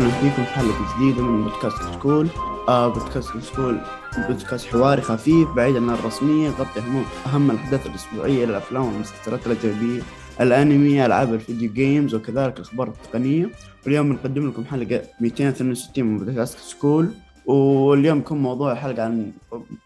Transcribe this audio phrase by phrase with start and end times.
[0.00, 2.28] وسهلا فيكم في حلقة جديدة من بودكاست سكول
[2.68, 3.80] آه بودكاست سكول
[4.28, 6.80] بودكاست حواري خفيف بعيد عن الرسمية يغطي
[7.26, 10.02] أهم, الأحداث الأسبوعية للأفلام والمسلسلات الأجنبية
[10.40, 13.50] الأنمي ألعاب الفيديو games وكذلك الأخبار التقنية.
[13.84, 17.08] واليوم بنقدم لكم حلقة 262 من بودكاست سكول
[17.46, 19.32] واليوم يكون موضوع الحلقة عن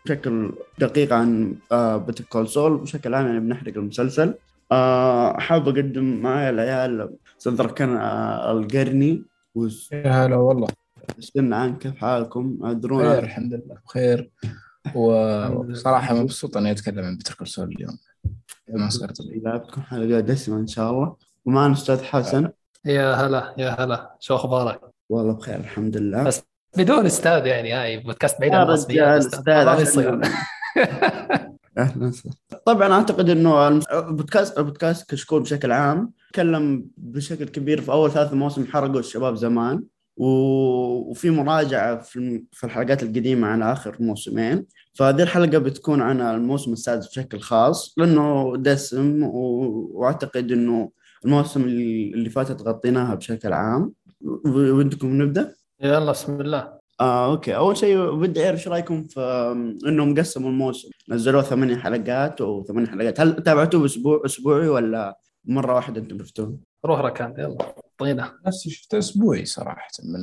[0.04, 4.34] بشكل دقيق عن آه بيتر كول سول وبشكل عام يعني بنحرق المسلسل.
[4.72, 9.33] آه حاب أقدم معي العيال أستاذ كان آه القرني.
[9.54, 10.68] وش؟ يا هلا والله.
[11.18, 13.78] استنى عن كيف حالكم؟ أدرون بخير الحمد لله.
[13.86, 14.30] بخير.
[14.94, 17.98] وصراحة مبسوط إني أتكلم عن بيتر سول اليوم.
[18.68, 21.16] ما صرت بتكون حلقة دسمة إن شاء الله.
[21.44, 22.48] ومعنا أستاذ حسن.
[22.84, 24.16] يا هلا يا هلا.
[24.20, 26.22] شو أخبارك؟ والله بخير الحمد لله.
[26.22, 26.42] بس
[26.76, 30.20] بدون أستاذ يعني هاي بودكاست بعيد عن الرسميات أستاذ ما يصير
[31.78, 32.12] أهلا
[32.66, 38.66] طبعا أعتقد إنه البودكاست البودكاست كشكول بشكل عام تكلم بشكل كبير في أول ثلاث مواسم
[38.66, 39.82] حرقوا الشباب زمان
[40.16, 44.66] وفي مراجعة في الحلقات القديمة عن آخر موسمين.
[44.94, 50.90] فهذه الحلقة بتكون عن الموسم السادس بشكل خاص لأنه دسم وأعتقد إنه
[51.24, 53.92] الموسم اللي فاتت غطيناها بشكل عام.
[54.46, 56.72] ودكم نبدأ؟ يلا بسم الله.
[57.00, 57.56] آه أوكي.
[57.56, 59.20] أول شيء بدي أعرف إيش رأيكم في
[59.86, 63.20] إنهم قسموا الموسم؟ نزلوه ثمانية حلقات وثمانية حلقات.
[63.20, 67.74] هل تابعتوه باسبوع أسبوعي ولا مرة واحدة أنتم شفتوه؟ روح ركان يلا.
[67.98, 70.22] طينا نفسي شفته أسبوعي صراحة من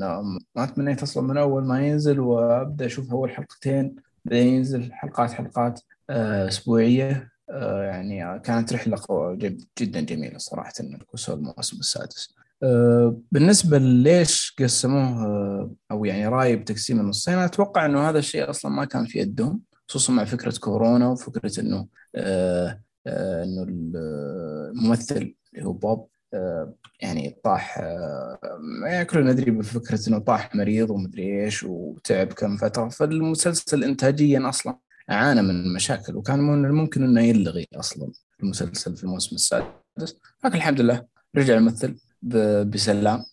[0.55, 5.81] ما تمنيت أصلا من أول ما ينزل وأبدأ أشوف أول حلقتين بعدين ينزل حلقات حلقات
[6.09, 7.31] آه، أسبوعية.
[7.49, 12.35] آه، يعني كانت جد- جدا جميلة صراحة إن الكسول الموسم السادس.
[12.63, 18.85] آه، بالنسبة ليش قسموه أو يعني رايي بتقسيم النصين أتوقع إنه هذا الشيء أصلا ما
[18.85, 21.87] كان في يدهم خصوصا مع فكرة كورونا وفكرة إنه
[23.07, 28.39] إنه الممثل اللي هو بوب آه، يعني طاح آه،
[28.85, 34.77] يعني كلنا ندري بفكرة إنه طاح مريض ومدري إيش وتعب كم فترة فالمسلسل انتاجيا أصلا
[35.09, 38.11] عانى من مشاكل وكان من الممكن إنه يلغي أصلا
[38.43, 40.17] المسلسل في الموسم السادس.
[40.45, 43.23] لكن الحمد لله رجع الممثل ب- بسلام.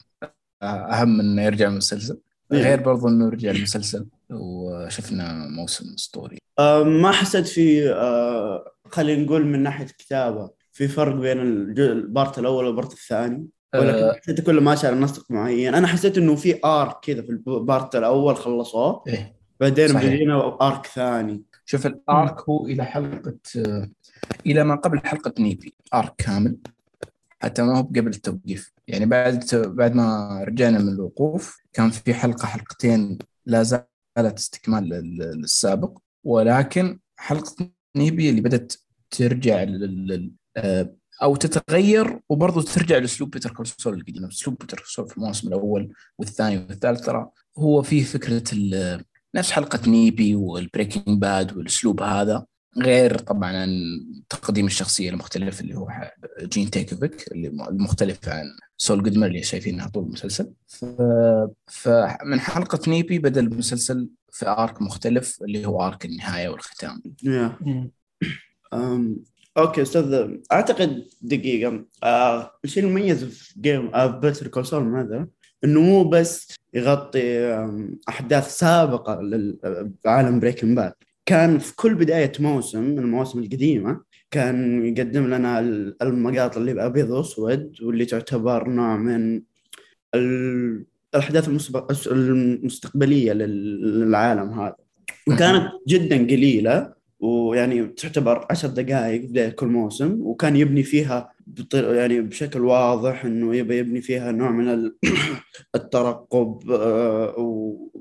[0.63, 2.21] آه، أهم من إنه يرجع المسلسل.
[2.53, 2.63] إيه.
[2.63, 6.39] غير برضو إنه رجع المسلسل وشفنا موسم أسطوري.
[6.59, 12.39] آه ما حسيت في آه خلينا نقول من ناحية كتابة في فرق بين ال part
[12.39, 14.13] الأول وال part الثاني؟ ولكن آه.
[14.13, 15.75] حسيت كله ماشي على نسق معين.
[15.75, 19.93] أنا حسيت إنه في arc كذا في ال part الأول خلصوه إيه بعدين.
[19.93, 21.43] بدينا arc ثاني.
[21.65, 23.91] شوف ال arc هو إلى حلقة آه،
[24.47, 26.57] إلى ما قبل حلقة نيبي arc كامل
[27.43, 28.73] حتى ما هو قبل التوقيف.
[28.89, 33.63] يعني بعد بعد ما رجعنا من الوقوف كان في حلقة حلقتين لا
[34.23, 38.73] زالت استكمال لل- للسابق ولكن حلقة نيبي اللي بدأت
[39.11, 39.67] ترجع
[40.57, 44.25] آه، أو تتغير وبرضه ترجع لأسلوب بيتر كول سول القديم.
[44.25, 48.43] أسلوب بيتر كول سول في الموسم الأول والثاني والثالث ترى هو فيه فكرة
[49.35, 52.47] نفس حلقة نيبي والبريكنج باد والأسلوب هذا
[52.79, 53.67] غير طبعا
[54.29, 55.89] تقديم الشخصية المختلف اللي هو
[56.43, 57.33] جين تاكوفيك
[57.71, 58.45] المختلف عن
[58.81, 60.53] سول جودمان اللي شايفينها طول المسلسل.
[61.67, 67.03] فمن حلقة نيبي بدا المسلسل في arc مختلف اللي هو arc النهاية والختام.
[69.59, 71.85] okay أستاذ أعتقد دقيقة.
[72.05, 75.27] آه الشيء المميز في جيم آه بيتر كول سول ماذا؟
[75.65, 79.21] إنه مو بس يغطي آم، أحداث سابقة
[80.05, 80.93] لعالم بريكنج باد
[81.27, 84.01] كان في كل بداية موسم من المواسم القديمة
[84.31, 89.43] كان يقدم لنا ال- المقاطع اللي ابيض وأسود واللي تعتبر نوع من
[90.15, 90.85] ال-
[91.15, 94.77] الأحداث المسبق- المستقبلية لل- للعالم هذا
[95.29, 101.33] وكانت جدا قليلة ويعني تعتبر عشر دقائق بداية كل موسم وكان يبني فيها.
[101.75, 104.97] يعني بشكل واضح إنه يبى يبني فيها نوع من ال-
[105.75, 107.35] الترقب آه،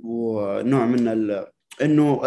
[0.03, 1.07] ونوع من.
[1.81, 2.21] إنه.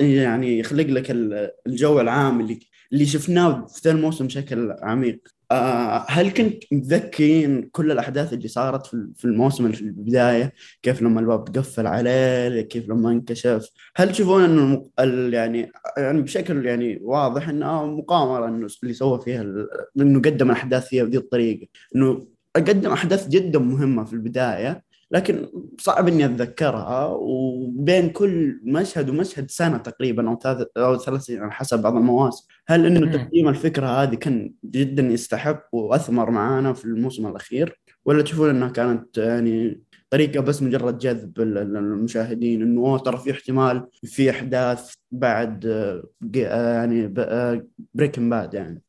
[0.00, 2.58] يعني يخلق لك ال- الجو العام اللي
[2.92, 5.28] اللي شفناه في ذا الموسم بشكل عميق.
[5.50, 11.44] آه، هل كنت متذكرين كل الأحداث اللي صارت في الموسم في البداية؟ كيف لما الباب
[11.52, 14.90] تقفل عليه كيف لما انكشف؟ هل تشوفون إنه
[15.34, 19.42] يعني يعني بشكل يعني واضح إنه مقامرة إنه اللي سوى فيها
[20.00, 21.66] إنه قدم الأحداث فيها بهذه الطريقة؟
[21.96, 22.26] إنه
[22.56, 25.46] قدم أحداث جدا مهمة في البداية لكن
[25.80, 31.52] صعب إني أتذكرها وبين كل مشهد ومشهد سنة تقريبا أو ثلاث أو ثلاث سنين على
[31.52, 33.12] حسب بعض المواسم، هل إنه.
[33.12, 39.18] تقديم الفكرة هذه كان جدا يستحق وأثمر معانا في الموسم الأخير ولا تشوفون إنها كانت
[39.18, 45.64] يعني طريقة بس مجرد جذب ال- ال- المشاهدين إنه ترى في احتمال في أحداث بعد
[46.34, 47.06] يعني
[47.94, 48.82] بريكن باد يعني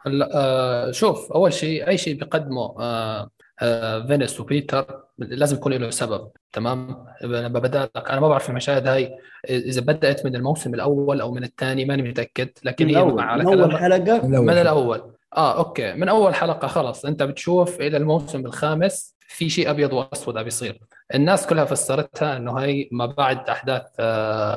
[0.00, 3.30] هلا آه شوف أول شيء أي شيء بيقدمه آه
[3.62, 8.86] آه فينيس وبيتر لازم يكون له سبب تمام؟ لما بدا لك أنا ما بعرف المشاهد
[8.86, 9.18] هاي.
[9.50, 12.48] إذا بدأت من الموسم الأول أو من الثاني ماني متأكد.
[12.64, 14.62] لكن من هي اول على من أول حلقة؟ من أول من حلقة.
[14.62, 15.12] الأول.
[15.36, 15.92] آه okay.
[15.92, 20.78] من أول حلقة خلص أنت بتشوف إلى الموسم الخامس في شيء أبيض وأسود عم بيصير
[21.14, 23.82] الناس كلها فسرتها إنه هي ما بعد أحداث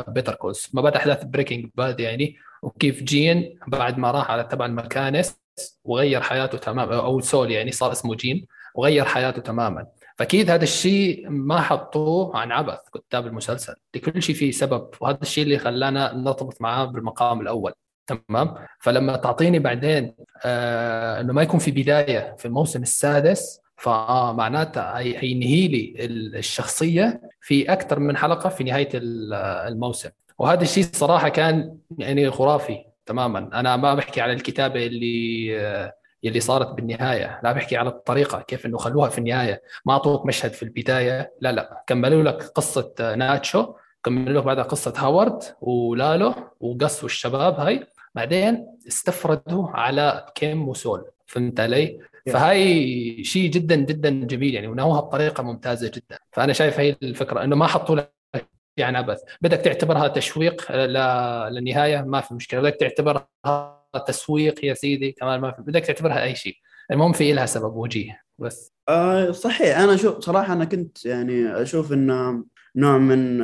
[0.08, 4.44] بيتر كول سول ما بعد أحداث بريكنج باد يعني وكيف جين بعد ما راح على
[4.44, 5.40] تبع المكانس
[5.84, 8.46] وغير حياته تماما أو سول يعني صار اسمه جين
[8.76, 9.86] وغير حياته تماما.
[10.18, 13.74] فأكيد هذا الشيء ما حطوه عن عبث كتاب المسلسل.
[13.96, 17.74] لكل شيء فيه سبب وهذا الشيء اللي خلانا نرتبط معاه بالمقام الأول.
[18.08, 20.14] تمام؟ فلما تعطيني بعدين
[20.46, 26.36] آه إنه ما يكون في بداية في الموسم السادس فاه معناتها هي- هينهي لي ال-
[26.36, 29.34] الشخصية في أكثر من حلقة في نهاية ال-
[29.74, 30.10] الموسم.
[30.40, 33.40] وهذا الشيء صراحة كان يعني خرافي تماما.
[33.60, 35.94] أنا ما بحكي على الكتابة اللي
[36.26, 37.40] آه، اللي صارت بالنهاية.
[37.44, 39.62] لا بحكي على الطريقة كيف إنه خلوها في النهاية.
[39.86, 41.34] ما اعطوك مشهد في البداية.
[41.42, 41.84] لا لا.
[41.88, 43.74] كملوا لك قصة آه، ناتشو.
[44.04, 47.88] كملوا لك بعدها قصة هاورد ولالو وقص والشباب هاي.
[48.16, 51.06] بعدين استفردوا على كيم وسول.
[51.26, 52.00] فهمت علي؟
[52.34, 56.18] فهاي شيء جدا جدا جميل يعني ونهوها بطريقة ممتازة جدا.
[56.32, 58.14] فأنا شايف هي الفكرة إنه ما حطوا لك
[58.78, 62.62] يعني عبث بدك تعتبرها تشويق ل- للنهاية ما في مشكلة.
[62.62, 63.28] بدك تعتبرها
[64.08, 66.56] تسويق يا سيدي كمان ما في بدك تعتبرها أي شيء.
[66.92, 68.72] المهم في لها سبب وجيه بس.
[68.90, 69.80] آه صحيح.
[69.80, 72.44] أنا شوف صراحة أنا كنت يعني أشوف إنه
[72.76, 73.42] نوع من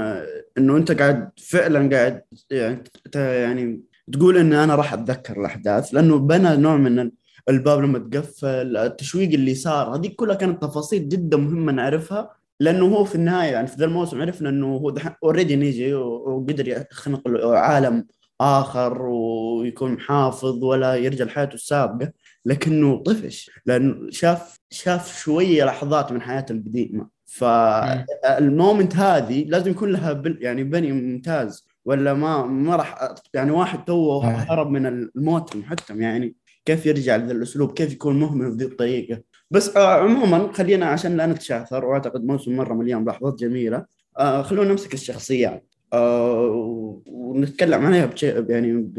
[0.57, 2.83] إنه أنت قاعد فعلا قاعد يعني
[3.15, 3.81] يعني
[4.13, 7.11] تقول ان أنا راح أتذكر الأحداث لأنه بنى نوع من ال-
[7.49, 13.03] الباب لما تقفل التشويق اللي صار هذيك كلها كانت تفاصيل جدا مهمة نعرفها لأنه هو
[13.05, 18.07] في النهاية يعني في ذا الموسم عرفنا إنه هو اوريدي نيجي وقدر يخنق عالم
[18.43, 22.11] آخر ويكون محافظ ولا يرجع لحياته السابقة
[22.45, 30.13] لكنه طفش لأنه شاف شاف شوية لحظات من حياته القديمه فالمومنت هذه لازم يكون لها
[30.13, 34.29] بل يعني بني ممتاز ولا ما ما راح يعني واحد توه آه.
[34.29, 36.35] هرب من الموت المحتم يعني
[36.65, 41.25] كيف يرجع لذا الأسلوب؟ كيف يكون مهمل بذي الطريقة؟ بس آه عموما خلينا عشان لا
[41.25, 43.85] نتشاثر وأعتقد موسم مرة مليان بلحظات جميلة
[44.19, 45.72] آه خلونا نمسك الشخصيات.
[47.07, 48.91] ونتكلم عليها بشيء يعني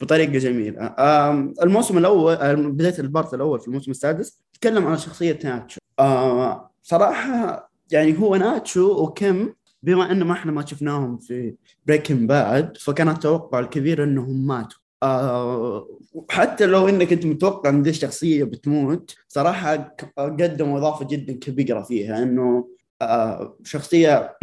[0.00, 0.80] بطريقة جميلة.
[0.82, 5.80] آه الموسم الأول آه، بداية ال part الأول في الموسم السادس تكلم عن شخصية ناتشو.
[5.98, 11.54] آه صراحة يعني هو ناتشو وكيم بما إنه ما إحنا ما شفناهم في
[11.86, 14.78] بريكنج باد فكان التوقع الكبير إنهم ماتوا.
[15.02, 15.88] آه
[16.30, 22.22] حتى لو إنك أنت متوقع إن دي الشخصية بتموت صراحة قدموا إضافة جدا كبيرة فيها
[22.22, 22.68] إنه
[23.02, 24.36] آه شخصية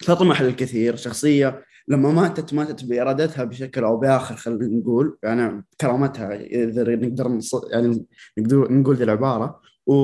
[0.00, 0.96] تطمح للكثير.
[0.96, 5.18] شخصية لما ماتت ماتت بإرادتها بشكل أو بآخر خلينا نقول.
[5.22, 8.06] يعني كرامتها اذا نقدر نص- يعني
[8.38, 9.60] نقدر نقول ذي العبارة.
[9.86, 9.94] و...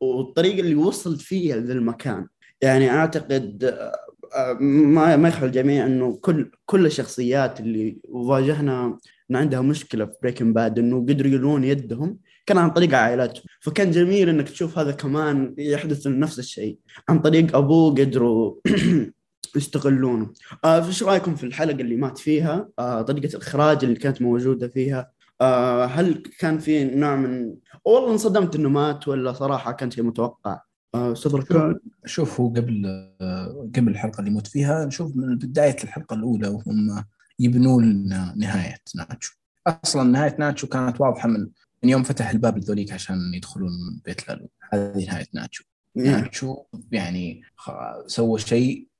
[0.00, 2.26] والطريقة اللي وصلت فيها ذا المكان.
[2.62, 3.64] يعني أعتقد
[4.36, 8.98] آه، ما ما يخفى الجميع إنه كل كل الشخصيات اللي واجهنا
[9.30, 13.90] ان عندها مشكلة في Breaking Bad إنه قدروا يلون يدهم كان عن طريق عائلتهم فكان
[13.90, 16.78] جميل إنك تشوف هذا كمان يحدث نفس الشيء.
[17.08, 18.54] عن طريق أبوه قدروا
[19.56, 20.32] يستغلونه.
[20.64, 25.10] آه إيش رأيكم في الحلقة اللي مات فيها؟ آه طريقة الإخراج اللي كانت موجودة فيها؟
[25.40, 30.60] آه هل كان في نوع من والله انصدمت إنه مات ولا صراحة كان شيء متوقع.
[30.94, 32.82] آه أستاذ ركان شوف هو قبل
[33.20, 37.04] آه، قبل الحلقة اللي يموت فيها نشوف من بداية الحلقة الأولى وهم
[37.38, 39.34] يبنون لنا نهاية ناتشو.
[39.66, 41.48] أصلا نهاية ناتشو كانت واضحة من
[41.82, 43.70] من يوم فتح الباب لذوليك عشان يدخلون
[44.04, 44.48] بيت لالو.
[44.72, 45.64] هذه نهاية ناتشو.
[45.96, 46.56] ناتشو
[46.92, 47.42] يعني
[48.06, 48.95] سوى شيء آه،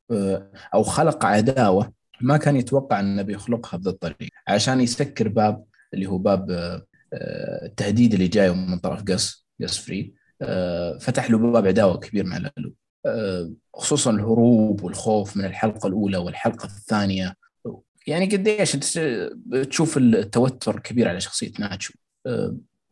[0.74, 4.30] أو خلق عداوة ما كان يتوقع انه بيخلقها بهذا الطريقة.
[4.48, 9.78] عشان يسكر باب اللي هو باب آه، آه، التهديد اللي جاي من طرف قص قص
[9.78, 10.14] فري.
[10.42, 12.74] آه، فتح له باب عداوة كبير مع لالو
[13.06, 17.34] آه، خصوصا الهروب والخوف من الحلقة الأولى والحلقة الثانية.
[18.06, 18.72] يعني قديش
[19.70, 21.94] تشوف التوتر الكبير على شخصية ناتشو.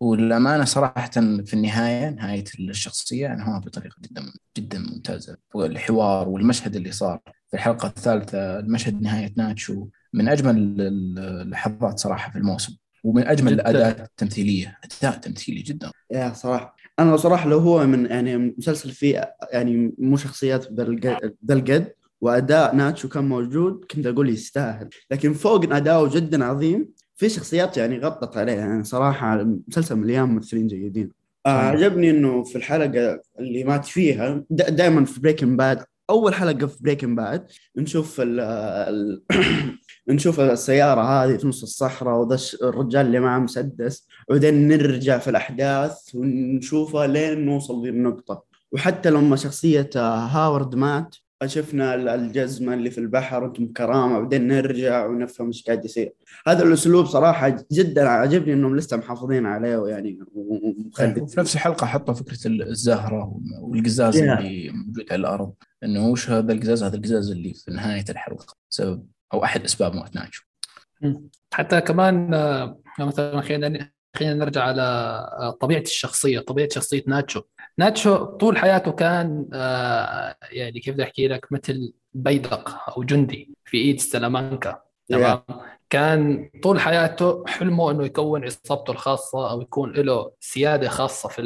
[0.04, 1.10] والامانه صراحة
[1.44, 4.22] في النهاية نهاية الشخصية انهاها بطريقه جدا
[4.58, 5.36] جدا ممتازة.
[5.54, 12.30] والحوار والمشهد اللي صار في الحلقة الثالثة المشهد نهاية ناتشو من أجمل ال- اللحظات صراحة
[12.32, 12.76] في الموسم.
[13.04, 13.70] ومن أجمل جداً.
[13.70, 15.90] الاداء التمثيلية أداء تمثيلي جدا.
[16.10, 16.76] يا صراحة.
[16.98, 21.92] أنا صراحة لو هو من يعني مسلسل فيه يعني مو شخصيات ذا الق- ذا القد
[22.20, 24.88] وأداء ناتشو كان موجود كنت أقول يستاهل.
[25.10, 26.88] لكن فوق أداؤه جدا عظيم.
[27.28, 31.10] في شخصيات يعني غطت عليه يعني صراحة المسلسل مليان ممثلين جيدين.
[31.46, 31.50] آه،.
[31.50, 37.16] عجبني إنه في الحلقة اللي مات فيها دائما في Breaking Bad أول حلقة في Breaking
[37.16, 37.46] Bad
[37.76, 39.22] نشوف ال ال
[40.08, 46.14] نشوف السيارة هذه في نص الصحراء وذا الرجال اللي معه مسدس وبعدين نرجع في الأحداث
[46.14, 53.44] ونشوفها لين نوصل ذي النقطه وحتى لما شخصية هاورد مات شفنا الجزمة اللي في البحر
[53.44, 56.12] وأنتم كرامه بعدين نرجع ونفهم إيش قاعد يصير.
[56.46, 62.14] هذا الأسلوب صراحة جدا عجبني إنهم لسه محافظين عليه ويعني ومخلي في نفس الحلقة حطوا
[62.14, 64.22] فكرة الزهرة والقزاز yeah.
[64.22, 65.52] اللي موجود على الأرض.
[65.84, 70.14] إنه وش هذا القزاز؟ هذا القزاز اللي في نهاية الحلقة سبب أو أحد أسباب موت
[70.14, 70.44] ناتشو
[71.52, 77.42] حتى كمان آه، مثلا خلينا خلينا نرجع على آه، طبيعة الشخصية طبيعة شخصية ناتشو
[77.78, 83.76] ناتشو طول حياته كان آه، يعني كيف بدي أحكي لك مثل بيدق أو جندي في
[83.76, 84.82] إيد سلامانكا.
[85.08, 85.40] تمام؟
[85.90, 91.42] كان طول حياته حلمه إنه يكون عصابته الخاصة أو يكون له سيادة خاصة في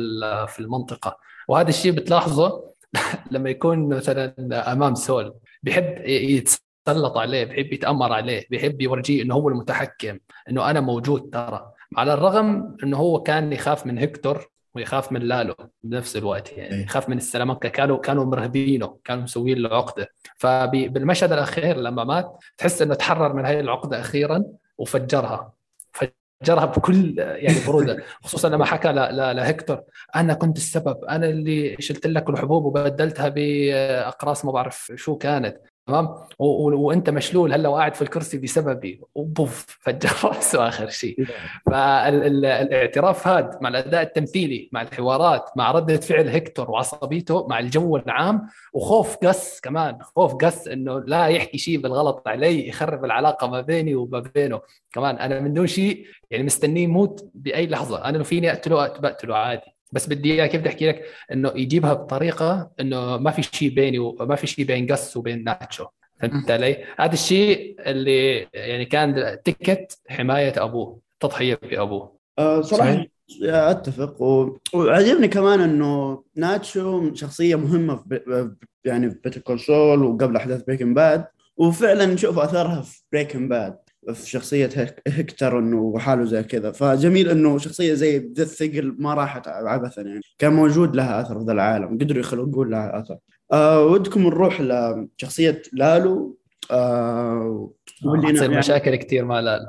[0.48, 1.18] في المنطقة.
[1.48, 2.64] وهذا الشيء بتلاحظه
[3.32, 4.34] لما يكون مثلا
[4.72, 5.34] أمام سول.
[5.62, 10.18] بيحب يتسلط عليه بيحب يتأمر عليه بيحب يورجيه إنه هو المتحكم
[10.50, 11.72] إنه أنا موجود ترى.
[11.96, 16.82] على الرغم إنه هو كان يخاف من هكتور ويخاف من لالو بنفس الوقت يعني إيه.
[16.82, 20.08] يخاف من السلامكه كانوا كانوا مرهبينه كانوا مسوين له عقدة.
[20.36, 24.44] فبالمشهد الأخير لما مات تحس إنه تحرر من هذه العقدة أخيرا
[24.78, 25.52] وفجرها.
[25.92, 28.02] فجرها بكل يعني برودة.
[28.24, 29.80] خصوصا لما حكى لهكتور
[30.16, 35.56] أنا كنت السبب أنا اللي شلت لك الحبوب وبدلتها بأقراص ما بعرف شو كانت.
[35.88, 39.00] تمام؟ وانت مشلول هلا وقاعد في الكرسي بسببي.
[39.14, 41.26] وبوف فجر راسه آخر شيء
[41.66, 48.48] فالاعتراف هذا مع الأداء التمثيلي مع الحوارات مع ردة فعل هكتور وعصبيته مع الجو العام
[48.72, 50.02] وخوف قس كمان.
[50.02, 54.60] خوف قس إنه لا يحكي شيء بالغلط علي يخرب العلاقة ما بيني وما بينه.
[54.92, 58.04] كمان أنا من دون شيء يعني مستنيه يموت بأي لحظة.
[58.04, 59.77] أنا لو فيني أقتله؟ بقتله عادي.
[59.92, 63.98] بس بدي اياه كيف بدي أحكي لك إنه يجيبها بطريقة إنه ما في شيء بيني
[63.98, 65.86] وما في شيء بين Gus وبين ناتشو.
[66.20, 73.04] فهمت علي؟ هذا الشيء اللي يعني كان تكت حماية أبوه تضحية بأبوه أه صراحة
[73.42, 74.22] أتفق.
[74.22, 74.58] و...
[74.74, 78.54] وعجبني كمان إنه ناتشو شخصية مهمة في ب...
[78.84, 83.78] يعني في Better Call Saul وقبل أحداث Breaking Bad وفعلا نشوف أثرها في Breaking Bad
[84.14, 84.70] في شخصية
[85.08, 86.72] هكتور إنه وحاله زي كذا.
[86.72, 90.20] فجميل إنه شخصية زي ذا الثقل ما راحت عبثا يعني.
[90.38, 91.98] كان موجود لها أثر في ذا العالم.
[91.98, 93.18] قدروا يخلقوا لها أثر.
[93.52, 96.38] أه ودكم نروح لشخصية لالو.
[96.70, 99.66] آه تصير يعني مشاكل كثير مع لالو.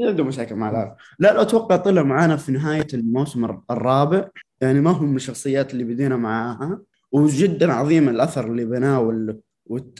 [0.00, 0.94] عنده مشاكل مع لالو.
[1.18, 4.28] لالو أتوقع طلع معانا في نهاية الموسم الرابع.
[4.60, 6.80] يعني ما هو من الشخصيات اللي بدينا معاها.
[7.12, 9.00] وجدا عظيم الأثر اللي بناه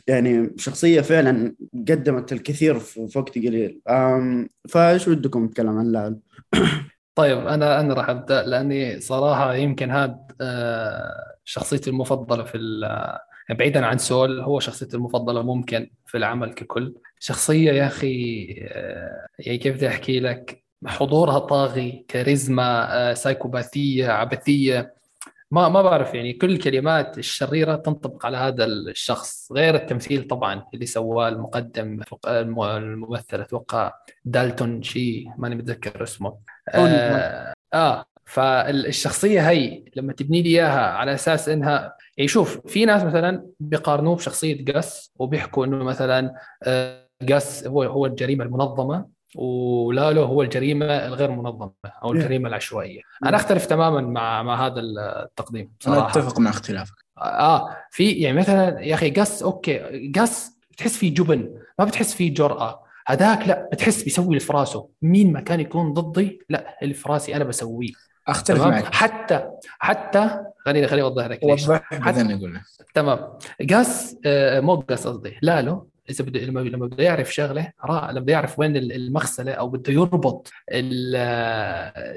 [0.06, 3.80] يعني شخصية فعلا قدمت الكثير في وقت قليل.
[4.68, 6.20] فايش ودكم نتكلم عن لال
[7.14, 12.58] طيب أنا أنا راح أبدأ لأني صراحة يمكن هذا آه، شخصيتي المفضلة في
[13.48, 16.94] يعني بعيدا عن سول هو شخصيتي المفضلة ممكن في العمل ككل.
[17.18, 24.94] شخصية يا أخي آه، يعني كيف بدي أحكي لك؟ حضورها طاغي كاريزما آه، سايكوباثية عبثية.
[25.50, 30.86] ما ما بعرف يعني كل الكلمات الشريرة تنطبق على هذا الشخص غير التمثيل طبعا اللي
[30.86, 33.92] سواه المقدم الممثل أتوقع
[34.24, 36.36] دالتون شيء ماني متذكر اسمه.
[36.68, 43.02] آه, آه فالشخصية هي لما تبني لي إياها على أساس إنها يعني شوف في ناس
[43.04, 50.42] مثلا بيقارنوه بشخصية جاس وبيحكوا إنه مثلا آه جاس هو هو الجريمة المنظمة ولالو هو
[50.42, 51.72] الجريمة الغير منظمة
[52.02, 53.00] أو الجريمة العشوائية.
[53.24, 56.00] أنا أختلف تماما مع مع هذا التقديم صراحة.
[56.00, 56.94] أنا أتفق مع اختلافك.
[57.18, 62.34] آه في يعني مثلا يا أخي قص أوكي قص بتحس فيه جبن ما بتحس فيه
[62.34, 62.84] جرأة.
[63.06, 67.08] هذاك لا بتحس بيسوي اللي في راسه مين ما كان يكون ضدي لا اللي في
[67.08, 67.90] راسي أنا بسويه.
[68.28, 68.94] أختلف معك.
[68.94, 69.48] حتى
[69.78, 71.66] حتى خليني خليني أوضح لك ليش.
[71.92, 72.62] بعدين أقول لك
[72.94, 73.18] تمام.
[73.70, 78.32] قاس آه مو قاس قصدي لالو إذا بده لما لما بده يعرف شغلة لما بده
[78.32, 80.50] يعرف وين المغسلة أو بده يربط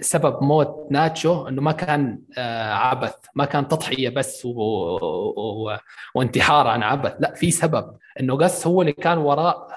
[0.02, 4.50] سبب موت ناتشو إنه ما كان آه، عبث ما كان تضحية بس و...
[4.52, 5.78] و...
[6.16, 7.98] وانتحار عن عبث لا في سبب.
[8.20, 9.68] إنه قس هو اللي كان وراء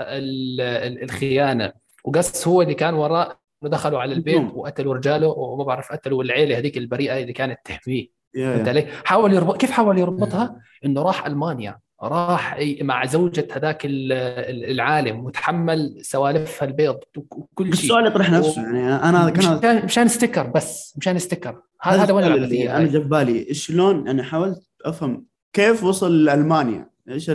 [1.03, 1.73] الخيانة
[2.05, 6.79] وقس هو اللي كان وراء دخلوا على البيت وقتلوا رجاله وما بعرف قتلوا العيلة هذيك
[6.79, 8.09] البريئة اللي كانت تحميه.
[8.35, 11.79] فهمت علي؟ حاول يربط كيف حاول يربطها؟ إنه راح ألمانيا.
[12.03, 17.85] راح مع زوجة هذاك العالم وتحمل سوالفها البيض وكل شيء.
[17.85, 18.65] السؤال يطرح نفسه و...
[18.65, 22.25] يعني أنا كان مشان ستيكر بس مشان ستيكر هذا هذا وين
[22.69, 27.31] أنا جاب بالي شلون أنا حاولت أفهم كيف وصل لألمانيا؟ إيش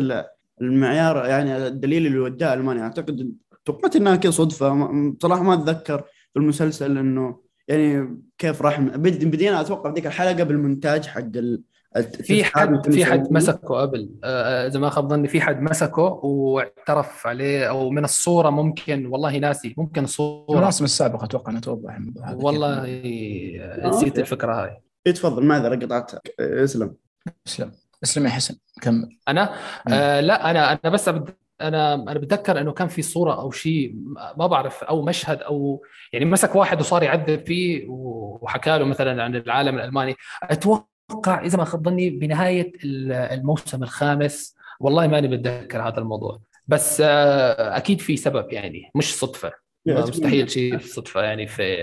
[0.61, 6.03] المعيار يعني الدليل اللي وداه ألمانيا؟ أعتقد توقعت إنها كذا صدفة بصراحه ما أتذكر
[6.33, 11.61] في المسلسل إنه يعني كيف راح بدينا أتوقع ذيك الحلقة بالمونتاج حق ال...
[12.03, 17.27] في حد في حد مسكه قبل آه، إذا ما خاب ظني في حد مسكه واعترف
[17.27, 21.97] عليه أو من الصورة ممكن والله ناسي ممكن الصورة الرسم السابق أتوقع إنه توضح
[22.33, 22.81] والله
[23.87, 24.81] نسيت الفكرة هاي.
[25.07, 26.95] إيه، تفضل معذره قطعتك اسلم.
[27.47, 27.71] اسلم.
[28.03, 29.53] اسلم يا حسن كمل أنا؟
[29.87, 31.29] آه لا أنا أنا بس أبد
[31.61, 33.95] أنا أنا بتذكر إنه كان في صورة أو شيء
[34.37, 35.83] ما بعرف أو مشهد أو
[36.13, 40.15] يعني مسك واحد وصار يعذب فيه وحكى له مثلا عن العالم الألماني.
[40.43, 40.94] أتوقع
[41.27, 46.39] إذا ما خاب ظني بنهاية الموسم الخامس والله ماني بتذكر هذا الموضوع.
[46.67, 49.51] بس آه، أكيد في سبب يعني مش صدفة.
[49.85, 51.77] مستحيل شيء صدفة يعني في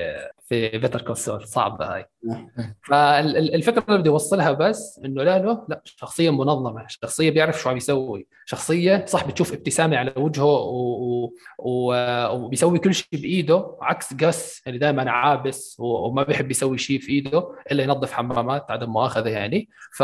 [0.52, 1.16] في بيتر كول
[1.46, 2.06] صعبة هاي.
[2.24, 2.50] نعم.
[2.82, 8.26] فالفكرة اللي بدي أوصلها بس إنه لا لا شخصية منظمة شخصية بيعرف شو عم يسوي.
[8.46, 11.32] شخصية صح بتشوف ابتسامة على وجهه و...
[11.58, 11.94] و...
[12.30, 17.48] وبيسوي كل شيء بإيده عكس جاس اللي دائما عابس وما بيحب يسوي شيء في إيده
[17.72, 19.68] إلا ينظف حمامات عدم مؤاخذة يعني.
[19.96, 20.02] ف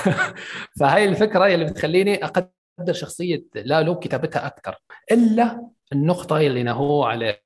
[0.80, 4.76] فهي الفكرة اللي بتخليني أقدر شخصية لالو كتابتها أكثر
[5.12, 7.44] إلا النقطة اللي نهوا عليها.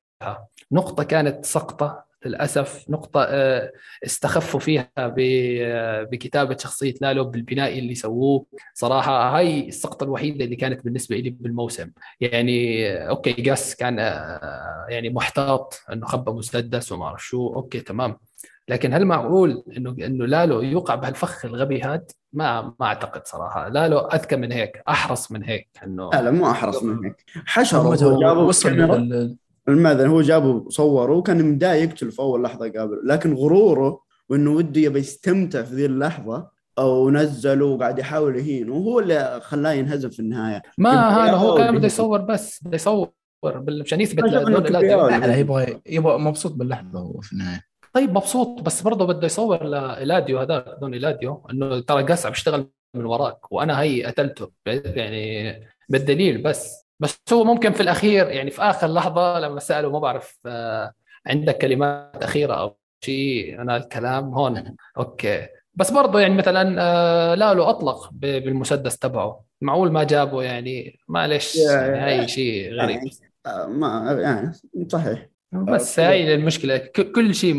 [0.73, 3.73] نقطة كانت سقطة للأسف نقطة آه،
[4.07, 8.47] استخفوا فيها آه، بكتابة شخصية لالو بالبناء اللي سووه.
[8.75, 11.91] صراحة هاي السقطة الوحيدة اللي كانت بالنسبة لي بالموسم.
[12.21, 17.55] يعني okay Gus كان آه، يعني محتاط إنه خبى مسدس وما أعرف شو.
[17.55, 18.17] okay تمام.
[18.69, 23.69] لكن هل معقول إنه إنه لالو يوقع بهالفخ الغبي هاد ما ما أعتقد صراحة.
[23.69, 27.25] لالو أذكى من هيك أحرص من هيك إنه لا لا مو أحرص من هيك.
[27.47, 27.89] حشرة
[28.39, 34.51] وصل الماذن هو جابه صوره وكان مداي يقتل في أول لحظة قابل لكن غروره وإنه
[34.51, 40.11] وده يبي يستمتع في ذي اللحظة أو نزله وقاعد يحاول يهينه وهو اللي خلاه ينهزم
[40.11, 40.63] في النهاية.
[40.79, 43.11] ما هذا هو كان بده يصور بس بده يصور
[43.81, 47.65] عشان يثبت لا يبغى يبغى مبسوط باللحظة هو في النهاية.
[47.93, 53.05] طيب مبسوط بس برضه بده يصور لإلاديو هذاك دون إلاديو إنه ترى قسع بيشتغل من
[53.05, 55.53] وراك وأنا هي قتلته يعني
[55.89, 56.88] بالدليل بس.
[57.01, 60.93] بس هو ممكن في الأخير يعني في آخر لحظة لما سألوا ما بعرف آه،
[61.27, 64.77] عندك كلمات أخيرة أو شيء أنا الكلام هون.
[64.99, 65.47] أوكي.
[65.75, 69.45] بس برضه يعني مثلا آه، لا له أطلق بالمسدس تبعه.
[69.61, 73.11] معقول ما جابه يعني؟ معلش يعني هاي شيء غريب يعني
[73.47, 74.53] آه، ما يعني
[74.89, 75.29] صحيح.
[75.53, 76.77] بس هاي المشكلة
[77.15, 77.55] كل شيء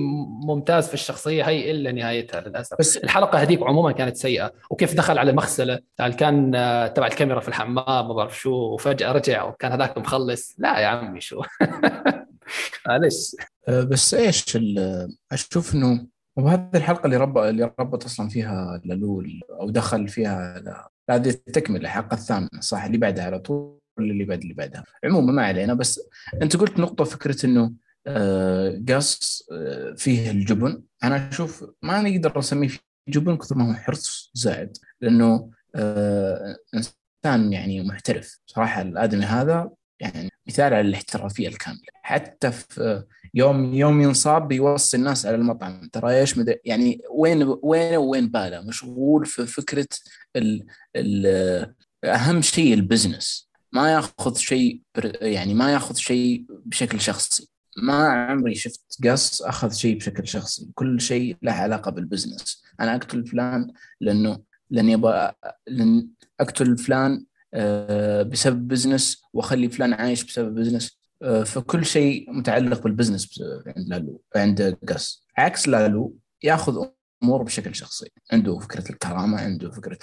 [0.45, 2.77] ممتاز في الشخصية هي إلا نهايتها للأسف.
[2.79, 4.53] بس الحلقة هذيك عموما كانت سيئة.
[4.69, 5.79] وكيف دخل على المغسله
[6.17, 10.55] كان آه، تبع الكاميرا في الحمام ما بعرف شو وفجأة رجع وكان هذاك مخلص.
[10.57, 11.41] لا يا عمي شو؟
[12.87, 13.35] معلش.
[13.67, 14.57] آه، بس إيش
[15.31, 20.63] أشوف إنه وهذه الحلقة اللي رب اللي ربط أصلا فيها لالول أو دخل فيها
[21.09, 23.78] هذه التكملة الحلقة الثامنة صح؟ اللي بعدها على طول.
[24.03, 24.83] اللي بعد اللي بعدها.
[25.03, 26.01] عموما ما علينا بس
[26.41, 27.73] أنت قلت نقطة فكرة إنه
[28.07, 30.81] آه قص آه فيه الجبن.
[31.03, 32.69] أنا أشوف ما نقدر نسميه
[33.09, 38.39] جبن كثر ما هو حرص زائد لأنه آه إنسان يعني محترف.
[38.45, 41.81] صراحة الآدمي هذا يعني مثال على الاحترافية الكاملة.
[41.93, 45.89] حتى في يوم يوم ينصاب بيوصي الناس على المطعم.
[45.93, 49.87] ترى إيش يعني وين وين وين باله؟ مشغول في فكرة
[50.35, 51.25] ال ال
[52.05, 53.48] أهم شيء ال business.
[53.71, 54.81] ما ياخذ شيء
[55.21, 57.49] يعني ما ياخذ شيء بشكل شخصي.
[57.83, 60.69] ما عمري شفت Gus أخذ شيء بشكل شخصي.
[60.75, 65.31] كل شيء له علاقة بال business أنا أقتل فلان لأنه لاني أبغى
[65.67, 66.07] لأن
[66.39, 72.95] أقتل فلان آه، بسبب business وأخلي فلان عايش بسبب business آه، فكل شيء متعلق بال
[72.95, 75.25] business عند لالو عند Gus.
[75.37, 76.85] عكس لالو ياخذ
[77.23, 78.11] أمور بشكل شخصي.
[78.31, 79.99] عنده فكرة الكرامة عنده فكرة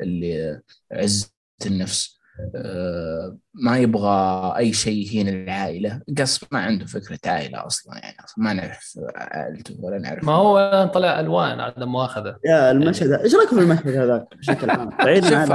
[0.00, 0.60] اللي
[0.92, 1.30] عزة
[1.66, 2.17] النفس.
[2.54, 6.00] آه، ما يبغى أي شيء يهين العائلة.
[6.18, 10.90] Gus ما عنده فكرة عائلة أصلا يعني أصلا ما نعرف عائلته ولا نعرف ما هو
[10.94, 14.90] طلع ألوان عدم مؤاخذه يا المشهد إيش رايك في المشهد هذاك بشكل عام؟
[15.28, 15.52] شوف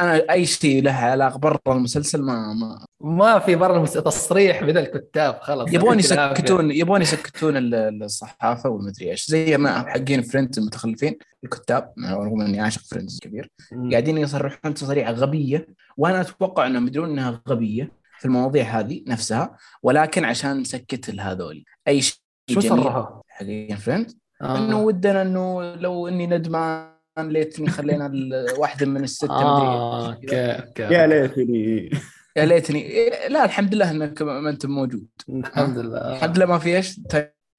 [0.00, 4.78] أنا أي شيء له علاقة برا المسلسل ما ما ما في برا المسلسل تصريح من
[4.78, 5.72] الكتاب خلاص.
[5.72, 9.26] يبغون يسكتون يبغون يسكتون الصحافة والمدري إيش.
[9.26, 13.50] زي ما حقين فريندز المتخلفين الكتاب رغم إني عاشق فريندز كبير
[13.90, 20.24] قاعدين يصرحون تصريح غبية وأنا أتوقع إنهم يدرون انها غبية في المواضيع هذه نفسها ولكن
[20.24, 21.64] عشان نسكت هذول.
[21.88, 22.16] أي شيء
[22.50, 24.58] شو صرها؟ حقين فريند آه.
[24.58, 28.12] إنه ودنا إنه لو إني ندمان ليتني خلينا
[28.58, 31.90] واحدة من السته آه أوكي أوكي يا ليتني.
[32.36, 33.10] يا ليتني.
[33.28, 35.06] لا الحمد لله إنك ما أنت موجود.
[35.28, 36.12] الحمد لله.
[36.12, 37.00] الحمد لله ما في إيش.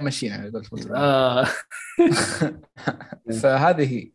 [0.01, 1.47] مشينا على قولت آه.
[3.41, 4.11] فهذه هي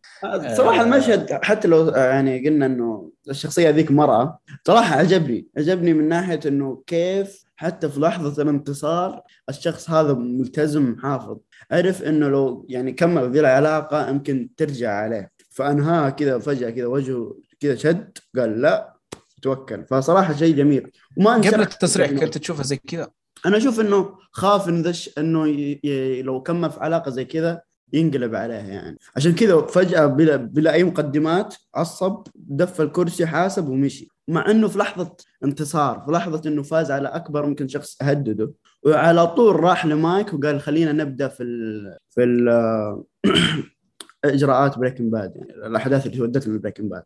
[0.56, 5.46] صراحة المشهد حتى لو يعني قلنا إنه الشخصية ذيك مرأة صراحة عجبني.
[5.56, 11.38] عجبني من ناحية إنه كيف حتى في لحظة الانتصار الشخص هذا ملتزم حافظ.
[11.70, 15.30] عرف إنه لو يعني كمل ذي العلاقة يمكن ترجع عليه.
[15.50, 18.94] فانهاها كذا فجأة كذا وجهه كذا شد قال لا
[19.42, 19.84] توكل.
[19.84, 20.90] فصراحة شيء جميل.
[21.18, 23.10] وما قبل التصريح كنت تشوفها زي كذا؟
[23.46, 24.68] أنا أشوف إنه خاف
[25.18, 25.80] إنه ي...
[25.84, 26.22] ي...
[26.22, 28.98] لو كمل في علاقة زي كذا ينقلب عليه يعني.
[29.16, 34.08] عشان كذا فجأة بلا, بلا أي مقدمات عصب دف الكرسي حاسب ومشي.
[34.28, 38.52] مع إنه في لحظة انتصار في لحظة إنه فاز على أكبر ممكن شخص هدده
[38.86, 42.48] وعلى طول راح لمايك وقال خلينا نبدأ في ال في ال
[44.24, 47.04] إجراءات Breaking Bad يعني الأحداث اللي ودتنا ل Breaking Bad.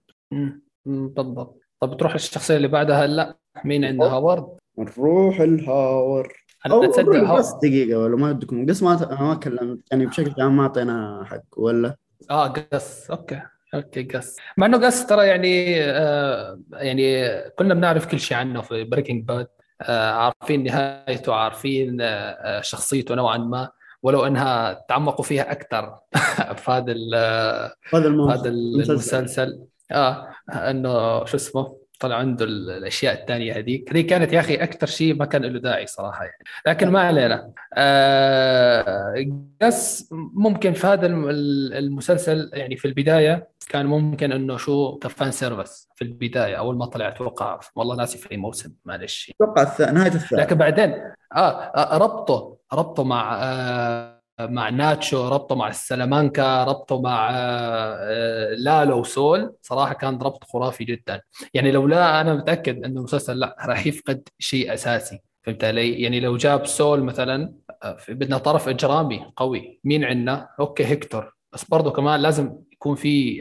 [0.87, 1.61] بالضبط.
[1.81, 6.33] طب تروح الشخصيه اللي بعدها لا مين عندها؟ هاورد؟ نروح الهاور.
[6.71, 9.79] أو تصدق بس دقيقة ولا ما ودكم Gus ما ما كلمت.
[9.91, 11.97] يعني بشكل عام ما أعطينا حق ولا؟
[12.31, 13.11] آه Gus.
[13.11, 13.41] okay.
[13.75, 14.37] okay Gus.
[14.57, 19.47] مع إنه Gus ترى يعني آه يعني كنا بنعرف كل شيء عنه في Breaking Bad
[19.83, 23.69] آه عارفين نهايته عارفين آه شخصيته نوعا ما
[24.03, 25.95] ولو إنها تعمقوا فيها أكثر
[26.63, 27.15] في هذا ال-
[27.95, 28.31] هذا الموسم.
[28.39, 29.61] هذا المسلسل.
[29.93, 34.87] آه إنه شو اسمه؟ طلع عنده ال- الأشياء الثانية هذيك هذيك كانت يا أخي أكثر
[34.87, 36.45] شيء ما كان له داعي صراحة يعني.
[36.67, 37.53] لكن ما علينا.
[37.75, 39.15] آه
[39.63, 41.29] بس ممكن في هذا الم-
[41.79, 46.55] المسلسل يعني في البداية كان ممكن إنه شو ك fan service في البداية.
[46.57, 49.33] أول ما طلع أتوقع والله ناسي في أي موسم معلش.
[49.43, 49.91] أتوقع.
[49.91, 50.95] نهاية الثالث لكن بعدين
[51.37, 58.55] آه, آه ربطه ربطه مع آه مع ناتشو ربطه مع السلامانكا ربطه مع آه آه
[58.55, 61.21] لالو وسول صراحة كان ربط خرافي جدا.
[61.55, 65.21] يعني لولا أنا متأكد انه المسلسل لا راح يفقد شيء أساسي.
[65.43, 69.81] فهمت علي؟ يعني لو جاب سول مثلا آه، بدنا طرف إجرامي قوي.
[69.85, 71.35] مين عندنا؟ okay هيكتور.
[71.53, 73.37] بس برضه كمان لازم يكون في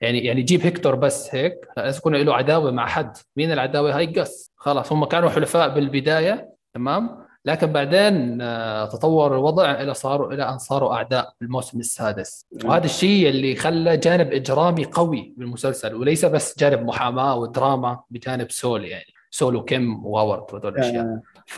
[0.00, 3.16] يعني يعني جيب هيكتور بس هيك لازم يكون له عداوة مع حد.
[3.36, 9.70] مين العداوة؟ هاي قص خلاص هم كانوا حلفاء بالبداية تمام؟ لكن بعدين آه، تطور الوضع
[9.82, 12.46] إلى صاروا إلى أن صاروا أعداء بالموسم السادس.
[12.64, 18.84] وهذا الشيء اللي خلى جانب إجرامي قوي بالمسلسل وليس بس جانب محاماة ودراما بجانب سول
[18.84, 21.04] يعني سول وكيم وهاورد وهذول الأشياء.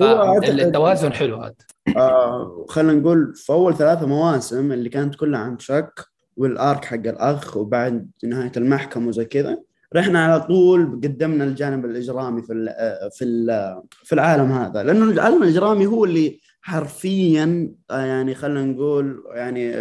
[0.03, 1.55] هو أعتقد- فالتوازن حلو هذا.
[1.97, 7.57] آه خلينا نقول في أول ثلاثة مواسم اللي كانت كلها عن شك والارك حق الأخ
[7.57, 9.59] وبعد نهاية المحكمة وزي كذا
[9.97, 12.69] رحنا على طول قدمنا الجانب الإجرامي في ال
[13.13, 13.47] في ال
[14.05, 19.75] في العالم هذا لأنه العالم الإجرامي هو اللي حرفيا يعني خلينا نقول يعني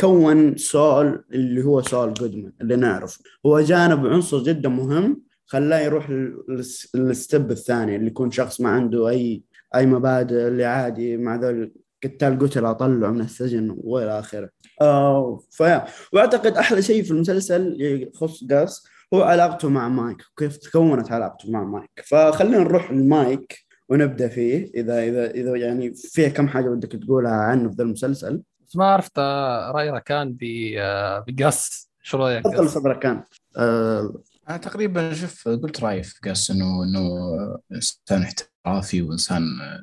[0.00, 6.10] كون سول اللي هو سول جودمان اللي نعرفه هو جانب عنصر جدا مهم خلاه يروح
[6.10, 9.42] لل- للستب الثاني اللي يكون شخص ما عنده أي
[9.74, 11.72] أي مبادئ اللي عادي مع ذول
[12.04, 14.50] قتال قتل أطلعه من السجن وإلى آخره.
[14.80, 15.40] آه
[16.12, 21.64] وأعتقد أحلى شيء في المسلسل يخص قاس هو علاقته مع مايك وكيف تكونت علاقته مع
[21.64, 21.90] مايك.
[22.06, 27.68] فخلينا نروح لمايك ونبدأ فيه إذا إذا إذا يعني فيها كم حاجة بدك تقولها عنه
[27.70, 28.42] في ذا المسلسل.
[28.66, 33.22] بس ما عرفت آه، رأي ركان ب- آه، بقص شو رأيك؟ تفضل قص؟ صدرك كان
[33.56, 37.08] آه أنا تقريبا شوف قلت رأيي في قاس إنه إنه
[37.72, 39.42] إنسان احترافي وإنسان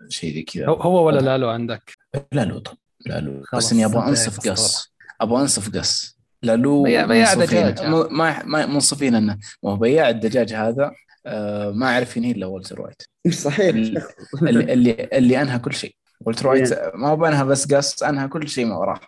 [0.09, 0.83] شيء ذي هو كذا.
[0.85, 1.93] هو ولا لا له عندك؟
[2.31, 4.49] لا له طب لا له خلاص، بس إني أبغى أنصف.
[4.49, 6.12] قاس أبغى أنصف قاس
[6.43, 7.33] لا له بياع- بياع.
[7.33, 7.81] دجاج.
[7.81, 9.37] مو- ما ما منصفين إنه.
[9.63, 10.91] ما هو بياع الدجاج هذا
[11.25, 13.01] آه، ما عرف ينهي إلا والتر وايت.
[13.33, 13.75] صحيح.
[13.75, 14.03] ال-
[14.43, 15.95] اللي اللي, اللي أنهى كل شيء.
[16.21, 18.99] والتر وايت ما هو بانهى بس قاس أنهى كل شيء ما وراه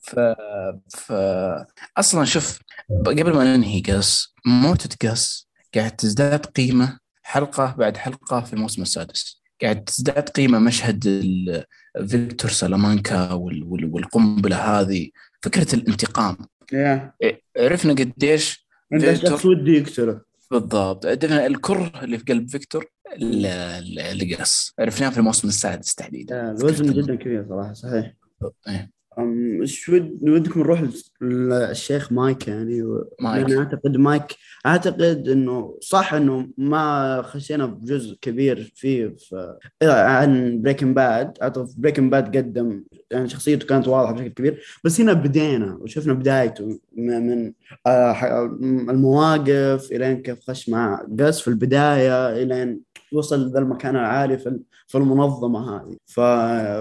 [0.00, 0.18] ف...
[0.96, 1.12] ف
[1.96, 2.58] أصلا شوف
[3.06, 9.42] قبل ما ننهي قص موتة قص قاعد تزداد قيمة حلقة بعد حلقة في الموسم السادس.
[9.62, 11.64] قاعد تزداد قيمة مشهد ال-
[12.06, 13.64] هيكتور سلامانكا وال...
[13.64, 13.84] وال...
[13.84, 15.08] والقنبلة هذه
[15.42, 16.36] فكرة الانتقام.
[16.72, 17.12] يا
[17.58, 21.06] عرفنا قديش انت شخص ودي يقتله بالضبط.
[21.06, 22.86] عرفنا الكره اللي في قلب هيكتور
[23.18, 26.50] ل- لقص عرفناه في الموسم السادس تحديدا.
[26.50, 28.12] الوزن جدا كبير صراحة صحيح.
[28.68, 28.90] إيه.
[29.18, 30.84] إيش ود ودكم نروح
[31.20, 33.04] للشيخ مايك يعني و...
[33.20, 33.48] مايك.
[33.48, 34.22] لأن أعتقد مايك
[34.66, 42.10] أعتقد إنه صح إنه ما خشينا بجزء كبير فيه في عن Breaking Bad أعتقد Breaking
[42.10, 47.52] Bad قدم يعني شخصيته كانت واضحة بشكل كبير بس هنا بدينا وشفنا بدايته من
[48.90, 52.80] المواقف لين كيف خش مع قص في البداية لين
[53.12, 55.96] وصل ذا المكان العالي في في المنظمة هذه.
[56.06, 56.18] ف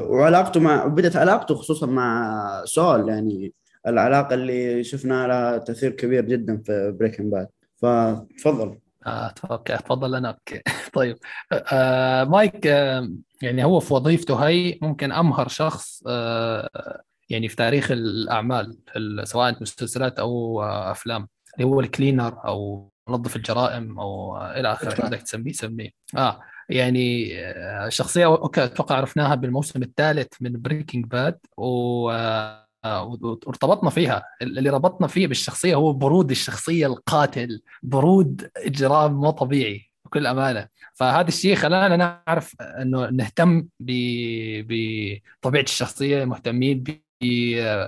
[0.10, 3.54] وعلاقته مع بدت علاقته خصوصا مع سول يعني
[3.88, 10.30] العلاقة اللي شفنا لها تأثير كبير جدا في Breaking Bad فتفضل آه okay تفضل أنا
[10.30, 10.62] okay.
[10.94, 11.18] طيب.
[11.74, 13.10] آه مايك آه
[13.42, 17.02] يعني هو في وظيفته هي ممكن أمهر شخص آه
[17.32, 18.78] يعني في تاريخ الأعمال
[19.24, 25.08] سواء مسلسلات أو أفلام اللي هو ال cleaner أو منظف الجرائم أو إلى آخره.
[25.08, 31.40] بدك تسميه سميه آه يعني آه، شخصية okay أتوقع عرفناها بالموسم الثالث من Breaking Bad
[31.58, 32.12] و
[32.86, 34.24] وارتبطنا فيها.
[34.42, 40.68] اللي ربطنا فيه بالشخصية هو برود الشخصية القاتل برود إجرام مو طبيعي بكل أمانة.
[40.94, 46.84] فهذا الشيء خلانا نعرف إنه نهتم بطبيعة الشخصية مهتمين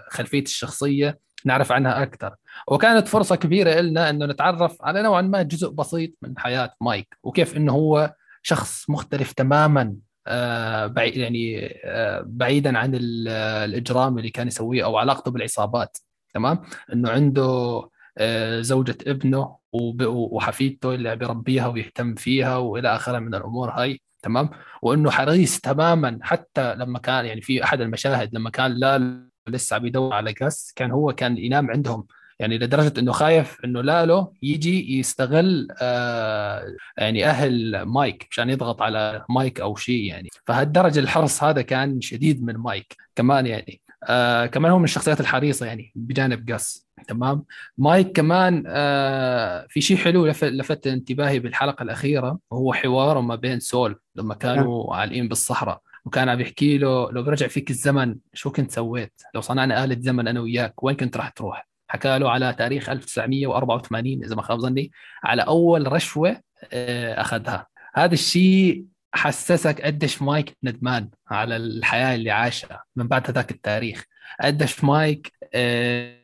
[0.09, 2.35] خلفية الشخصية نعرف عنها أكثر.
[2.67, 7.57] وكانت فرصة كبيرة لنا إنه نتعرف على نوعا ما جزء بسيط من حياة مايك وكيف
[7.57, 9.95] إنه هو شخص مختلف تماما
[10.27, 15.97] آه يعني آه بعيدا عن الإجرام اللي كان يسويه أو علاقته بالعصابات
[16.33, 16.61] تمام؟
[16.93, 17.81] إنه عنده
[18.17, 24.01] آه زوجة ابنه وحفيدته اللي بيربيها ويهتم فيها وإلى آخره من الأمور هاي.
[24.23, 24.49] تمام؟
[24.81, 29.85] وإنه حريص تماما حتى لما كان يعني في أحد المشاهد لما كان لا لسه عم
[29.85, 32.05] يدور على قس كان هو كان ينام عندهم.
[32.39, 36.63] يعني لدرجة إنه خايف إنه لالو يجي يستغل آه
[36.97, 40.29] يعني أهل مايك عشان يضغط على مايك أو شيء يعني.
[40.45, 43.81] فهالدرجة الحرص هذا كان شديد من مايك كمان يعني.
[44.03, 47.43] آه كمان هو من الشخصيات الحريصة يعني بجانب قص تمام
[47.77, 53.59] مايك كمان آه في شيء حلو لفت, لفت انتباهي بالحلقة الأخيرة وهو حواره ما بين
[53.59, 54.99] سول لما كانوا نعم.
[54.99, 59.83] عالقين بالصحراء وكان عم يحكي له لو برجع فيك الزمن شو كنت سويت؟ لو صنعنا
[59.83, 64.41] آلة زمن أنا وياك وين كنت راح تروح؟ حكى له على تاريخ 1984 إذا ما
[64.41, 64.91] خاب ظني
[65.23, 66.41] على أول رشوة
[66.73, 73.51] آه، أخذها هذا الشيء حسسك قديش مايك ندمان على الحياة اللي عاشها من بعد هذاك
[73.51, 74.05] التاريخ
[74.41, 76.22] قديش مايك آه،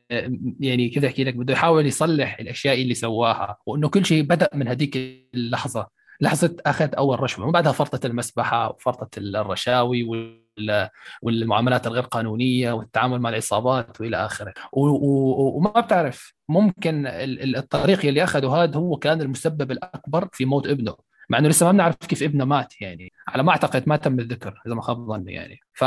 [0.60, 4.68] يعني كذا أحكي لك بده يحاول يصلح الأشياء اللي سواها وإنه كل شيء بدأ من
[4.68, 4.98] هذيك
[5.34, 5.88] اللحظة
[6.22, 10.08] لحظة أخذ أول رشوة ومن بعدها فرطه المسبحة وفرطه الرشاوي
[11.22, 14.54] والمعاملات الغير قانونية والتعامل مع العصابات وإلى آخره.
[14.74, 17.04] وما بتعرف ممكن
[17.58, 20.96] الطريق اللي أخذه هذا هو كان المسبب الأكبر في موت ابنه
[21.30, 24.62] مع إنه لسه ما بنعرف كيف ابنه مات يعني على ما أعتقد ما تم الذكر
[24.68, 25.60] إذا ما خاب ظني يعني.
[25.74, 25.84] ف...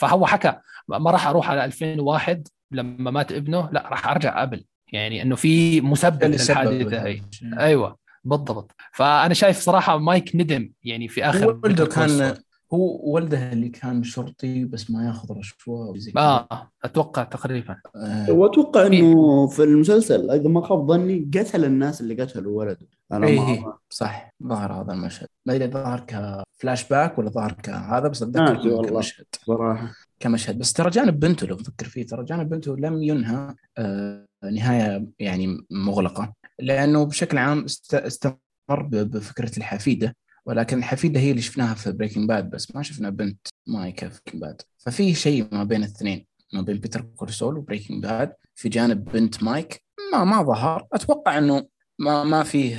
[0.00, 0.54] فهو حكى
[0.88, 4.64] ما راح أروح على 2001 لما مات ابنه لا راح أرجع قبل.
[4.92, 7.20] يعني إنه في مسبب للحادثه هي.
[7.58, 8.72] أيوه بالضبط.
[8.92, 12.36] فأنا شايف صراحة مايك ندم يعني في آخر ولده كان
[12.72, 17.76] هو ولده اللي كان شرطي بس ما ياخذ رشوة وزي آه أتوقع تقريبا.
[17.96, 18.32] آه.
[18.32, 22.86] وأتوقع إنه في المسلسل إذا ما خاب ظني قتل الناس اللي قتلوا ولده.
[23.12, 23.40] أنا إيه.
[23.40, 25.28] ما صح ظهر هذا المشهد.
[25.46, 29.26] ما ادري ظهر كفلاش باك ولا ظهر كهذا بس أتذكر كمشهد.
[29.46, 29.92] صراحة.
[30.20, 30.58] كمشهد.
[30.58, 35.66] بس ترى جانب بنته لو تفكر فيه ترى جانب بنته لم ينهى آه نهاية يعني
[35.70, 38.42] مغلقة لأنه بشكل عام استمر
[38.82, 44.08] بفكرة الحفيدة ولكن الحفيدة هي اللي شفناها في Breaking Bad بس ما شفنا بنت مايك
[44.08, 48.02] في Breaking Bad ففي شيء ما بين الاثنين ما بين Better Call Saul و Breaking
[48.02, 50.86] Bad في جانب بنت مايك ما ما ظهر.
[50.92, 51.66] أتوقع إنه
[51.98, 52.76] ما ما فيه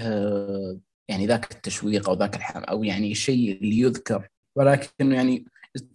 [1.07, 5.45] يعني ذاك التشويق أو ذاك الحم أو يعني الشيء اللي يذكر ولكن يعني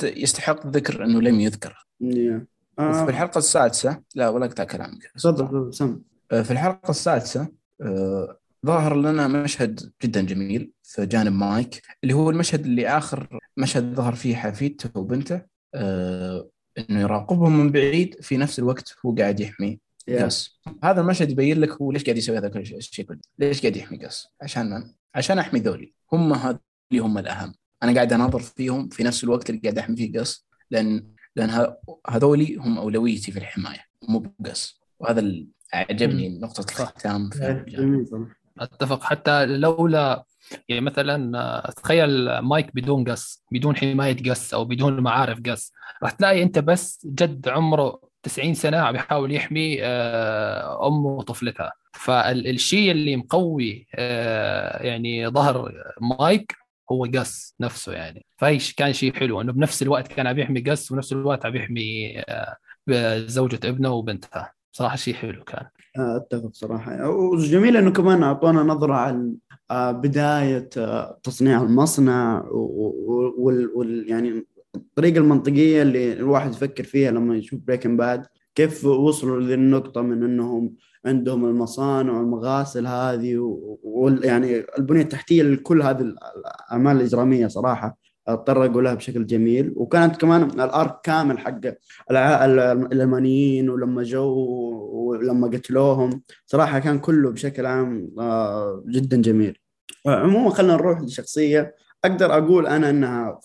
[0.03, 1.87] يستحق الذكر إنه لم يذكر.
[2.03, 2.55] yeah.
[2.79, 3.05] آه.
[3.05, 7.49] في الحلقة السادسة لا ولا أقطع كلامك تفضل سم في الحلقة السادسة
[7.81, 13.95] آه، ظهر لنا مشهد جدا جميل في جانب مايك اللي هو المشهد اللي آخر مشهد
[13.95, 15.43] ظهر فيه حفيدته وبنته
[15.75, 21.61] آه إنه يراقبهم من بعيد في نفس الوقت هو قاعد يحمي قاس هذا المشهد يبين
[21.61, 25.39] لك هو ليش قاعد يسوي هذا الشيء كله ليش قاعد يحمي قاس عشان من؟ عشان
[25.39, 26.59] أحمي ذولي هم هذول
[26.93, 31.07] هم الأهم أنا قاعد أناظر فيهم في نفس الوقت اللي قاعد أحمي فيه قاس لأن
[31.37, 31.75] لأن
[32.09, 35.35] هذولي هم أولويتي في الحماية مو بقاس وهذا
[35.73, 37.31] عجبني نقطة الختام
[38.59, 39.03] أتفق.
[39.03, 40.25] حتى لولا
[40.69, 46.43] يعني مثلا تخيل مايك بدون قص بدون حماية قص أو بدون معارف قص راح تلاقي
[46.43, 51.73] أنت بس جد عمره 90 سنة عم يحاول يحمي آه، أمه وطفلتها.
[51.93, 56.57] فالشيء اللي مقوي آه، يعني ظهر مايك
[56.93, 58.27] هو قص نفسه يعني.
[58.37, 62.19] فهي كان شيء حلو إنه بنفس الوقت كان عم يحمي قص ونفس الوقت عم يحمي
[62.89, 64.53] آه، زوجة ابنه وبنتها.
[64.73, 65.67] صراحة شيء حلو كان.
[65.97, 67.09] أتفق صراحة.
[67.09, 69.35] وجميل إنه كمان أعطونا نظرة عن
[69.71, 77.61] آه، بداية آه، تصنيع المصنع وال يعني الطريقة المنطقية اللي الواحد يفكر فيها لما يشوف
[77.61, 80.75] بريكن باد كيف وصلوا للنقطة من إنهم
[81.07, 89.27] عندهم المصانع والمغاسل هذه ويعني البنية التحتية لكل هذه الأعمال الإجرامية صراحة تطرقوا لها بشكل
[89.27, 89.73] جميل.
[89.77, 91.61] وكانت كمان الآرك كامل حق
[92.11, 94.29] الألمانيين ولما جو
[94.93, 99.59] ولما قتلوهم صراحة كان كله بشكل عام آه، جدا جميل.
[100.07, 103.41] عموما خلينا نروح لشخصية أقدر أقول أنا إنها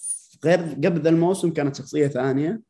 [0.45, 2.61] غير قبل الموسم كانت شخصية ثانية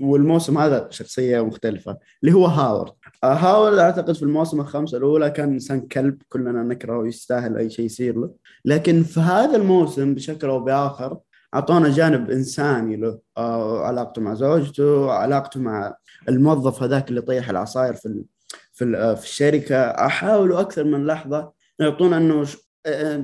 [0.00, 2.92] والموسم هذا شخصية مختلفة اللي هو هاورد.
[3.24, 7.84] آه، هاورد أعتقد في الموسم الخمسه الأولى كان إنسان كلب كلنا نكرهه ويستاهل أي شيء
[7.84, 8.30] يصير له
[8.64, 11.18] لكن في هذا الموسم بشكل أو بآخر
[11.54, 15.94] اعطونا جانب إنساني له آه، علاقته مع زوجته علاقته مع
[16.28, 18.24] الموظف هذاك اللي طيح العصاير في
[18.72, 22.44] في آه، في الشركة احاولوا أكثر من لحظة يعطونا إنه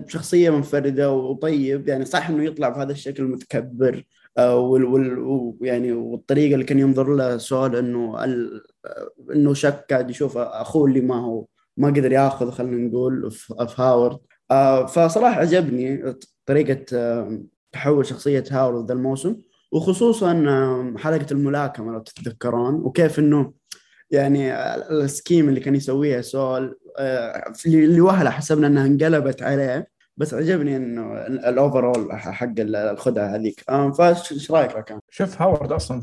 [0.09, 4.05] شخصية منفردة وطيب يعني صح إنه يطلع بهذا الشكل متكبر
[4.38, 8.24] آه، وال وال يعني والطريقة اللي كان ينظر له سول إنه.
[9.35, 14.18] إنه شك قاعد يشوف أخوه اللي ما هو ما قدر ياخذ خلينا نقول في, هاورد
[14.51, 16.14] آه، فصراحة عجبني
[16.47, 16.85] طريقة
[17.73, 19.37] تحول شخصية هاورد ذا الموسم
[19.73, 20.33] وخصوصا
[20.99, 23.53] حلقه الملاكمة لو تتذكرون وكيف إنه
[24.11, 24.55] يعني
[24.90, 26.79] ال scheme اللي كان يسويها سول
[27.66, 33.61] اللي وهلة حسبنا إنها انقلبت عليه بس عجبني إنه ال overall حق الخدعة هذيك
[33.99, 36.03] فايش إيش رأيك كان؟ شوف هاورد أصلا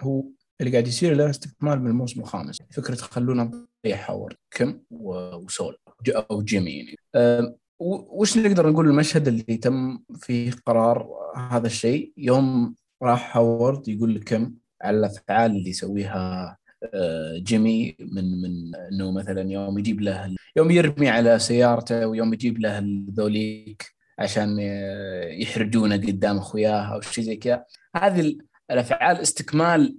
[0.00, 0.24] هو
[0.60, 2.58] اللي قاعد يصير له استكمال من الموسم الخامس.
[2.70, 3.42] فكرة خلونا
[3.84, 5.76] نضيع هاورد كيم وسول
[6.08, 7.56] أو جيمي يعني.
[7.80, 14.54] وش نقدر نقول المشهد اللي تم فيه قرار هذا الشيء؟ يوم راح هاورد يقول لكم
[14.82, 16.56] على الأفعال اللي يسويها
[16.94, 22.58] آه، جيمي من من إنه مثلا يوم يجيب له يوم يرمي على سيارته ويوم يجيب
[22.58, 27.64] له ذوليك عشان آه، يحرجونه قدام أخوياه أو شيء زي كذا.
[27.96, 28.36] هذه
[28.70, 29.96] الأفعال استكمال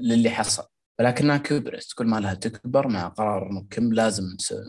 [0.00, 0.64] للي حصل.
[1.00, 4.24] ولكنها كبرت كل ما لها تكبر مع قرار انه كم لازم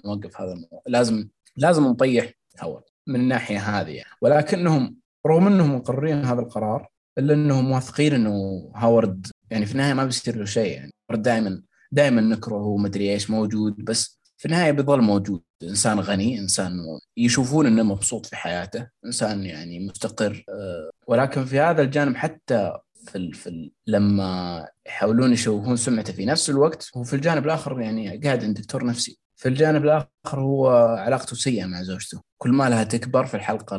[0.06, 0.82] نوقف هذا الموضوع.
[0.88, 1.28] لازم
[1.58, 2.32] لازم نطيح
[2.62, 4.10] هوا من الناحية هذه يعني.
[4.22, 4.96] ولكنهم
[5.28, 10.38] رغم إنهم مقررين هذا القرار إلا إنهم واثقين إنه هاورد يعني في النهاية ما بيصير
[10.38, 10.92] له شيء يعني.
[11.12, 15.42] دائما دائما نكرهه ومدري إيش موجود بس في النهاية بيظل موجود.
[15.64, 16.72] إنسان غني إنسان
[17.18, 20.44] يشوفون إنه مبسوط في حياته إنسان يعني مستقر.
[20.50, 22.78] آه، ولكن في هذا الجانب حتى
[23.10, 27.82] في ال في ال لما يحاولون يشوهون سمعته في نفس الوقت هو في الجانب الآخر
[27.82, 29.20] يعني قاعد عند دكتور نفسي.
[29.36, 32.22] في الجانب الآخر هو علاقته سيئة مع زوجته.
[32.38, 33.78] كل ما لها تكبر في الحلقة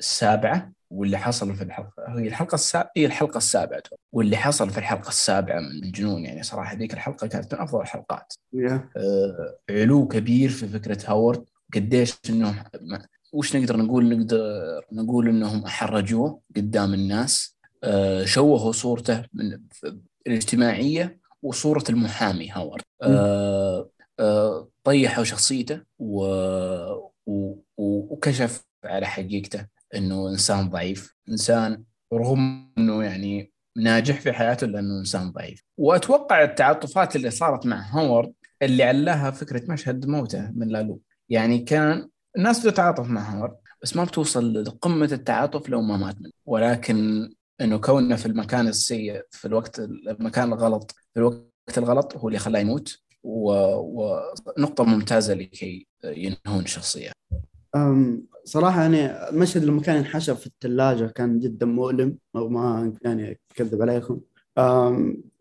[0.00, 5.08] السابعة واللي حصل في الحلقة هي الحلقة السابعه هي الحلقة السابعة واللي حصل في الحلقة
[5.08, 8.32] السابعة من جنون يعني صراحة ذيك الحلقة كانت من أفضل الحلقات.
[8.56, 8.72] Yeah.
[8.96, 11.44] آه علو كبير في فكرة هاورد.
[11.74, 12.64] قديش إنه
[13.32, 17.57] وش نقدر نقول؟ نقدر نقول إنهم أحرجوه قدام الناس.
[18.24, 19.60] شوهوا صورته من
[20.26, 22.82] الاجتماعية وصورة المحامي هاورد.
[23.02, 26.24] آه آه طيحوا شخصيته و...
[27.26, 27.54] و...
[27.76, 31.14] وكشف على حقيقته إنه إنسان ضعيف.
[31.28, 35.62] إنسان رغم إنه يعني ناجح في حياته لأنه إنسان ضعيف.
[35.76, 41.00] وأتوقع التعاطفات اللي صارت مع هوارد اللي علاها فكرة مشهد موته من لالو.
[41.28, 46.32] يعني كان الناس بتتعاطف مع هوارد بس ما بتوصل لقمة التعاطف لو ما مات منه.
[46.46, 47.28] ولكن
[47.60, 52.60] إنه كونه في المكان السيء في الوقت المكان الغلط في الوقت الغلط هو اللي خلاه
[52.60, 57.12] يموت ونقطة ممتازة لكي ينهون الشخصيه
[58.44, 63.82] صراحة يعني المشهد لما كان ينحشر في الثلاجة كان جدا مؤلم أو ما يعني أكذب
[63.82, 64.20] عليكم.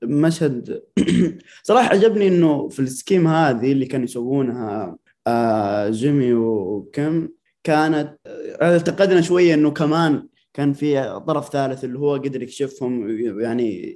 [0.03, 0.83] مشهد
[1.63, 7.27] صراحة عجبني إنه في ال scheme هذه اللي كانوا يسوونها آه، جيمي وكيم
[7.63, 8.17] كانت
[8.61, 10.27] اعتقدنا شوية إنه كمان
[10.57, 13.09] كان في طرف ثالث اللي هو قدر يكشفهم
[13.41, 13.95] يعني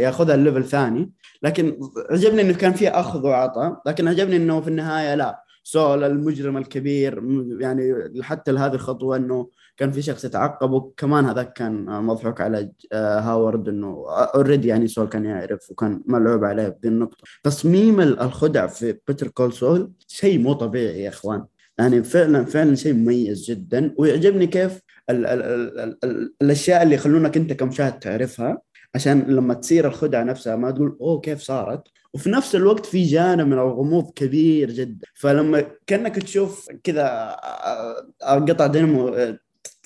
[0.00, 1.12] ياخذها ل level ثاني.
[1.42, 5.42] لكن عجبني إنه كان في أخذ وعطاء لكن عجبني إنه في النهاية لا.
[5.62, 7.22] سول المجرم الكبير
[7.60, 13.20] يعني حتى لهذه الخطوة إنه كان في شخص يتعقب وكمان هذاك كان مضحوك على آه،
[13.20, 17.24] هاورد إنه already يعني سول كان يعرف وكان ملعوب عليه بهذه النقطة.
[17.42, 21.44] تصميم الخدع في Better Call Saul شيء مو طبيعي يا إخوان.
[21.78, 23.94] يعني فعلا فعلا شيء مميز جدا.
[23.98, 28.58] ويعجبني كيف ال ال ال ال الأشياء اللي يخلونك أنت كمشاهد تعرفها
[28.94, 33.46] عشان لما تصير الخدعة نفسها ما تقول أوه كيف صارت؟ وفي نفس الوقت في جانب
[33.46, 35.06] من الغموض كبير جدا.
[35.14, 39.38] فلما كأنك تشوف كذا آه، آه، قطع دينامو آه،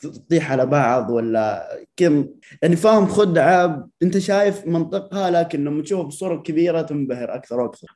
[0.03, 2.27] تطيح على بعض ولا كم
[2.63, 7.87] يعني فاهم خدعة أنت شايف منطقها لكن لما تشوفها بالصورة الكبيره تنبهر أكثر وأكثر.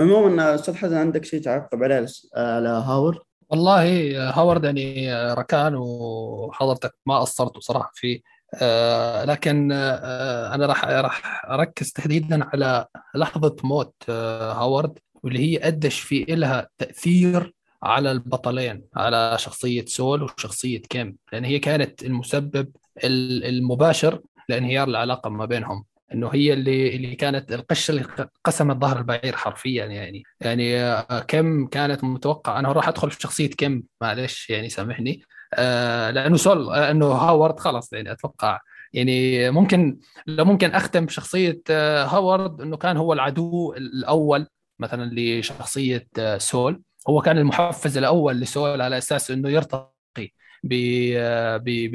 [0.00, 2.06] عموما أستاذ حسن عندك شيء تعقب عليه
[2.36, 3.18] على هاورد
[3.52, 3.82] والله
[4.30, 8.20] هاورد يعني ركان وحضرتك ما قصرت صراحة فيه.
[8.62, 15.58] آه لكن آه أنا راح راح أركز تحديدا على لحظة موت آه هاورد واللي هي
[15.62, 21.16] قديش في لها تأثير على البطلين على شخصية سول وشخصية كيم.
[21.32, 22.68] لأن هي كانت المسبب
[23.04, 25.84] المباشر لانهيار العلاقة ما بينهم.
[26.14, 28.04] إنه هي اللي اللي كانت القشه اللي
[28.44, 30.22] قسمت ظهر البعير حرفيا يعني.
[30.40, 35.22] يعني آه، كم كانت متوقع؟ أنا راح أدخل في شخصية كم؟ معلش يعني سامحني.
[35.54, 38.60] آه لأنه سول آه إنه هاورد خلاص يعني أتوقع.
[38.92, 41.62] يعني ممكن لو ممكن أختم بشخصية
[42.04, 44.46] هاورد إنه كان هو العدو الأول
[44.78, 46.08] مثلا لشخصية
[46.38, 46.82] سول.
[47.08, 49.92] هو كان المحفز الأول لسول على أساس إنه يرتقي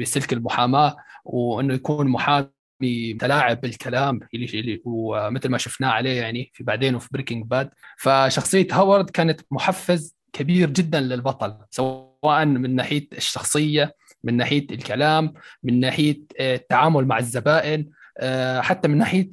[0.00, 2.57] بسلك المحاماة وإنه يكون محامي.
[2.80, 9.10] متلاعب بالكلام اللي ومثل ما شفناه عليه يعني في بعدين وفي Breaking Bad فشخصية هاورد
[9.10, 16.54] كانت محفز كبير جدا للبطل سواء من ناحية الشخصية من ناحية الكلام من ناحية آه،
[16.54, 19.30] التعامل مع الزبائن آه، حتى من ناحية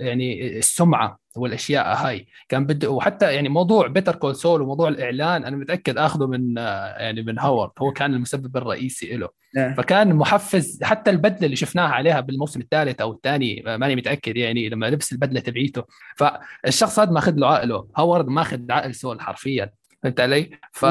[0.00, 1.18] يعني السمعة.
[1.38, 2.26] والأشياء هاي.
[2.48, 6.98] كان بده وحتى يعني موضوع Better Call Saul وموضوع الإعلان أنا متأكد اخذه من آه،
[6.98, 9.74] يعني من هاورد هو كان المسبب الرئيسي له نعم.
[9.74, 10.82] فكان محفز.
[10.82, 15.40] حتى البدلة اللي شفناها عليها بالموسم الثالث أو الثاني ماني متأكد يعني لما لبس البدلة
[15.40, 15.84] تبعيته.
[16.16, 17.88] فالشخص هذا ماخذ له عقله.
[17.96, 19.70] هاورد ماخذ عقل سول حرفيا.
[20.02, 20.86] فهمت علي؟ ف...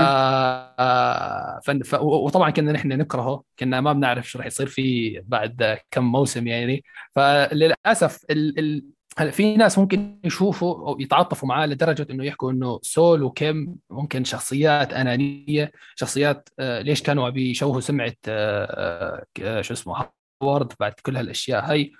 [1.63, 1.71] ف...
[1.71, 1.93] ف...
[2.01, 3.43] وطبعا كنا نحن نكرهه.
[3.59, 6.83] كنا ما بنعرف شو راح يصير فيه بعد كم موسم يعني.
[7.15, 8.59] فللأسف ال...
[8.59, 8.85] ال...
[9.17, 14.23] هلا في ناس ممكن يشوفوا أو يتعاطفوا معاه لدرجة إنه يحكوا إنه سول وكيم ممكن
[14.23, 20.09] شخصيات أنانية شخصيات آه ليش كانوا بيشوهوا سمعة آه آه شو اسمه
[20.43, 21.91] هاورد بعد كل هالأشياء هاي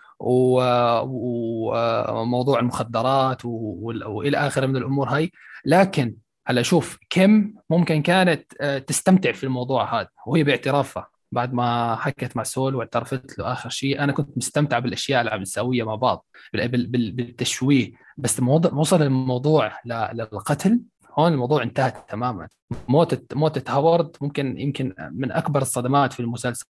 [2.20, 5.32] وموضوع المخدرات وإلى آخره من الأمور هاي.
[5.66, 6.16] لكن
[6.48, 11.08] هلا شوف كيم ممكن كانت آه، تستمتع في الموضوع هذا وهي باعترافها.
[11.32, 15.42] بعد ما حكت مع سول واعترفت له آخر شيء أنا كنت مستمتع بالأشياء اللي عم
[15.42, 17.92] نسويها مع بعض بالتشويه.
[18.18, 18.40] بس
[18.74, 20.80] وصل الموضوع للقتل
[21.20, 22.48] هون الموضوع انتهى تماما.
[22.88, 26.66] موتة موتة هاورد ممكن يمكن من أكبر الصدمات في المسلسل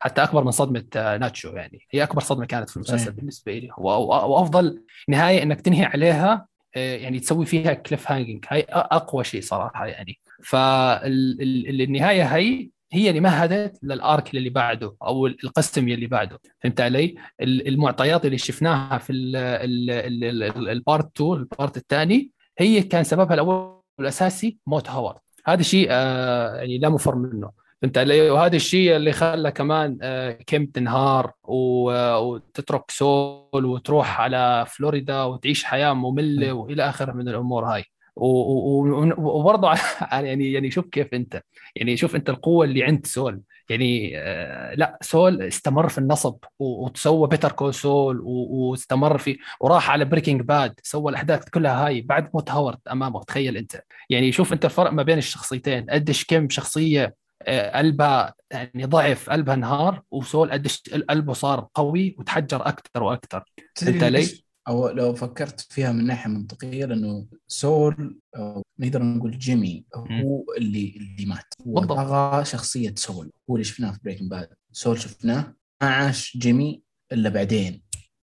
[0.00, 1.86] حتى أكبر من صدمة آه، ناتشو يعني.
[1.90, 7.20] هي أكبر صدمة كانت في المسلسل بالنسبة لي وأفضل نهاية إنك تنهي عليها آه، يعني
[7.20, 10.18] تسوي فيها cliffhanging هاي أقوى شيء صراحة يعني.
[10.44, 16.40] فالنهايه هي هي اللي مهدت لل arc اللي بعده أو القسم اللي بعده.
[16.60, 23.82] فهمت علي؟ المعطيات اللي شفناها في ال part 2 البارت الثاني هي كان سببها الأول
[23.98, 25.18] والأساسي موت هاورد.
[25.46, 27.50] هذا شيء آه، يعني لا مفر منه.
[27.82, 35.22] فهمت علي؟ وهذا الشيء اللي خلى كمان آه، كيم تنهار وتترك سول وتروح على فلوريدا
[35.22, 37.84] وتعيش حياة مملة وإلى آخره من الأمور هاي.
[38.16, 39.74] وبرضه
[40.12, 41.42] يعني يعني شوف كيف انت
[41.76, 43.40] يعني شوف انت القوة اللي عند سول.
[43.70, 50.04] يعني آه لا سول استمر في النصب وسوى Better Call Saul واستمر في وراح على
[50.04, 53.82] Breaking Bad سوى الأحداث كلها هاي بعد موت هاورد أمامه تخيل انت.
[54.10, 59.54] يعني شوف انت الفرق ما بين الشخصيتين قديش كيم شخصية آه، قلبها يعني ضعف قلبها
[59.54, 63.44] انهار وسول قديش قلبه صار قوي وتحجر أكثر وأكثر
[63.88, 69.84] أنت ليش؟ أو لو فكرت فيها من ناحية منطقية لأنه سول أو نقدر نقول جيمي
[69.96, 71.54] هو اللي اللي مات.
[71.66, 73.30] وطغى شخصية سول.
[73.50, 77.82] هو اللي شفناه في Breaking Bad سول شفناه ما عاش جيمي إلا بعدين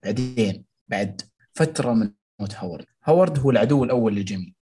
[0.05, 1.21] بعدين بعد
[1.55, 2.11] فترة من
[2.41, 2.85] موت هاورد.
[3.05, 4.55] هاورد هو العدو الأول لجيمي.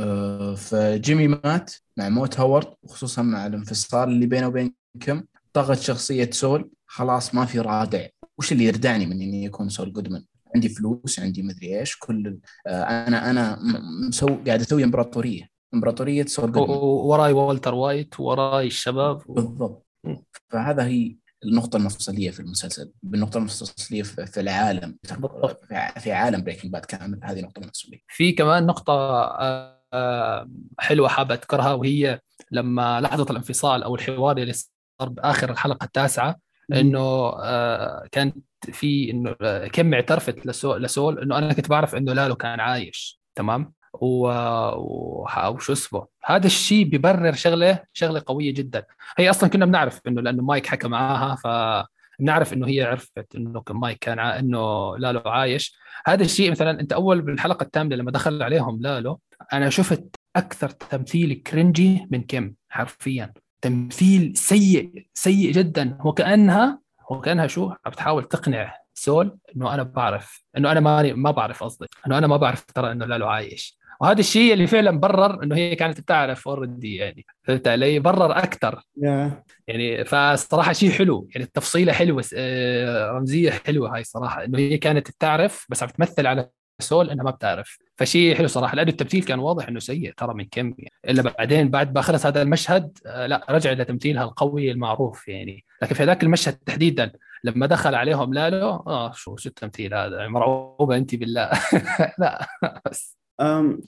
[0.00, 5.22] آه، فجيمي مات مع موت هاورد وخصوصا مع الانفصال اللي بينه وبين كيم؟
[5.52, 6.70] طغت شخصية سول.
[6.86, 8.06] خلاص ما في رادع.
[8.38, 10.24] وش اللي يردعني من إني اكون سول جودمان؟
[10.54, 13.58] عندي فلوس عندي مدري إيش كل آه أنا أنا
[14.08, 15.48] مسوي قاعد أسوي إمبراطورية.
[15.74, 19.86] إمبراطورية سول وراي والتر وايت وراي الشباب بالضبط.
[20.48, 22.92] فهذا هي النقطة المفصلية في المسلسل.
[23.02, 24.98] بالنقطة المفصلية في العالم.
[25.98, 27.20] في عالم Breaking Bad كامل.
[27.22, 28.92] هذه نقطة مفصلية في كمان نقطة
[29.92, 32.20] آه، حلوة حابة أذكرها وهي
[32.50, 36.36] لما لحظة الانفصال أو الحوار اللي صار بآخر الحلقة التاسعة
[36.72, 38.36] إنه آه، كانت
[38.72, 43.20] في إنه آه، كيم اعترفت لسول, لسول إنه أنا كنت بعرف إنه لالو كان عايش
[43.34, 48.84] تمام؟ وشو اسمه هذا الشيء بيبرر شغلة شغلة قوية جدا.
[49.18, 51.46] هي أصلا كنا بنعرف إنه لأنه مايك حكى معاها ف
[52.20, 54.38] بنعرف إنه هي عرفت إنه مايك كان ع...
[54.38, 55.76] إنه لالو عايش.
[56.06, 59.20] هذا الشيء مثلا أنت أول بالحلقة الثامنه لما دخل عليهم لالو
[59.52, 63.32] أنا شفت أكثر تمثيل cringy من كيم حرفيا.
[63.62, 65.98] تمثيل سيء سيء جدا.
[66.04, 66.80] وكانها
[67.10, 71.86] وكانها شو؟ بتحاول تقنع سول إنه أنا بعرف إنه أنا ما ما بعرف قصدي.
[72.06, 73.80] إنه أنا ما بعرف ترى إنه لالو عايش.
[74.00, 77.26] وهذا الشيء اللي فعلا برر إنه هي كانت بتعرف already يعني.
[77.42, 79.30] فهمت علي؟ برر أكثر yeah.
[79.66, 81.28] يعني فصراحة شيء حلو.
[81.34, 84.44] يعني التفصيلة حلوة آه، رمزية حلوة هاي صراحة.
[84.44, 86.50] إنه هي كانت بتعرف بس عم تمثل على
[86.80, 87.78] سول انها ما بتعرف.
[87.96, 90.92] فشيء حلو صراحة لأنه التمثيل كان واضح إنه سيء ترى من كم يعني.
[91.08, 95.64] إلا بعدين بعد ما خلص هذا المشهد آه، لا رجع لتمثيلها القوي المعروف يعني.
[95.82, 97.12] لكن في هذاك المشهد تحديدا
[97.44, 101.50] لما دخل عليهم لالو آه شو شو التمثيل هذا؟ مرعوبة أنت بالله.
[102.18, 102.46] لا
[102.90, 103.18] بس.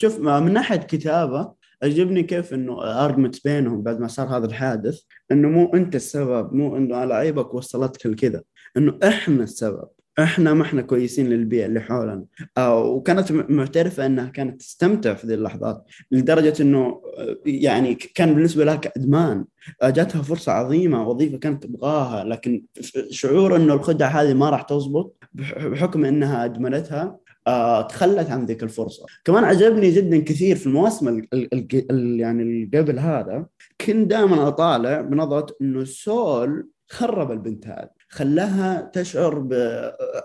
[0.03, 5.01] شوف من ناحية كتابة عجبني كيف إنه ارجمنت بينهم بعد ما صار هذا الحادث
[5.33, 8.43] إنه مو أنت السبب مو إنه لعيبك وصلتك لكذا.
[8.77, 9.89] إنه إحنا السبب.
[10.19, 12.25] إحنا ما إحنا كويسين للبيئة اللي حولنا.
[12.69, 17.03] وكانت معترفة إنها كانت تستمتع في ذي اللحظات لدرجة إنه
[17.47, 19.45] يعني كان بالنسبة لها كإدمان.
[19.83, 22.65] جاتها فرصة عظيمة وظيفة كانت تبغاها لكن
[23.11, 29.07] شعور إنه الخدعة هذه ما راح تزبط بحكم إنها اجملتها آه تخلت عن ذيك الفرصة.
[29.25, 33.47] كمان عجبني جدا كثير في المواسم ال ال ال يعني اللي قبل هذا
[33.81, 38.02] كنت دائما أطالع بنظرة إنه سول خرب البنت هذه.
[38.13, 39.55] خلاها تشعر ب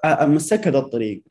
[0.05, 1.23] مسكها الطريق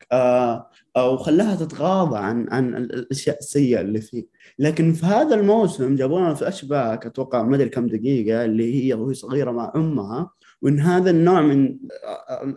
[0.97, 4.25] أو خلاها تتغاضى عن عن الأشياء السيئة اللي فيه.
[4.59, 8.93] لكن في هذا الموسم جابوا لنا في اشباك أتوقع ما أدري كم دقيقة اللي هي
[8.93, 10.29] وهي صغيرة مع أمها
[10.61, 11.77] وإن هذا النوع من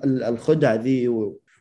[0.04, 1.08] الخدع ذي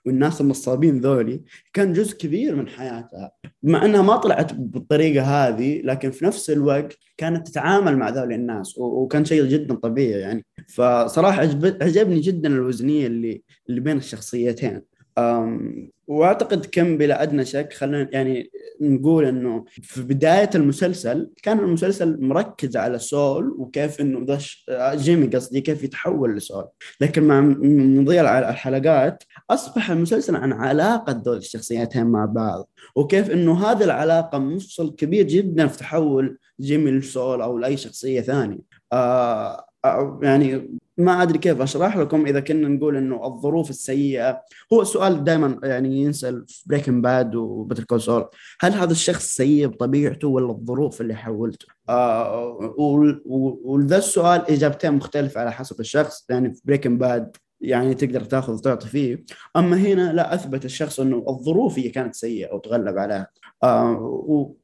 [0.10, 1.42] والناس النصابين ذولي
[1.74, 3.32] كان جزء كبير من حياتها.
[3.64, 8.78] مع إنها ما طلعت بالطريقة هذه لكن في نفس الوقت كانت تتعامل مع ذولي الناس
[8.78, 10.46] وكان شيء جدا طبيعي يعني.
[10.68, 11.42] فصراحة
[11.82, 14.82] عجبني جدا الوزنية اللي اللي بين الشخصيتين.
[16.10, 18.52] وأعتقد كم بلا أدنى شك خلينا يعني
[18.82, 25.62] نقول إنه في بداية المسلسل كان المسلسل مركز على سول وكيف إنه دش جيمي قصدي
[25.62, 26.66] كيف يتحول لسول.
[27.02, 33.84] لكن مع مضي الحلقات أصبح المسلسل عن علاقة دول الشخصيتين مع بعض وكيف إنه هذه
[33.84, 38.60] العلاقة مفصل كبير جدا في تحول جيمي لسول أو لأي شخصية ثانية.
[38.94, 39.66] آه
[40.22, 44.42] يعني ما أدري كيف أشرح لكم إذا كنا نقول إنه الظروف السيئة.
[44.74, 48.30] هو السؤال دائما يعني ينسأل في Breaking Bad و Better Call Saul
[48.62, 52.76] هل هذا الشخص سيء بطبيعته ولا الظروف اللي حولته؟ آه
[53.64, 56.26] وذا السؤال إجابتين مختلفة على حسب الشخص.
[56.30, 59.24] يعني في بريكن باد يعني تقدر تأخذ وتعطي فيه.
[59.56, 63.28] أما هنا لا أثبت الشخص إنه الظروف هي كانت سيئة وتغلب عليها.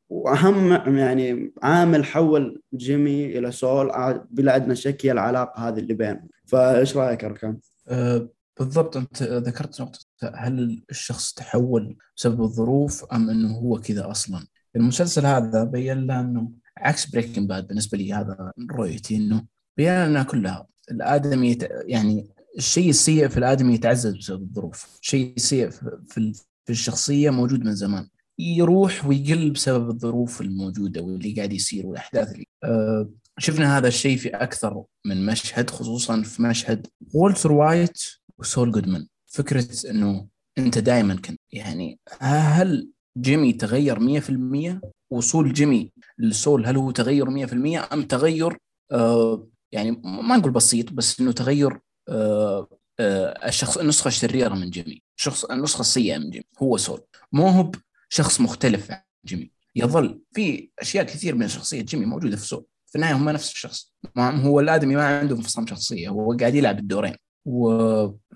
[0.10, 3.92] وأهم يعني عامل حول جيمي إلى سول
[4.30, 8.30] بلا أدنى شك هي العلاقة هذه اللي بينهم فإيش رأيك أركان؟ أه
[8.60, 10.00] بالضبط أنت ذكرت نقطة
[10.36, 16.52] هل الشخص تحول بسبب الظروف أم إنه هو كذا أصلا؟ المسلسل هذا بين لنا إنه
[16.78, 19.46] عكس Breaking Bad بالنسبة لي هذا رؤيتي إنه
[19.78, 21.58] بين لنا كلها الآدمي.
[21.86, 22.28] يعني
[22.58, 26.34] الشيء السيء في الآدمي يتعزز بسبب الظروف، الشيء السيء في
[26.66, 28.08] في الشخصية موجود من زمان
[28.40, 34.30] يروح ويقل بسبب الظروف الموجودة واللي قاعد يصير والأحداث اللي أه شفنا هذا الشيء في
[34.30, 38.02] أكثر من مشهد خصوصا في مشهد والتر وايت
[38.38, 39.08] وسول جودمان.
[39.26, 40.28] فكرة إنه
[40.58, 44.22] أنت دائما كنت يعني هل جيمي تغير
[44.80, 44.80] 100%
[45.12, 48.58] وصول جيمي لسول هل هو تغير 100% أم تغير
[48.92, 51.80] آه يعني ما نقول بسيط بس إنه تغير
[52.10, 52.68] آه
[53.00, 57.02] آه الشخص النسخه الشريره من جيمي الشخص النسخه السيئه من جيمي هو سول.
[57.32, 57.72] مو هو
[58.10, 59.52] شخص مختلف عن جيمي.
[59.76, 63.94] يظل في أشياء كثير من شخصية جيمي موجودة في سول في النهاية هم نفس الشخص.
[64.18, 67.16] هو الآدمي ما عنده انفصام شخصية هو قاعد يلعب الدورين.
[67.46, 67.70] و...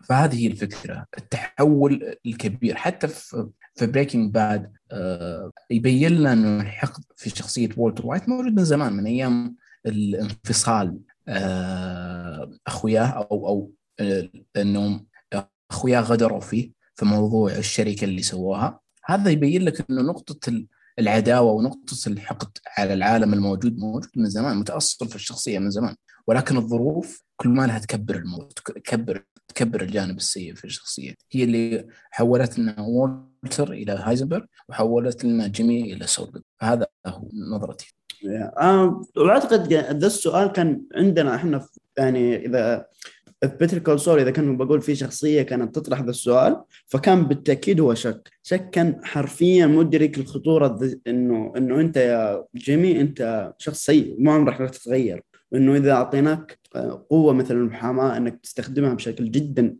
[0.03, 1.05] فهذه هي الفكرة.
[1.17, 2.75] التحول الكبير.
[2.75, 8.53] حتى في في Breaking Bad آه يبين لنا إنه الحقد في شخصية والتر وايت موجود
[8.53, 9.55] من زمان من أيام
[9.85, 10.99] الانفصال.
[11.27, 15.07] آه أخوياه أو أو آه إنهم
[15.71, 18.79] أخوياه غدروا فيه في موضوع الشركة اللي سووها.
[19.09, 20.65] هذا يبين لك إنه نقطة
[20.99, 25.95] العداوة ونقطة الحقد على العالم الموجود موجود من زمان متاصل في الشخصية من زمان.
[26.27, 28.47] ولكن الظروف كل ما لها تكبر الموضوع
[28.85, 31.13] تكبر تكبر الجانب السيء في الشخصية.
[31.31, 37.95] هي اللي حولت لنا والتر إلى هايزنبرغ وحولت لنا جيمي إلى سول هذا هو نظرتي.
[39.15, 42.85] وأعتقد ذا السؤال كان عندنا إحنا يعني إذا
[43.43, 47.93] Better Call Saul إذا كان بقول في شخصية كانت تطرح ذا السؤال فكان بالتأكيد هو
[47.93, 48.29] تشاك.
[48.43, 54.61] تشاك كان حرفيا مدرك الخطورة إنه إنه أنت يا جيمي أنت شخص سيء ما عمرك
[54.61, 55.23] راح تتغير.
[55.51, 56.59] وانه إذا أعطيناك
[57.09, 59.75] قوة مثل المحاماه إنك تستخدمها بشكل جدا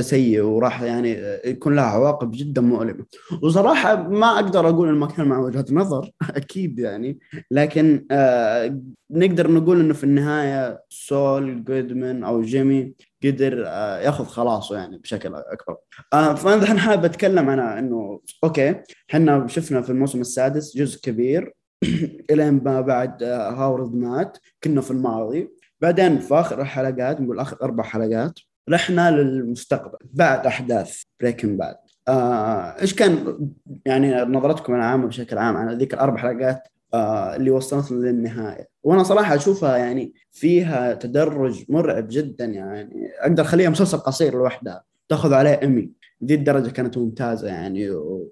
[0.00, 1.12] سيء وراح يعني
[1.44, 3.04] يكون لها عواقب جدا مؤلمة.
[3.42, 7.18] وصراحة ما أقدر أقول انه ما كان مع وجهة نظر أكيد يعني
[7.50, 8.80] لكن آه
[9.10, 15.34] نقدر نقول إنه في النهاية سول جودمان أو جيمي قدر آه يأخذ خلاصه يعني بشكل
[15.34, 15.76] أكبر.
[16.12, 18.74] آه فأنا الحين حابب أتكلم عن إنه okay
[19.10, 21.54] إحنا شفنا في الموسم السادس جزء كبير
[22.30, 25.50] إلين ما بعد آه هاورد مات كنا في الماضي.
[25.80, 28.38] بعدين في آخر الحلقات نقول آخر أربع حلقات
[28.68, 31.76] رحنا للمستقبل بعد أحداث Breaking Bad
[32.08, 33.48] آه، إيش كان
[33.86, 39.34] يعني نظرتكم العامة بشكل عام عن ذيك الأربع حلقات آه، اللي وصلتنا للنهاية؟ وأنا صراحة
[39.34, 45.90] أشوفها يعني فيها تدرج مرعب جدا يعني أقدر أخليها مسلسل قصير لوحدها تأخذ عليه ايمي
[46.24, 47.90] ذي الدرجة كانت ممتازة يعني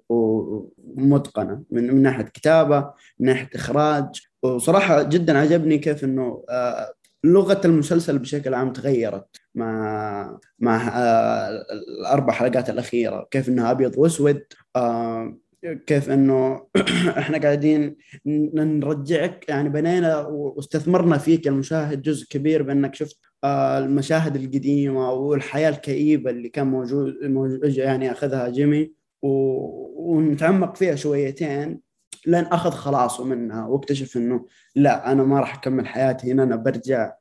[0.09, 4.21] ومتقنة من ناحية كتابة من ناحية إخراج.
[4.43, 9.38] وصراحة جدا عجبني كيف إنه آه، لغة المسلسل بشكل عام تغيرت.
[9.55, 14.43] مع مع آه، الأربع حلقات الأخيرة كيف إنها أبيض وأسود
[14.75, 15.37] آه،
[15.87, 16.67] كيف إنه
[17.19, 17.95] إحنا قاعدين
[18.25, 26.29] نرجعك يعني بنينا واستثمرنا فيك المشاهد جزء كبير بإنك شفت آه، المشاهد القديمة والحياة الكئيبة
[26.31, 28.99] اللي كان موجود, موجود يعني أخذها جيمي.
[29.21, 31.79] ونتعمق فيها شويتين
[32.27, 34.45] لين أخذ خلاصه منها واكتشف إنه
[34.75, 37.13] لا أنا ما راح أكمل حياتي هنا أنا برجع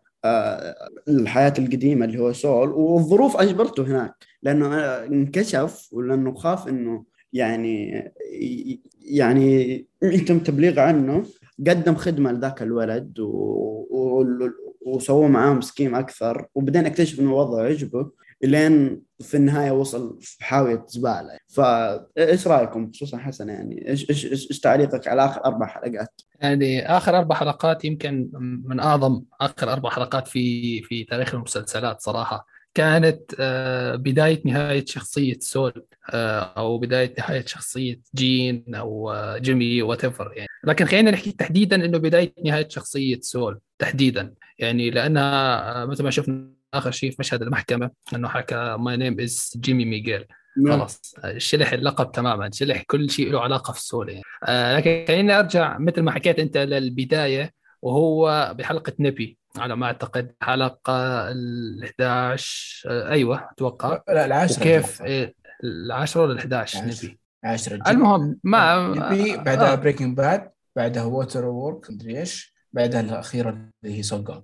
[1.09, 4.77] الحياة القديمة اللي هو سول والظروف أجبرته هناك لأنه
[5.07, 8.05] انكشف ولأنه خاف إنه يعني
[9.01, 11.25] يعني يتم تبليغ عنه
[11.67, 13.19] قدم خدمة لذاك الولد.
[14.87, 18.11] وسووا معاهم سكيم أكثر وبعدين اكتشف إنه الوضع عجبه
[18.45, 21.39] إلين في النهاية وصل في حاوية زبالة.
[21.49, 27.19] فايش رأيكم؟ خصوصا حسن يعني إيش إيش إيش تعليقك على آخر أربع حلقات؟ يعني آخر
[27.19, 28.31] أربع حلقات يمكن
[28.65, 32.47] من أعظم آخر أربع حلقات في في تاريخ المسلسلات صراحة.
[32.75, 39.83] كانت آه، بداية نهاية شخصية سول آه، أو بداية نهاية شخصية جين أو آه، جيمي
[39.83, 40.49] وات يعني.
[40.65, 44.35] لكن خلينا نحكي تحديدا إنه بداية نهاية شخصية سول تحديدا.
[44.59, 49.53] يعني لأنها مثل ما شفنا آخر شيء في مشهد المحكمة إنه حكى my name is
[49.57, 50.25] جيمي ماكغيل
[50.69, 51.15] خلاص.
[51.37, 54.25] شلح اللقب تماما شلح كل شيء له علاقة في السولة يعني.
[54.49, 57.53] آه لكن خليني أرجع مثل ما حكيت أنت للبداية
[57.83, 59.39] وهو بحلقة Nippy.
[59.57, 64.03] على ما أعتقد حلقة ال 11 آه أيوه أتوقع.
[64.09, 65.03] لا العاشرة وكيف
[65.65, 67.19] العاشرة ولا ال 11 Nippy.
[67.45, 69.75] 10 المهم ما Nippy بعدها آه.
[69.75, 74.43] Breaking Bad بعدها Waterworks مدري إيش بعدها الأخيرة اللي هي سوجا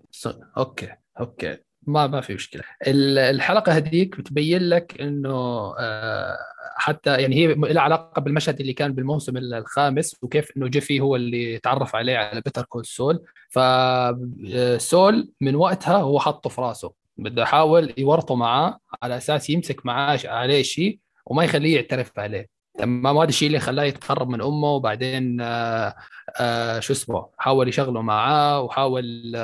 [0.56, 0.88] okay
[1.20, 1.58] okay.
[1.86, 2.62] ما ما في مشكلة.
[2.86, 6.36] الحلقة هذيك بتبين لك إنه آه،
[6.76, 11.58] حتى يعني هي لها علاقة بالمشهد اللي كان بالموسم الخامس وكيف إنه جيفي هو اللي
[11.58, 13.22] تعرف عليه على Better Call Saul.
[13.50, 16.92] فسول آه، من وقتها هو حطه في راسه.
[17.16, 22.48] بده يحاول يورطه معاه على أساس يمسك معاه عليه شيء وما يخليه يعترف عليه.
[22.78, 25.94] تمام؟ هذا الشيء اللي خلاه يتقرب من أمه وبعدين آآ
[26.40, 29.36] آآ شو اسمه حاول يشغله معاه وحاول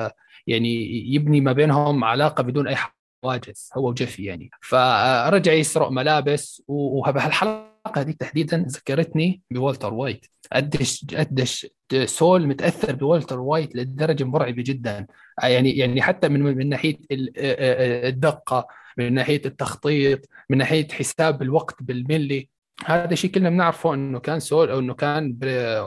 [0.47, 2.77] يعني يبني ما بينهم علاقة بدون أي
[3.25, 4.51] حواجز هو وجيفي يعني.
[4.61, 10.27] فرجع يسرق ملابس وبهالحلقة هذه تحديدا ذكرتني بولتر وايت.
[10.53, 11.67] قديش قديش
[12.05, 15.07] سول متأثر بولتر وايت لدرجة مرعبة جدا.
[15.43, 18.67] يعني يعني حتى من من ناحية الدقة
[18.99, 22.49] من ناحية التخطيط من ناحية حساب الوقت بالملي.
[22.85, 25.39] هذا الشيء كلنا بنعرفه إنه كان سول أو إنه كان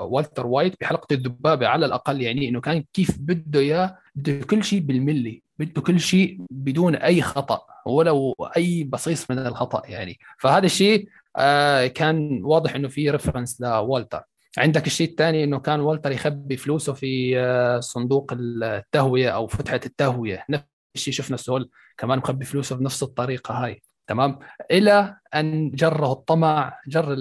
[0.02, 4.80] والتر وايت بحلقة الذبابه على الأقل يعني إنه كان كيف بده إياه بده كل شيء
[4.80, 10.20] بالملي بده كل شيء بدون أي خطأ ولو أي بصيص من الخطأ يعني.
[10.40, 14.22] فهذا الشيء آه كان واضح إنه في reference لوالتر.
[14.58, 20.46] عندك الشيء الثاني إنه كان والتر يخبي فلوسه في آه صندوق التهوية أو فتحة التهوية.
[20.50, 20.64] نفس
[20.96, 23.82] الشيء شفنا سول كمان مخبي فلوسه بنفس الطريقة هاي.
[24.08, 24.40] تمام؟
[24.72, 27.16] إلى أن جره الطمع جر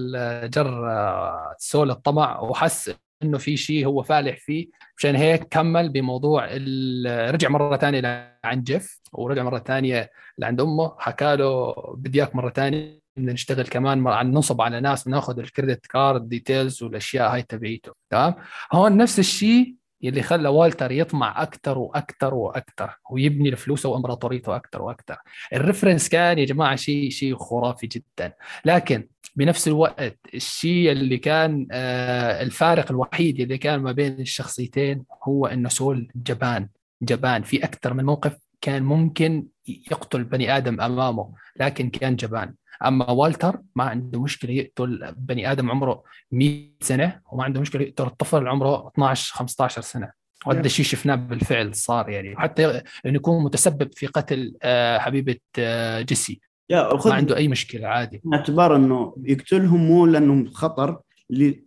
[0.47, 4.69] جر آه، سول الطمع وحس إنه في شيء هو فالح فيه.
[4.97, 6.45] مشان هيك كمل بموضوع
[7.31, 8.01] رجع مرة ثانية
[8.45, 10.97] لعند جيف ورجع مرة ثانية لعند أمه.
[10.99, 15.46] حكى له بدي إياك مرة ثانية بدنا نشتغل كمان عن ننصب على ناس وناخذ ال
[15.46, 17.93] credit card details والأشياء هاي تبعيته.
[18.11, 18.35] تمام؟
[18.73, 25.17] هون نفس الشيء يلي خلى والتر يطمع أكثر وأكثر وأكثر ويبني لفلوسه وإمبراطوريته أكثر وأكثر
[25.53, 28.33] ال reference كان يا جماعة شيء شيء خرافي جدا.
[28.65, 35.47] لكن بنفس الوقت الشيء اللي كان آه الفارق الوحيد اللي كان ما بين الشخصيتين هو
[35.47, 36.69] إنه سول جبان
[37.03, 37.43] جبان.
[37.43, 42.55] في أكثر من موقف كان ممكن يقتل بني آدم أمامه لكن كان جبان.
[42.89, 46.03] أما والتر ما عنده مشكلة يقتل بني آدم عمره
[46.33, 50.13] 100 سنة وما عنده مشكلة يقتل الطفل عمره 12 15 سنة.
[50.47, 52.37] وهذا الشيء شفناه بالفعل صار يعني.
[52.37, 56.41] حتى إنه يكون متسبب في قتل آه، حبيبة آه، جيسي.
[57.07, 58.21] ما عنده أي مشكلة عادي.
[58.25, 61.01] باعتبار إنه يقتلهم مو لأنهم خطر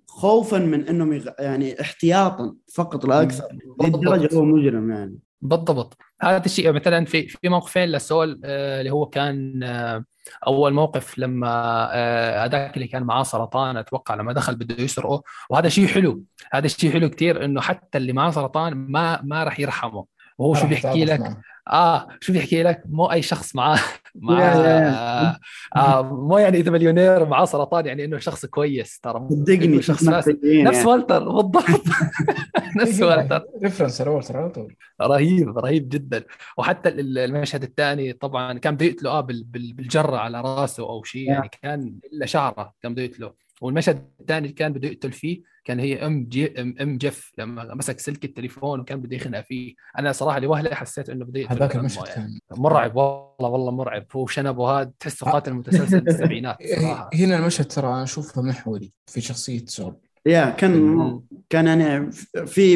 [0.08, 1.30] خوفا من إنهم يغ...
[1.40, 3.48] يعني احتياطا فقط لا أكثر
[3.84, 5.20] لدرجه هو مجرم يعني.
[5.48, 5.98] بالضبط.
[6.22, 10.06] هذا الشيء مثلا في في موقفين لسول آه، اللي هو كان آه،
[10.48, 11.48] أول موقف لما
[11.94, 15.24] آه، هذاك اللي كان معاه سرطان أتوقع لما دخل بده يسرقه.
[15.50, 16.24] وهذا شيء حلو.
[16.54, 20.06] هذا الشيء حلو كثير إنه حتى اللي معاه سرطان ما ما راح يرحمه.
[20.38, 21.38] وهو شو بيحكي لك؟
[21.72, 23.80] آه شو بيحكي لك؟ مو أي شخص معاه.
[24.16, 25.40] مع آه
[25.76, 30.28] آه مو يعني إذا مليونير معاه سرطان يعني إنه شخص كويس ترى صدقني شخص نفس
[30.44, 30.86] يعني.
[30.86, 31.82] والتر بالضبط.
[32.82, 33.46] نفس والتر.
[33.64, 34.76] reference والتر على طول.
[35.02, 36.24] رهيب رهيب جدا.
[36.58, 41.96] وحتى المشهد الثاني طبعا كان بده يقتله آه بالجرة على راسه أو شيء يعني كان
[42.14, 43.45] إلا شعره كان بده يقتله.
[43.62, 47.76] والمشهد الثاني اللي كان بده يقتل فيه كان هي أم جي ام, أم جيف لما
[47.76, 49.74] مسك سلك التليفون وكان بده يخنق فيه.
[50.00, 52.40] أنا صراحة لوهلة حسيت إنه بده يقتل هذاك المشهد يعني.
[52.52, 54.06] مرعب والله والله مرعب.
[54.16, 57.10] هو شنبه هذا تحسه قاتل متسلسل بالسبعينات صراحة.
[57.14, 59.96] هنا المشهد ترى أنا أشوفه محوري في شخصية سول.
[60.26, 62.12] يا كان كان يعني
[62.46, 62.74] في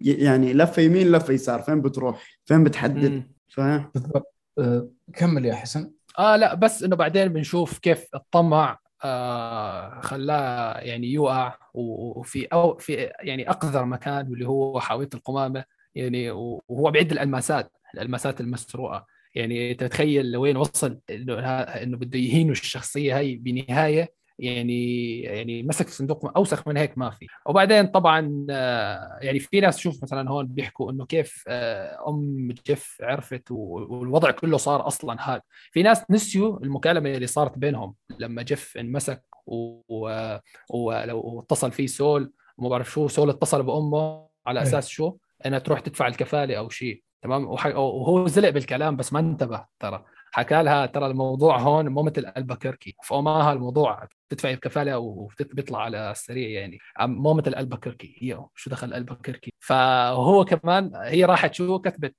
[0.00, 1.62] يعني لفة يمين لفة يسار.
[1.62, 4.34] فين بتروح؟ فين بتحدد؟ فاهم بالضبط.
[4.58, 5.90] أه كمل يا حسن.
[6.18, 13.10] آه لا بس إنه بعدين بنشوف كيف الطمع آه خلاه يعني يوقع وفي أو في
[13.20, 19.06] يعني أقذر مكان اللي هو حاويه القمامة يعني وهو بيعد الالماسات الالماسات المسروقة.
[19.34, 26.36] يعني تتخيل لوين وصل إنه إنه بده يهينوا الشخصية هاي بنهاية يعني يعني مسك صندوق
[26.36, 27.26] أوسخ من هيك ما في.
[27.46, 32.96] وبعدين طبعا آه، يعني في ناس تشوف مثلا هون بيحكوا إنه كيف آه، م جيف
[33.00, 38.76] عرفت والوضع كله صار أصلا هذا في ناس نسيوا المكالمة اللي صارت بينهم لما جيف
[38.76, 44.66] انمسك ولو اتصل فيه سول وما بعرف شو سول اتصل بأمه على إيه.
[44.66, 45.16] أساس شو؟
[45.46, 47.02] إنها تروح تدفع الكفالة أو شيء.
[47.22, 50.04] تمام؟ وهو زلق بالكلام بس ما انتبه ترى.
[50.32, 56.60] حكى لها ترى الموضوع هون مو مثل البكركي فأماها الموضوع بتدفعي الكفالة وبيطلع على السريع
[56.60, 56.78] يعني.
[57.00, 62.14] مو مثل البكركي هي شو دخل البكركي فهو كمان هي راحت شو كتبت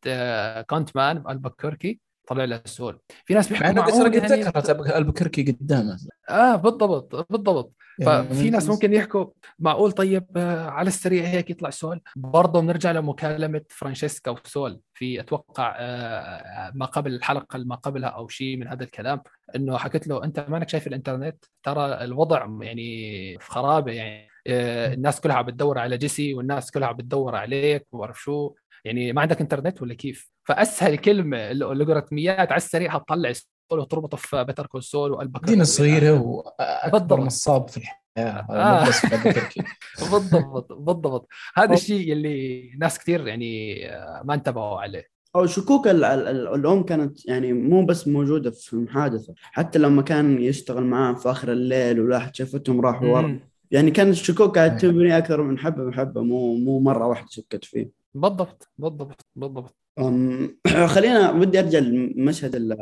[0.69, 4.43] con man البكركي طلع له السؤال في ناس بيحكوا مع إنه قد يعني...
[4.43, 5.97] ذكرت البكركي قدامه.
[6.29, 7.73] آه بالضبط بالضبط.
[7.99, 9.25] يعني ففي ناس ممكن يحكوا
[9.59, 15.75] معقول طيب آه، على السريع هيك يطلع سول برضه بنرجع لمكالمة فرانشيسكا وسول في أتوقع
[15.79, 19.21] آه، ما قبل الحلقة ما قبلها أو شيء من هذا الكلام
[19.55, 24.27] إنه حكت له أنت مانك شايف الإنترنت؟ ترى الوضع يعني في خرابه يعني.
[24.27, 28.53] آه، الناس كلها عم بتدور على جيسي والناس كلها عم بتدور عليك وبعرف شو.
[28.85, 33.33] يعني ما عندك انترنت ولا كيف؟ فأسهل كلمة اللوغاريتميات على السريع حتطلع
[33.71, 38.85] وتربطه في Better Call Saul والبكر مدينه صغيره وأكبر نصاب في الحياة آه.
[40.11, 41.27] بالضبط بالضبط.
[41.55, 45.15] هذا الشيء اللي ناس كثير يعني آه، ما انتبهوا عليه.
[45.35, 51.15] أو شكوك الأم كانت يعني مو بس موجودة في المحادثه حتى لما كان يشتغل معاهم
[51.15, 53.39] في آخر الليل ولاحت شافتهم راحوا ورا
[53.75, 57.91] يعني كانت الشكوك قاعد تبني أكثر من حبة بحبه مو مو مرة واحدة شكت فيه.
[58.13, 59.75] بالضبط بالضبط بالضبط.
[60.95, 62.75] خلينا ودي أرجع لمشهد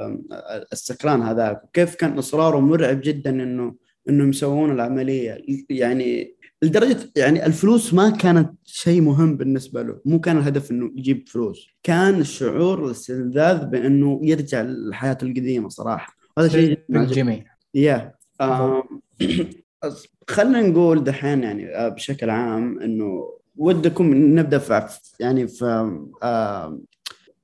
[0.73, 1.61] السكران هذاك.
[1.73, 3.75] كيف كان إصراره مرعب جدا انه
[4.09, 5.45] انهم يسوون العملية.
[5.69, 9.99] يعني لدرجة يعني الفلوس ما كانت شيء مهم بالنسبة له.
[10.05, 11.67] مو كان الهدف إنه يجيب فلوس.
[11.83, 16.15] كان الشعور الاستلذاذ بإنه يرجع للحياة القديمة صراحة.
[16.39, 18.13] هذا شيء جميل يا
[20.29, 25.65] خلينا نقول دحين يعني آه، بشكل عام إنه ودكم نبدأ في يعني في
[26.23, 26.79] آه،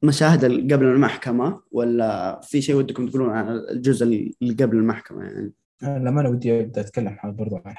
[0.04, 6.22] مشاهد قبل المحكمة ولا في شيء ودكم تقولون عن الجزء اللي قبل المحكمة يعني؟ لما
[6.22, 7.76] أنا ودي أبدأ أتكلم برضو عن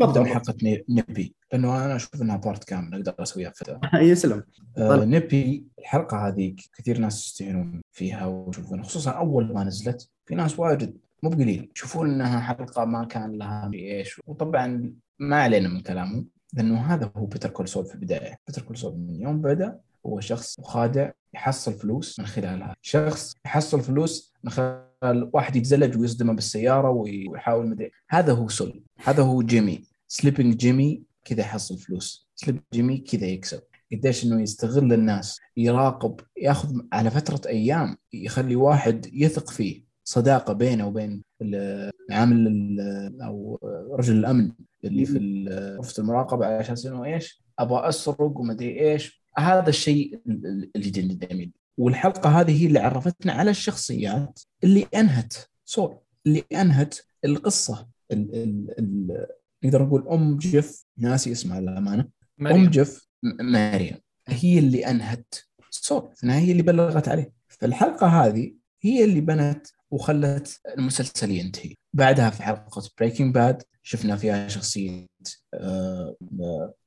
[0.00, 3.78] ابدا من حلقه Nippy لأنه أنا أشوف إنها part كامل أقدر أسويها في
[4.10, 4.42] يسلم
[4.78, 10.58] آه Nippy الحلقة هذيك كثير ناس يستهينون فيها ويشوفون خصوصا أول ما نزلت في ناس
[10.58, 11.70] واجد مو بقليل.
[11.76, 17.26] يشوفون إنها حلقة ما كان لها إيش وطبعا ما علينا من كلامهم لأنه هذا هو
[17.26, 18.36] Better Call Saul في البداية.
[18.46, 22.76] Better Call Saul من يوم بدأ هو شخص مخادع يحصل فلوس من خلالها.
[22.82, 27.90] شخص يحصل فلوس من خلال واحد يتزلج ويصدمه بالسيارة ويحاول مدري.
[28.10, 28.82] هذا هو سول.
[29.04, 29.84] هذا هو جيمي.
[30.08, 32.28] Slippin' Jimmy كذا يحصل فلوس.
[32.34, 33.62] Slippin' Jimmy كذا يكسب.
[33.92, 39.93] قديش إنه يستغل الناس يراقب ياخذ على فترة أيام يخلي واحد يثق فيه.
[40.04, 42.80] صداقة بينه وبين العامل
[43.22, 43.58] أو
[43.98, 44.52] رجل الأمن
[44.84, 45.44] اللي في
[45.78, 49.24] غرفه المراقبة على أساس انه إيش؟ أبغى أسرق ومدري إيش.
[49.38, 55.34] هذا الشيء اللي جدا جميل والحلقة هذه هي اللي عرفتنا على الشخصيات اللي أنهت.
[55.64, 57.88] سول اللي أنهت القصة.
[58.12, 59.26] ال ال ال
[59.64, 60.84] نقدر نقول أم جيف.
[60.98, 62.08] ناسي اسمها للأمانة.
[62.40, 63.08] أم جيف
[63.40, 63.96] ماريون.
[64.28, 65.34] هي اللي أنهت.
[65.70, 67.32] سول هي اللي بلغت عليه.
[67.48, 71.74] فالحلقة هذه هي اللي بنت وخلت المسلسل ينتهي.
[71.92, 75.06] بعدها في حلقة Breaking Bad شفنا فيها شخصية
[75.54, 76.16] آه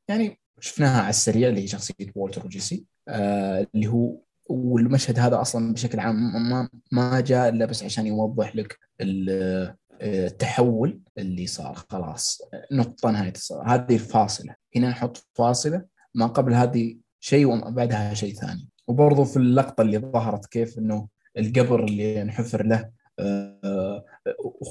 [0.08, 4.18] يعني شفناها على السريع اللي هي شخصية وولتر وجيسي آه اللي هو
[4.50, 11.02] والمشهد هذا أصلا بشكل عام ما ما جاء إلا بس عشان يوضح لك آه، التحول
[11.18, 11.76] اللي صار.
[11.90, 12.42] خلاص
[12.72, 14.56] نقطة نهاية الصار هذه الفاصلة.
[14.76, 15.86] هنا نحط فاصلة.
[16.16, 18.70] ما قبل هذه شيء وبعدها شيء ثاني.
[18.88, 24.06] وبرضه في اللقطة اللي ظهرت كيف إنه القبر اللي انحفر له آه،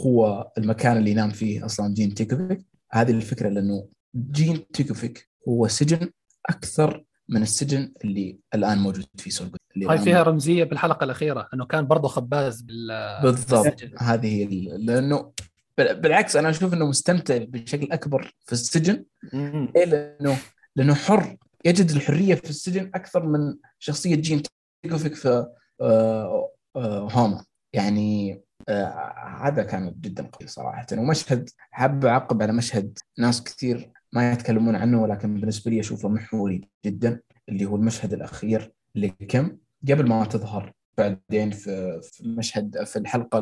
[0.07, 2.67] هو المكان اللي ينام فيه أصلا جين تيكوفيك.
[2.93, 6.11] هذه الفكرة لأنه جين تيكوفيك هو سجن
[6.49, 11.67] أكثر من السجن اللي الآن موجود في Saul Gone هاي فيها رمزية بالحلقة الأخيرة أنه
[11.67, 13.75] كان برضه خباز بال بالضبط.
[13.99, 14.45] هذه
[14.77, 15.33] لأنه
[15.79, 19.05] بالعكس أنا أشوف إنه مستمتع بشكل أكبر في السجن.
[19.35, 20.39] إيه؟ لأنه
[20.77, 21.37] لأنه حر.
[21.65, 24.43] يجد الحرية في السجن أكثر من شخصية جين
[24.83, 25.47] تيكوفيك في
[25.81, 26.51] آه،
[26.83, 30.87] هوما يعني آه، هذا كان جدا قوي صراحة.
[30.93, 36.69] ومشهد حاب أعقب على مشهد ناس كثير ما يتكلمون عنه ولكن بالنسبة لي أشوفه محوري
[36.87, 39.57] جدا اللي هو المشهد الأخير لكم
[39.89, 40.73] قبل ما تظهر.
[40.99, 43.39] بعدين في مشهد في الحلقة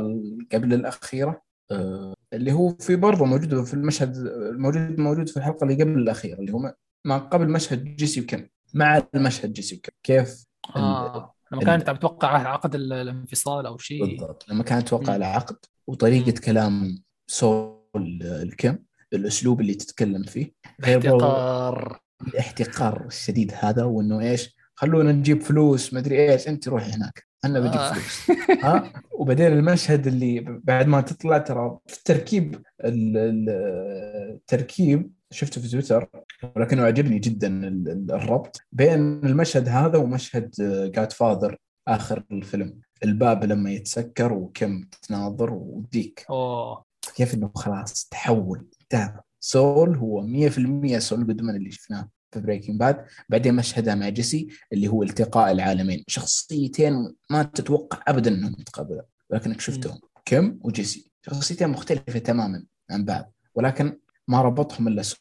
[0.52, 5.82] قبل الأخيرة آه، اللي هو في برضه موجود في المشهد الموجود موجود في الحلقة اللي
[5.82, 6.74] قبل الأخيرة اللي هو
[7.04, 10.44] ما قبل مشهد جيسي وكم مع المشهد جيسي وكم كيف؟
[10.76, 11.34] آه.
[11.54, 14.06] لما كانت عم تتوقع عقد الانفصال أو شيء.
[14.06, 14.46] بالضبط.
[14.48, 18.78] لما كانت تتوقع العقد وطريقة كلام سول الكم
[19.12, 22.00] الأسلوب اللي تتكلم فيه الاحتقار.
[22.28, 27.26] الاحتقار الشديد هذا وإنه إيش؟ خلونا نجيب فلوس مدري إيش أنت روحي هناك.
[27.44, 27.92] أنا بجيب آه.
[27.92, 28.38] فلوس.
[28.64, 32.62] ها؟ وبعدين المشهد اللي بعد ما تطلع ترى في التركيب
[34.40, 36.08] التركيب شفته في تويتر
[36.56, 37.68] ولكنه عجبني جدا
[38.10, 40.50] الربط بين المشهد هذا ومشهد
[40.94, 41.56] Godfather
[41.88, 42.80] آخر الفيلم.
[43.04, 46.84] الباب لما يتسكر وكم تناظر وديك أوه.
[47.14, 49.20] كيف إنه خلاص تحول انتهى.
[49.40, 54.88] سول هو 100% سول جودمان اللي شفناه في Breaking Bad بعدين مشهدها مع جيسي اللي
[54.88, 56.04] هو التقاء العالمين.
[56.08, 61.10] شخصيتين ما تتوقع ابدا إنهم يتقابلون لكنك شفتهم كيم وجيسي.
[61.26, 65.18] شخصيتين مختلفة تماما عن بعض ولكن ما ربطهم إلا سول.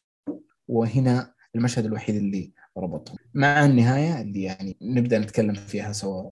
[0.67, 3.17] وهنا المشهد الوحيد اللي ربطهم.
[3.33, 6.29] مع النهاية اللي يعني نبدأ نتكلم فيها سوا.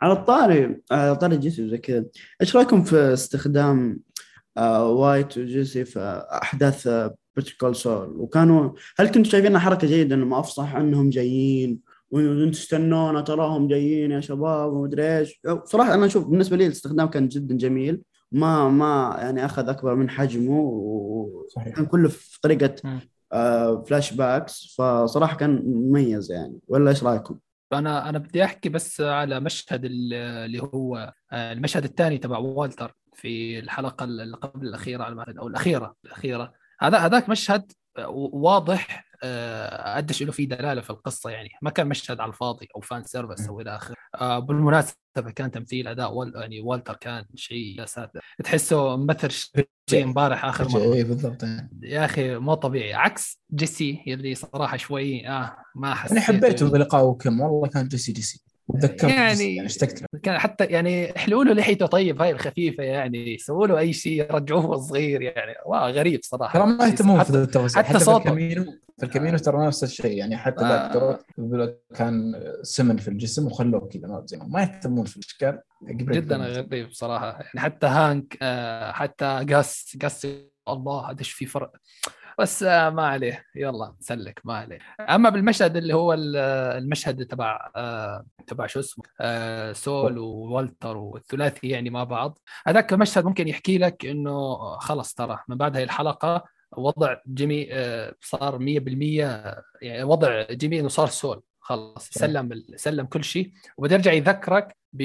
[0.00, 2.04] على الطاري على طاري جيسي وزي كذا.
[2.40, 4.00] إيش رأيكم في استخدام
[4.56, 6.88] آه وايت وجيسي في أحداث
[7.36, 11.78] Better Call Saul وكانوا هل كنتوا شايفينها حركة جيدة انهم أفصح انهم جايين؟
[12.10, 17.28] وأنتم تستنونا تراهم جايين يا شباب ومدري إيش؟ صراحة أنا أشوف بالنسبة لي الاستخدام كان
[17.28, 18.02] جدا جميل.
[18.32, 23.00] ما ما يعني أخذ أكبر من حجمه وكان كله في طريقة آه
[23.86, 26.60] flashbacks فصراحة كان مميز يعني.
[26.68, 27.38] ولا إيش رأيكم؟
[27.72, 33.58] أنا أنا بدي أحكي بس على مشهد اللي هو آه، المشهد الثاني تبع والتر في
[33.58, 36.52] الحلقة اللي قبل الأخيرة على أو الأخيرة الأخيرة.
[36.80, 37.72] هذا هذاك مشهد
[38.08, 41.50] واضح آه، قديش له في دلالة في القصة يعني.
[41.62, 43.96] ما كان مشهد على الفاضي أو fan service أو إلى آخره.
[44.14, 46.32] آه، بالمناسبة كان تمثيل أداء وال...
[46.36, 48.24] يعني والتر كان شيء يا ساتر.
[48.44, 49.30] تحسه مثل
[49.90, 50.94] شيء امبارح آخر مرة.
[50.94, 51.44] اي بالضبط
[51.82, 52.94] يا أخي مو طبيعي.
[52.94, 57.40] عكس جيسي اللي صراحة شوي آه ما حسيت أنا حبيته بلقائه كيم.
[57.40, 58.44] والله كان جيسي جيسي.
[58.68, 63.38] وتذكرت يعني يعني اشتقت كان حتى يعني احلقوا له لحيته طيب هاي الخفيفة يعني.
[63.38, 65.54] سووا له أي شيء رجعوه صغير يعني.
[65.66, 66.58] wow غريب صراحة.
[66.58, 68.34] ترى ما يهتمون في التفاصيل حتى, حتى صوته.
[68.98, 71.20] في El Camino في El Camino ترى نفس الشيء يعني حتى آه.
[71.94, 77.26] كان سمن في الجسم وخلوه كذا زي ما يهتمون في الأشكال جدا غريب صراحة.
[77.26, 80.26] يعني حتى هانك آه حتى قاس قاس
[80.68, 81.72] الله قديش في فرق؟
[82.38, 83.44] بس آه، ما عليه.
[83.56, 84.78] يلا سلك ما عليه.
[85.00, 91.90] أما بالمشهد اللي هو المشهد تبع آه، تبع شو اسمه آه، سول وولتر والثلاثي يعني
[91.90, 96.44] مع بعض هذاك المشهد ممكن يحكي لك إنه خلص ترى من بعد هاي الحلقة
[96.76, 97.68] وضع جيمي
[98.20, 98.62] صار 100%
[99.82, 103.52] يعني وضع جيمي إنه صار سول خلص سلم سلم كل شيء.
[103.78, 105.02] وبده يرجع يذكرك ب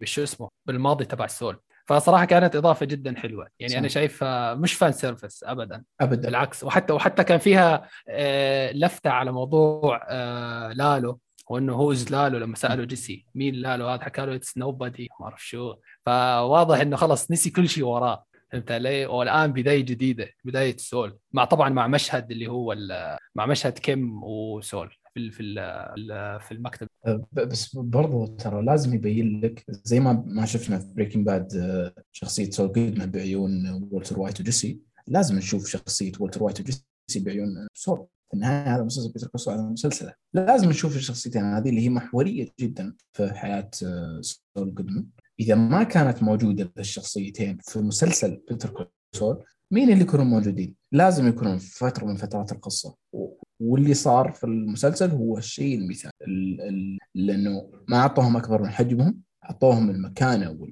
[0.00, 1.60] بشو اسمه بالماضي تبع سول.
[1.86, 3.48] فصراحة كانت إضافة جدا حلوة.
[3.60, 3.78] يعني صح.
[3.78, 5.82] أنا شايفها مش fan service ابدا.
[6.00, 6.22] ابدا.
[6.22, 6.64] بالعكس.
[6.64, 12.84] وحتى وحتى كان فيها آه، لفتة على موضوع آه، لالو وإنه هو لالو لما سألوا
[12.84, 15.74] جيسي مين لالو؟ هذا حكى له it's nobody ما أعرف شو.
[16.06, 18.24] فواضح إنه خلص نسي كل شيء وراه.
[18.52, 21.18] فهمت علي؟ والان بداية جديدة بداية سول.
[21.32, 22.76] مع طبعا مع مشهد اللي هو
[23.34, 25.42] مع مشهد كيم وسول في في
[26.40, 26.88] في المكتب.
[27.06, 32.02] أه، بس برضو ترى لازم يبين لك زي ما ما شفنا في بريكنج باد أه،
[32.12, 34.80] شخصية سول جودمان بعيون والتر وايت وجيسي.
[35.06, 36.84] لازم نشوف شخصية والتر وايت وجيسي
[37.16, 38.06] بعيون سول.
[38.30, 41.88] في النهاية هذا مسلسل بيتر كول سول هذا مسلسله لازم نشوف الشخصيتين هذه اللي هي
[41.88, 45.06] محورية جدا في حياة أه، سول جودمان
[45.40, 51.58] إذا ما كانت موجودة الشخصيتين في مسلسل بيتر كوسول مين اللي يكونوا موجودين؟ لازم يكونون
[51.58, 52.96] في فترة من فترات القصة.
[53.60, 56.10] واللي صار في المسلسل هو الشيء المثال.
[57.14, 60.68] لأنه ما أعطوهم أكبر من حجمهم أعطوهم المكانة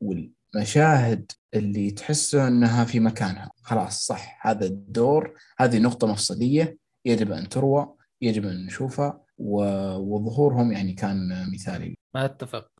[0.00, 3.50] والمشاهد اللي تحسه إنها في مكانها.
[3.62, 10.92] خلاص صح هذا الدور هذه نقطة مفصلية يجب أن تروى يجب أن نشوفها وظهورهم يعني
[10.92, 11.94] كان مثالي.
[12.14, 12.73] ما أتفق.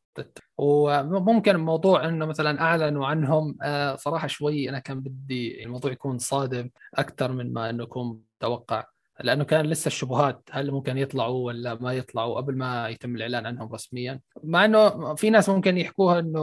[0.57, 6.69] وممكن موضوع إنه مثلا أعلنوا عنهم آه، صراحة شوي أنا كان بدي الموضوع يكون صادم
[6.95, 8.85] أكثر من ما إنه يكون متوقع
[9.19, 13.73] لأنه كان لسه الشبهات هل ممكن يطلعوا ولا ما يطلعوا قبل ما يتم الإعلان عنهم
[13.73, 14.21] رسميا.
[14.43, 16.41] مع إنه في ناس ممكن يحكوها إنه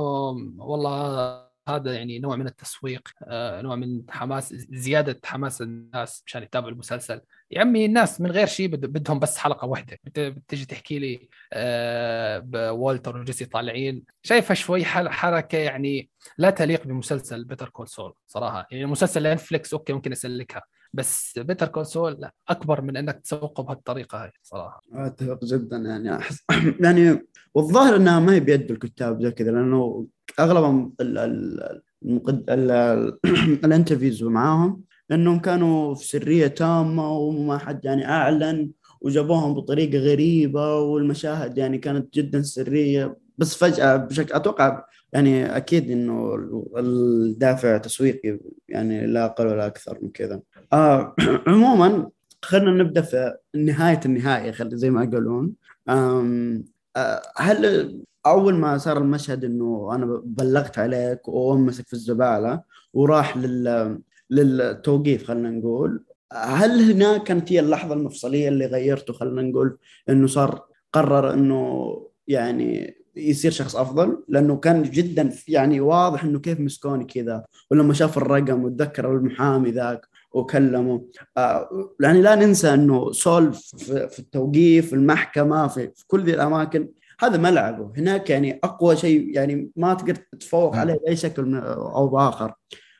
[0.59, 6.73] والله هذا يعني نوع من التسويق آه، نوع من حماس زيادة حماس الناس مشان يتابعوا
[6.73, 7.21] المسلسل.
[7.51, 13.19] يا عمي الناس من غير شيء بدهم بس حلقة واحدة بتجي تحكي لي آه، والتر
[13.19, 14.05] وجيسي طالعين.
[14.23, 18.67] شايفها شوي حركة يعني لا تليق بمسلسل بيتر كول سول صراحة.
[18.71, 20.63] يعني مسلسل نتفليكس أوكي ممكن أسلكها.
[20.93, 24.83] بس بيتر كول سول أكبر من إنك تسوقه بهالطريقة هاي صراحة.
[24.93, 26.39] أتفق جدا يعني أحس
[26.85, 30.07] يعني والظاهر إنها ما هي بيد الكتاب زي كذا لأنه
[30.41, 32.51] أغلبهم المقد...
[32.51, 33.19] ال- ال-
[33.65, 34.83] ال interviews معاهم
[35.13, 38.71] انهم كانوا في سرية تامة وما حد يعني أعلن
[39.01, 46.35] وجابوهم بطريقة غريبة والمشاهد يعني كانت جدا سرية بس فجأة بشكل أتوقع يعني أكيد إنه
[46.77, 48.39] الدافع تسويقي
[48.69, 50.41] يعني لا أقل ولا أكثر من كذا.
[50.73, 51.15] آه
[51.47, 52.11] عموما
[52.43, 55.53] خلينا نبدأ في نهاية النهايه خلي زي ما يقولون.
[55.89, 62.63] آه، هل أول ما صار المشهد إنه أنا بلغت عليك وأمسك في الزبالة
[62.95, 63.99] وراح لل
[64.31, 70.65] للتوقيف خلينا نقول هل هنا كانت هي اللحظة المفصلية اللي غيرته خلينا نقول إنه صار
[70.93, 71.93] قرر إنه
[72.29, 78.19] يعني يصير شخص أفضل لأنه كان جدا يعني واضح إنه كيف مسكوني كذا ولما شاف
[78.19, 81.05] الرقم وتذكر المحامي ذاك وكلمه.
[81.37, 81.69] آه
[82.01, 86.89] يعني لا ننسى إنه سول في, التوقيف في المحكمة في, في كل ذي الأماكن.
[87.21, 92.55] هذا ملعبه هناك يعني أقوى شيء يعني ما تقدر تتفوق عليه بأي شكل أو بآخر.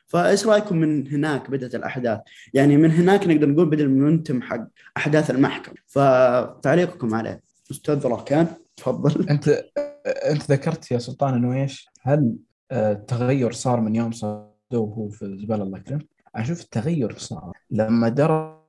[0.07, 2.19] فإيش رأيكم من هناك بدات الأحداث؟
[2.53, 5.75] يعني من هناك نقدر نقول بدأ المنتم حق أحداث المحكمة.
[5.87, 7.41] فتعليقكم عليه.
[7.71, 9.63] أستاذ راكان تفضل أنت
[10.25, 12.35] أنت ذكرت يا سلطان إنه إيش؟ هل
[12.71, 15.99] آه، التغير صار من يوم صادوه وهو في الزباله الله يكرم؟
[16.35, 18.59] أشوف التغير صار لما درى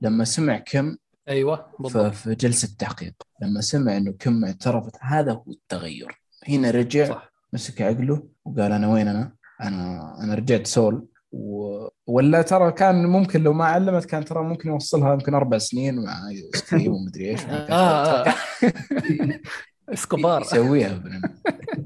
[0.00, 0.96] لما سمع كم
[1.28, 6.70] أيوه ف- بالضبط في جلسة تحقيق لما سمع إنه كم اعترفت هذا هو التغير هنا
[6.70, 9.32] رجع صح مسك عقله وقال أنا وين أنا؟
[9.62, 11.88] أنا أنا رجعت سول و...
[12.06, 16.30] ولا ترى كان ممكن لو ما علمت كان ترى ممكن يوصلها يمكن أربع سنين مع
[16.54, 17.40] ستيف ومدري إيش.
[17.48, 18.34] آه، آه.
[19.92, 20.42] إسكوبار.
[20.42, 21.20] يسويها ابن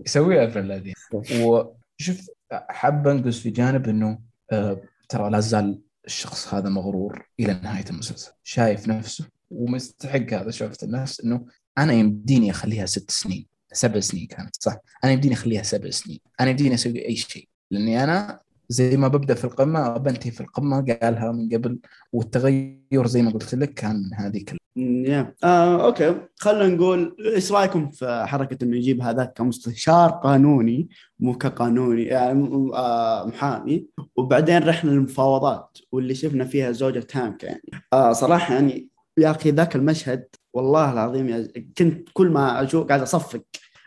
[0.06, 0.94] يسويها ابن الذين.
[1.12, 4.18] وشوف حاب انقز في جانب إنه
[4.52, 8.32] آه، ترى لا زال الشخص هذا مغرور إلى نهاية المسلسل.
[8.42, 11.46] شايف نفسه ومستحق هذا شفت النفس إنه
[11.78, 16.50] أنا يمديني أخليها ست سنين سبع سنين كانت صح؟ أنا يمديني أخليها سبع سنين أنا
[16.50, 18.40] يمديني أسوي أي شيء لأني أنا
[18.70, 21.78] زي ما ببدأ في القمة بنتهي في القمة قالها من قبل
[22.12, 26.16] والتغير زي ما قلت لك كان هذيك يا آه، أوكي.
[26.36, 30.88] خلينا نقول إيش رأيكم في حركة إنه يجيب هذاك كمستشار قانوني
[31.20, 38.12] مو كقانوني يعني آه، محامي وبعدين رحنا للمفاوضات واللي شفنا فيها زوجة تانك يعني آه
[38.12, 41.48] صراحة يعني يا أخي ذاك المشهد والله العظيم يا
[41.78, 43.42] كنت كل ما أشوف قاعد أصفق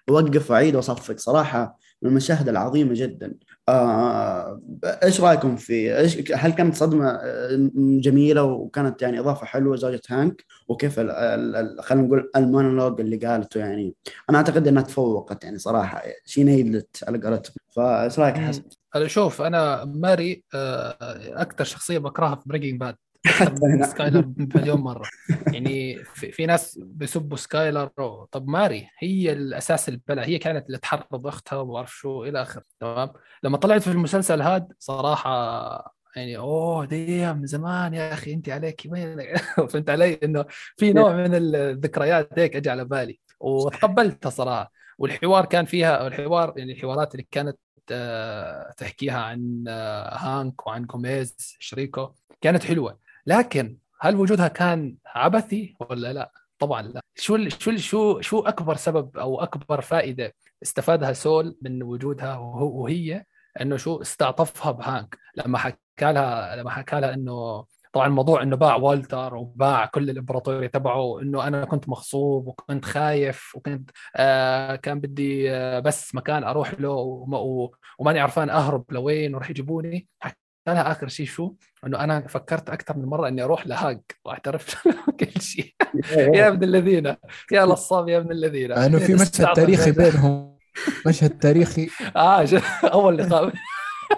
[0.10, 3.36] أوقف وأعيد وأصفق صراحة من المشاهد العظيمة جدا.
[3.70, 4.62] آه
[5.04, 10.46] إيش رأيكم في إيش هل كانت صدمة آه، جميلة وكانت يعني إضافة حلوة زوجة هانك؟
[10.68, 13.96] وكيف خلينا نقول المونولوج اللي قالته يعني.
[14.30, 16.04] أنا أعتقد إنها تفوقت يعني صراحة.
[16.26, 17.56] she nailed it على قولتهم.
[17.76, 18.38] فإيش رأيك.
[18.38, 18.64] حسن؟
[19.06, 20.96] شوف أنا ماري آه،
[21.42, 22.96] أكثر شخصية بكرهها في بريكنج باد
[23.84, 25.10] سكايلر مليون مرة.
[25.54, 27.88] يعني في, في ناس بيسبوا سكايلر
[28.32, 32.64] طب ماري هي الأساس البلاء هي كانت اللي تحرض أختها وما أعرف شو إلى آخره
[32.80, 33.14] تمام؟
[33.44, 38.82] لما طلعت في المسلسل هاد صراحة يعني oh damn من زمان يا أخي انت عليك
[38.86, 39.18] وين
[39.70, 40.46] فهمت علي؟ إنه
[40.78, 44.72] في نوع من الذكريات هيك اجى على بالي وتقبلتها صراحة.
[44.98, 47.58] والحوار كان فيها الحوار يعني الحوارات اللي كانت
[47.92, 53.03] آه، تحكيها عن آه، هانك وعن جوميز شريكه كانت حلوة.
[53.26, 57.02] لكن هل وجودها كان عبثي ولا لا؟ طبعا لا.
[57.16, 63.24] شو شو شو شو أكبر سبب أو أكبر فائدة استفادها سول من وجودها وهو- وهي؟
[63.62, 65.18] إنه شو استعطفها بهانك.
[65.36, 70.68] لما حكى لها لما حكى لها إنه طبعا الموضوع إنه باع والتر وباع كل الإمبراطورية
[70.68, 76.74] تبعه انه أنا كنت مغصوب وكنت خايف وكنت آه كان بدي آه بس مكان أروح
[76.80, 76.90] له
[78.00, 80.08] وماني عرفان أهرب لوين وراح يجيبوني.
[80.68, 81.54] لها آخر شيء شو؟
[81.86, 84.02] إنه أنا فكرت أكثر من مرة إني أروح لهانك.
[84.26, 84.88] واعترف
[85.20, 85.74] كل شيء.
[86.18, 87.16] يا ابن الذين.
[87.52, 88.72] يا لصاب يا ابن الذين.
[88.72, 89.92] انه في مشهد تاريخي.
[89.92, 90.58] بينهم.
[91.08, 91.90] مشهد تاريخي.
[92.16, 92.48] آه
[92.84, 93.54] أول لقاء.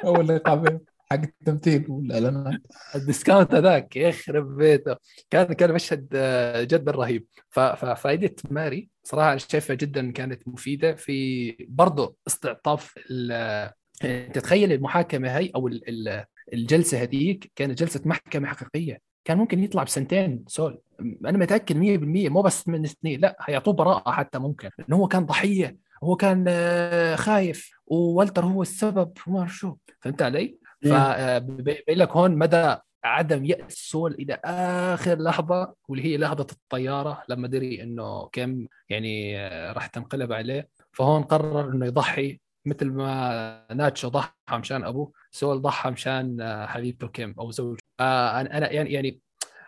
[0.03, 0.81] أول لقاء بينهم.
[1.11, 1.85] حق التمثيل.
[1.89, 2.61] والإعلانات
[2.95, 3.95] ال discount هذاك.
[3.95, 4.95] يخرب بيته.
[5.29, 7.25] كان كان مشهد آه، جدا رهيب.
[7.49, 8.89] ففائده ماري.
[9.03, 13.71] صراحة أنا شايفها جدا كانت مفيدة في برضه استعطاف ال-
[14.33, 15.67] تتخيل المحاكمة هي أو
[16.53, 18.99] الجلسة هذيك كانت جلسة محكمة حقيقية.
[19.25, 20.81] كان ممكن يطلع بسنتين سول
[21.25, 24.69] أنا متأكد 100% مو بس من سنين لا هيعطوه براءة حتى ممكن.
[24.89, 29.75] إنه هو كان ضحية هو كان آه، خايف وولتر هو السبب وما شو.
[30.01, 36.47] فهمت علي؟ فبين لك هون مدى عدم يأس سول إلى آخر لحظة واللي هي لحظة
[36.51, 40.69] الطيارة لما دري إنه كم يعني آه، راح تنقلب عليه.
[40.91, 47.07] فهون قرر إنه يضحي مثل ما ناتشو ضحى مشان أبوه سول ضحى مشان آه، حبيبته
[47.07, 47.83] كيم أو زوجته.
[47.99, 49.19] آه أنا أنا يعني يعني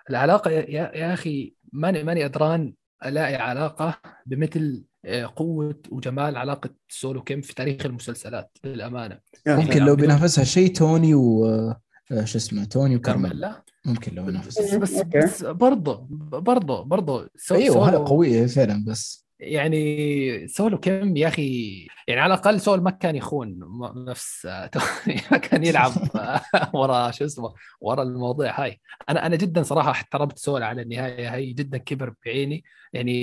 [0.09, 0.61] العلاقة يا,
[0.97, 2.73] يا أخي ماني ماني أدران
[3.05, 9.19] ألاقي علاقة بمثل آه، قوة وجمال علاقة سول وكيم في تاريخ المسلسلات للأمانة.
[9.47, 11.45] ممكن لو بينافسها شيء توني و
[12.23, 14.93] شو اسمه توني وكارميلا كارميلا ممكن لو بينافسها بس.
[15.01, 16.07] بس برضه
[16.39, 22.21] برضه برضه سو- أيوه سول و- قوية فعلا بس يعني سولو كم يا أخي يعني
[22.21, 23.59] على الأقل سول ما كان يخون
[24.07, 24.45] نفس
[25.31, 25.91] ما كان يلعب
[26.75, 28.79] ورا شو اسمه ورا المواضيع هاي.
[29.09, 32.63] أنا أنا جدا صراحة احترمت سول على النهاية هاي جدا كبر بعيني.
[32.93, 33.13] يعني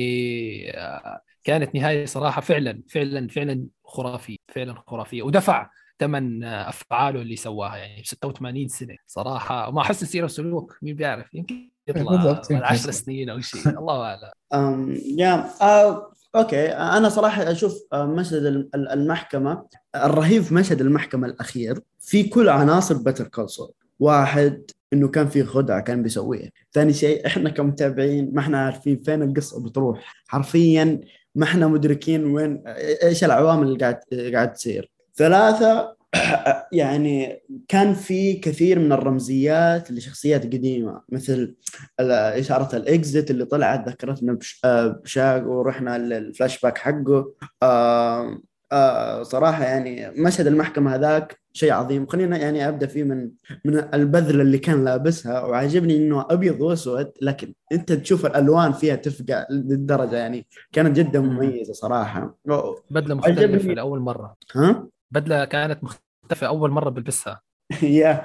[0.79, 5.23] آه، كانت نهاية صراحة فعلا فعلا فعلا خرافية فعلا خرافية.
[5.23, 8.97] ودفع ثمن أفعاله اللي سواها يعني 86 سنة.
[9.07, 12.91] صراحة وما أحس سيره وسلوك مين بيعرف؟ يمكن يطلع بالضبط، بعد يمكن 10 يصير.
[12.93, 13.61] سنين أو شيء.
[13.79, 14.95] الله أعلم.
[15.19, 16.67] يا آه أوكي.
[16.69, 19.67] أنا صراحة أشوف آه، مشهد ال- ال- المحكمة
[19.97, 24.63] الرهيب في مشهد المحكمة الأخير في كل عناصر بتر كول سول واحد
[24.93, 26.51] إنه كان في خدعة كان بيسويها.
[26.73, 30.15] ثاني شيء إحنا كمتابعين ما إحنا عارفين فين القصة بتروح.
[30.29, 31.01] حرفيا
[31.35, 32.63] ما إحنا مدركين وين
[33.03, 34.01] إيش العوامل اللي قاعد
[34.35, 34.91] قاعد تصير.
[35.17, 35.97] ثلاثة
[36.73, 41.55] يعني كان في كثير من الرمزيات لشخصيات قديمة مثل
[42.01, 47.35] إشارة ال exit اللي طلعت ذكرتنا آه، بتشاك ورحنا للفلاش باك حقه.
[47.63, 48.41] آه،
[48.73, 52.07] آه، صراحة يعني مشهد المحكمة هذاك شيء عظيم.
[52.07, 53.31] خلينا يعني أبدأ فيه من
[53.65, 59.47] من البذله اللي كان لابسها وعجبني إنه أبيض وأسود لكن أنت تشوف الألوان فيها تفقع
[59.51, 61.37] للدرجة يعني كانت جدا مم.
[61.37, 62.37] مميزة صراحة.
[62.45, 63.15] بدلة عجبني.
[63.15, 64.37] مختلفه لأول مرة.
[64.55, 66.04] ها؟ بدلة كانت مختلفة.
[66.43, 67.41] أول مرة بلبسها.
[67.83, 68.25] يا.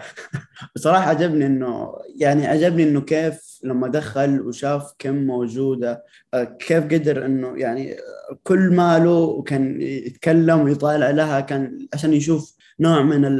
[0.75, 7.25] بصراحة عجبني إنه يعني عجبني إنه كيف لما دخل وشاف كم موجودة آه، كيف قدر
[7.25, 7.95] إنه يعني
[8.43, 13.39] كل ماله وكان يتكلم ويطالع لها كان عشان يشوف نوع من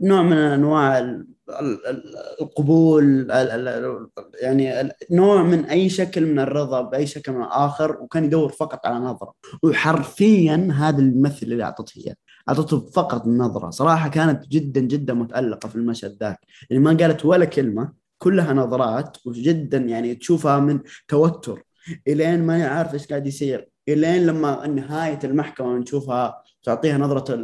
[0.00, 1.26] نوع من أنواع ال-
[1.60, 4.08] ال- ال- القبول ال- ال- ال-
[4.40, 8.94] يعني نوع من أي شكل من الرضا بأي شكل من اخر وكان يدور فقط على
[9.04, 9.32] نظرة.
[9.62, 12.14] وحرفيا هذا الممثل اللي اعطته إياه.
[12.48, 13.70] أعطته فقط نظرة.
[13.70, 16.40] صراحة كانت جدا جدا متألقة في المشهد ذاك.
[16.70, 21.62] يعني ما قالت ولا كلمة كلها نظرات وجدا يعني تشوفها من توتر.
[22.08, 23.68] إلين ما عارف إيش قاعد يصير.
[23.88, 27.34] إلين لما نهاية المحكمة نشوفها تعطيها نظرة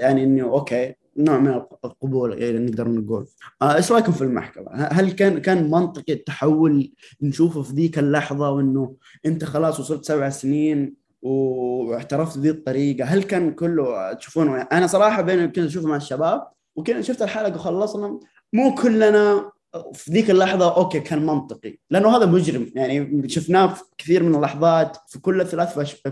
[0.00, 3.26] يعني إنه أوكي نوع من القبول يعني نقدر نقول.
[3.62, 6.92] آه، إيش رأيكم في المحكمة؟ هل كان كان منطقي التحول
[7.22, 8.96] نشوفه في ذيك اللحظة وإنه
[9.26, 13.04] أنت خلاص وصلت سبع سنين واعترفت بذي الطريقة.
[13.04, 18.20] هل كان كله تشوفونه أنا صراحة بين كنت أشوفه مع الشباب وكنا شفت الحلقة وخلصنا.
[18.52, 19.50] مو كلنا
[19.94, 22.72] في ذيك اللحظة أوكي كان منطقي لأنه هذا مجرم.
[22.74, 26.02] يعني شفناه في كثير من اللحظات في كل الثلاث flash-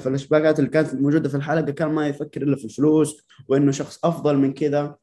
[0.59, 4.53] اللي كانت موجودة في الحلقة كان ما يفكر إلا في الفلوس وإنه شخص أفضل من
[4.53, 4.97] كذا.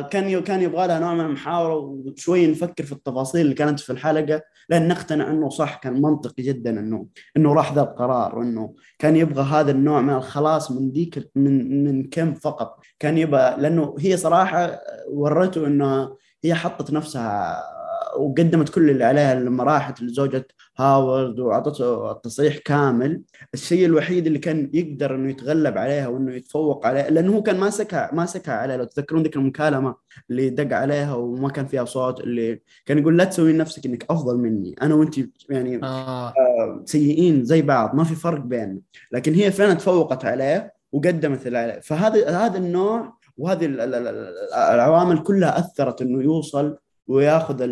[0.00, 4.42] كان كان يبغى لها نوع من المحاورة وشوي نفكر في التفاصيل اللي كانت في الحلقة
[4.68, 7.06] لأن نقتنع إنه صح كان منطقي جدا انه
[7.36, 12.08] إنه راح ذا القرار وإنه كان يبغى هذا النوع من الخلاص من ذيك من من
[12.08, 12.80] كم فقط.
[12.98, 17.62] كان يبغى لأنه هي صراحة ورته إنه هي حطت نفسها
[18.18, 20.46] وقدمت كل اللي عليها لما راحت لزوجة
[20.78, 23.22] هاورد وأعطته التصريح كامل.
[23.54, 28.10] الشيء الوحيد اللي كان يقدر إنه يتغلب عليها وإنه يتفوق عليها لأنه هو كان ماسكها
[28.12, 28.76] ماسكها عليها.
[28.76, 29.94] لو تذكرون ذيك المكالمة
[30.30, 34.38] اللي دق عليها وما كان فيها صوت اللي كان يقول لا تسوي نفسك إنك أفضل
[34.38, 35.14] مني أنا وأنت
[35.50, 36.34] يعني آه.
[36.84, 38.80] سيئين زي بعض ما في فرق بيننا.
[39.12, 41.80] لكن هي فعلا تفوقت عليه وقدمت اللي عليه.
[41.80, 46.76] فهذا هذا النوع وهذه ال- ال- ال- العوامل كلها أثرت إنه يوصل
[47.08, 47.62] وياخذ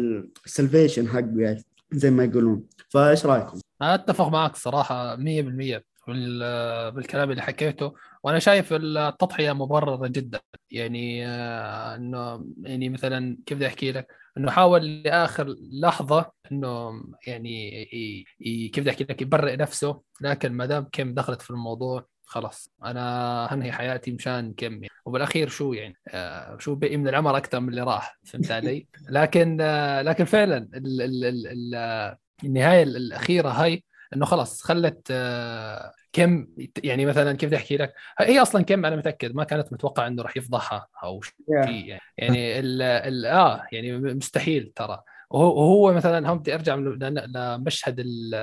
[0.47, 2.65] السلفيشن حقه يعني زي ما يقولون.
[2.89, 7.95] فايش رأيكم؟ أتفق معك صراحة 100% بال- بالكلام اللي حكيته.
[8.23, 10.41] وأنا شايف التضحية مبررة جدا.
[10.71, 14.07] يعني آه، إنه يعني مثلا كيف بدي أحكي لك؟
[14.39, 16.91] إنه حاول لآخر لحظة إنه
[17.27, 17.85] يعني
[18.73, 20.01] كيف بدي أحكي لك؟ يبرئ نفسه.
[20.21, 24.89] لكن ما دام كيم دخلت في الموضوع خلاص أنا هنهي حياتي مشان كم يعني.
[25.05, 29.59] وبالأخير شو يعني آه شو بقي من العمر أكثر من اللي راح فهمت علي؟ لكن
[29.61, 33.85] آه لكن فعلا ال ال ال ال آه، النهاية الأخيرة هاي
[34.17, 36.47] إنه خلاص خلت آه كم
[36.85, 40.23] يعني مثلا كيف بدي أحكي لك؟ هي أصلا كم أنا متأكد ما كانت متوقع إنه
[40.23, 45.03] راح يفضحها أو شيء يعني يعني ال ال آه يعني مستحيل ترى.
[45.31, 48.35] وهو مثلا هم بدي أرجع لمشهد ال-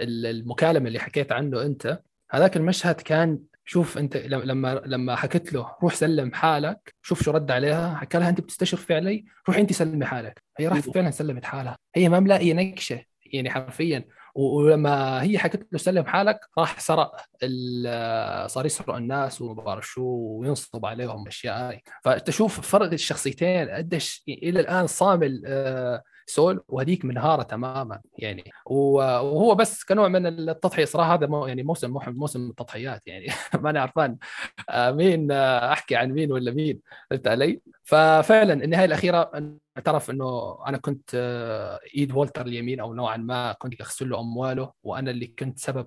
[0.00, 2.00] ال- المكالمة اللي حكيت عنه أنت.
[2.30, 7.30] هذاك المشهد كان شوف أنت لم- لما لما حكت له روح سلم حالك شوف شو
[7.30, 10.42] رد عليها حكى لها أنت بتستشرفي علي روحي أنت سلمي حالك.
[10.58, 11.76] هي راحت فعلا سلمت حالها.
[11.94, 14.04] هي ما ملاقيه نكشة يعني حرفيا.
[14.34, 17.16] ولما هي حكت له سلم حالك راح سرق
[18.46, 20.02] صار يسرق الناس وما بعرف شو
[20.40, 21.82] وينصب عليهم أشياء هاي.
[22.04, 29.84] فتشوف فرق الشخصيتين قديش إلى الآن صامل آه، سول وهذيك منهارة تماما يعني وهو بس
[29.84, 33.26] كنوع من التضحية صراحة هذا مو يعني موسم موسم التضحيات يعني
[33.62, 34.16] ماني عرفان
[34.70, 36.80] آه، مين آه، أحكي عن مين ولا مين
[37.10, 39.30] فهمت علي؟ ففعلا النهاية الأخيرة
[39.76, 44.72] اعترف إنه أنا كنت آه، إيد والتر اليمين أو نوعا ما كنت أغسل له أمواله
[44.82, 45.86] وأنا اللي كنت سبب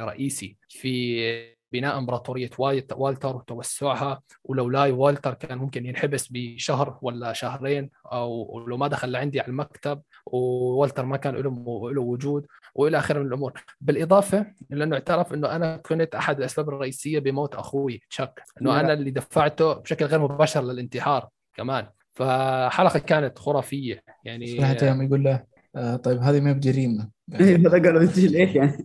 [0.00, 2.50] رئيسي في بناء امبراطورية
[2.92, 9.40] والتر وتوسعها ولولاي والتر كان ممكن ينحبس بشهر ولا شهرين أو لو ما دخل لعندي
[9.40, 13.52] على المكتب ووالتر ما كان له له وجود وإلى آخره من الأمور.
[13.80, 19.10] بالإضافة لأنه اعترف إنه أنا كنت أحد الأسباب الرئيسية بموت أخوي تشاك إنه أنا اللي
[19.10, 21.86] دفعته بشكل غير مباشر للانتحار كمان.
[22.12, 25.44] فحلقة كانت خرافية يعني صراحة يوم يقول له؟
[25.76, 27.10] آه طيب هذه ما بجريمة.
[27.84, 28.84] قالوا إنت ليش يعني؟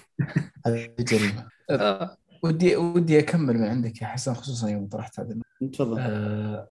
[0.66, 1.48] هذه جريمة.
[1.70, 2.16] آه.
[2.42, 5.36] ودي ودي أكمل من عندك يا حسن خصوصا يوم طرحت هذا
[5.72, 6.68] تفضل آه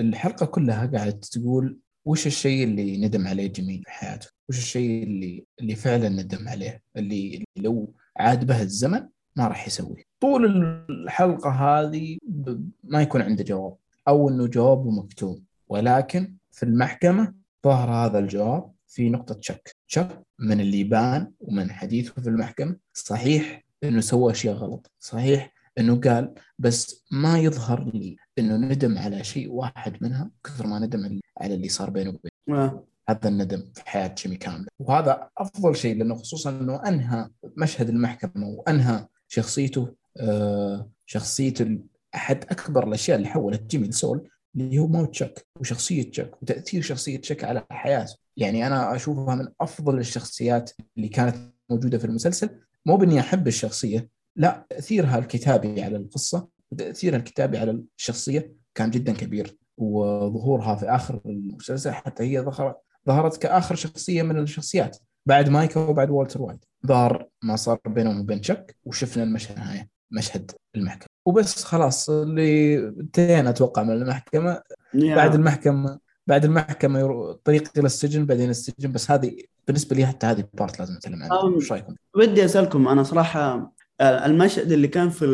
[0.00, 5.44] الحلقة كلها قاعد تقول وش الشيء اللي ندم عليه جميل في حياته؟ وش الشيء اللي
[5.60, 10.02] اللي فعلا ندم عليه؟ اللي لو عاد به الزمن ما راح يسويه.
[10.20, 10.46] طول
[10.90, 12.18] الحلقة هذه
[12.84, 13.76] ما يكون عنده جواب
[14.08, 20.60] أو إنه جوابه مكتوب ولكن في المحكمة ظهر هذا الجواب في نقطة شك، شك من
[20.60, 24.90] اللي بان ومن حديثه في المحكمة صحيح إنه سوى أشياء غلط.
[24.98, 30.78] صحيح؟ إنه قال بس ما يظهر لي إنه ندم على شيء واحد منها كثر ما
[30.78, 32.84] ندم على اللي صار بينه وبين آه.
[33.08, 38.46] هذا الندم في حياه جيمي كامله وهذا أفضل شيء لأنه خصوصا إنه أنهى مشهد المحكمة
[38.48, 41.78] وأنهى شخصيته آه شخصيته
[42.14, 47.20] أحد أكبر الأشياء اللي حولت جيمي لسول اللي هو موت تشك وشخصية تشك وتأثير شخصية
[47.20, 48.16] تشك على حياته.
[48.36, 51.36] يعني أنا أشوفها من أفضل الشخصيات اللي كانت
[51.70, 52.60] موجودة في المسلسل.
[52.86, 59.12] مو بإني أحب الشخصية لا تاثيرها الكتابي على القصة وتاثيرها الكتابي على الشخصية كان جدا
[59.12, 62.76] كبير وظهورها في آخر المسلسل حتى هي ظهرت
[63.06, 64.96] ظهرت كآخر شخصية من الشخصيات
[65.26, 66.64] بعد مايكا وبعد والتر وايت.
[66.86, 71.08] ظهر ما صار بينهم وبين تشك وشفنا المشهد النهايه مشهد المحكمة.
[71.26, 74.62] وبس خلاص اللي انتهينا أتوقع من المحكمة.
[74.94, 79.36] بعد المحكمة بعد المحكمة الطريق إلى السجن بعدين السجن بس هذه
[79.70, 84.26] بالنسبة لي حتى هذه part لازم نتكلم عنها إيش رأيكم؟ ودي أسألكم أنا صراحة آه،
[84.26, 85.26] المشهد اللي كان في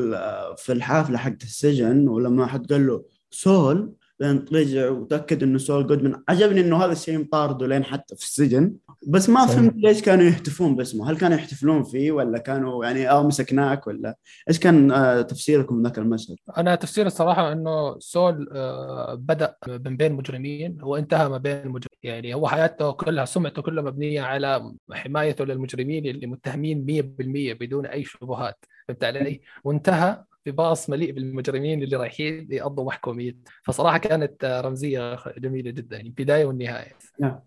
[0.59, 6.23] في الحافلة حقت السجن ولما حد قال له سول لين رجع وتأكد إنه سول جودمان
[6.29, 8.75] عجبني إنه هذا الشيء مطارده لين حتى في السجن
[9.09, 11.11] بس ما فهمت ليش كانوا يهتفون باسمه.
[11.11, 14.17] هل كانوا يحتفلون فيه ولا كانوا يعني آه مسكناك ولا
[14.49, 20.13] إيش كان آه تفسيركم ذاك المشهد؟ أنا تفسير الصراحة إنه سول آه بدأ من بين
[20.13, 26.07] مجرمين وانتهى ما بين المجرمين يعني هو حياته كلها سمعته كلها مبنية على حمايته للمجرمين
[26.07, 32.49] اللي متهمين 100% بدون أي شبهات فهمت علي؟ وانتهى في باص مليء بالمجرمين اللي رايحين
[32.51, 36.93] يقضوا محكومين فصراحة كانت رمزية جميلة جدا يعني البدايه والنهاية.
[37.21, 37.41] نعم.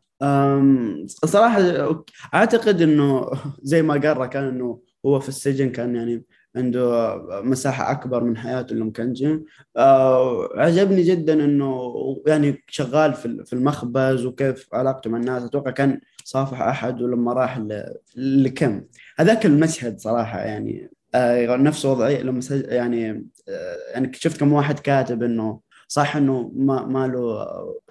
[1.25, 1.61] صراحة
[2.33, 3.31] أعتقد إنه
[3.61, 6.23] زي ما قال كان إنه هو في السجن كان يعني
[6.55, 9.43] عنده مساحة أكبر من حياته اللي مكنجن
[9.77, 11.93] آه عجبني جدا إنه
[12.27, 15.43] يعني شغال في المخبز وكيف علاقته مع الناس.
[15.43, 17.61] أتوقع كان صافح أحد ولما راح
[18.15, 18.81] لكم.
[19.17, 25.23] هذاك المشهد صراحة يعني آه نفس وضعية لما يعني آه يعني شفت كم واحد كاتب
[25.23, 25.59] إنه
[25.89, 27.45] صح إنه ما ما له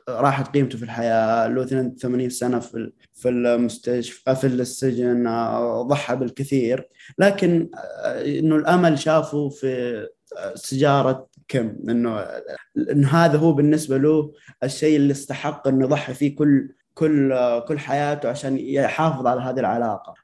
[0.08, 6.88] راحت قيمته في الحياة له 82 سنة في في المستشفى في السجن آه، ضحى بالكثير.
[7.18, 9.68] لكن آه، إنه الأمل شافه في
[10.38, 12.26] آه، سجاره كم؟ إنه
[12.90, 14.32] انه هذا هو بالنسبة له
[14.64, 17.34] الشيء اللي استحق إنه يضحي فيه كل كل
[17.68, 20.14] كل حياته عشان يحافظ على هذه العلاقة.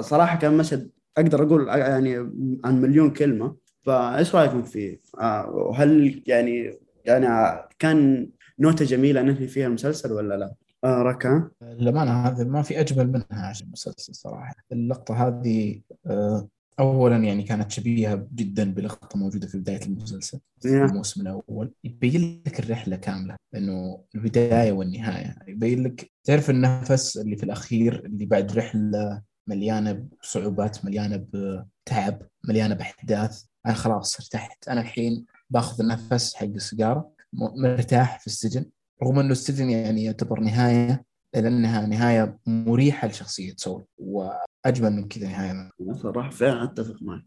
[0.00, 2.16] صراحة كان مشهد أقدر أقول يعني
[2.64, 3.56] عن مليون كلمة.
[3.82, 5.00] فإيش رأيكم فيه؟
[5.48, 10.54] وهل يعني يعني كان نوتة جميلة ننهي فيها المسلسل ولا لا؟
[10.84, 11.50] آه ركا.
[11.62, 14.54] للأمانة هذا ما في أجمل منها عشان المسلسل صراحة.
[14.72, 16.48] اللقطة هذه آه
[16.80, 21.72] أولا يعني كانت شبيهة جدا بلقطة موجودة في بداية المسلسل في الموسم الأول.
[21.84, 25.36] يبين لك الرحلة كاملة إنه البداية والنهاية.
[25.48, 32.74] يبين لك تعرف النفس اللي في الأخير اللي بعد رحلة مليانة بصعوبات مليانة بتعب مليانة
[32.74, 33.44] بأحداث.
[33.66, 34.68] أنا خلاص ارتحت.
[34.68, 38.64] أنا الحين باخذ النفس حق السيجارة مرتاح في السجن.
[39.02, 41.04] رغم إنه السجن يعني يعتبر نهاية
[41.34, 45.70] لأنها نهاية مريحة لشخصية سول وأجمل من كذا نهاية.
[45.92, 47.24] صراحة فعلا أتفق معك.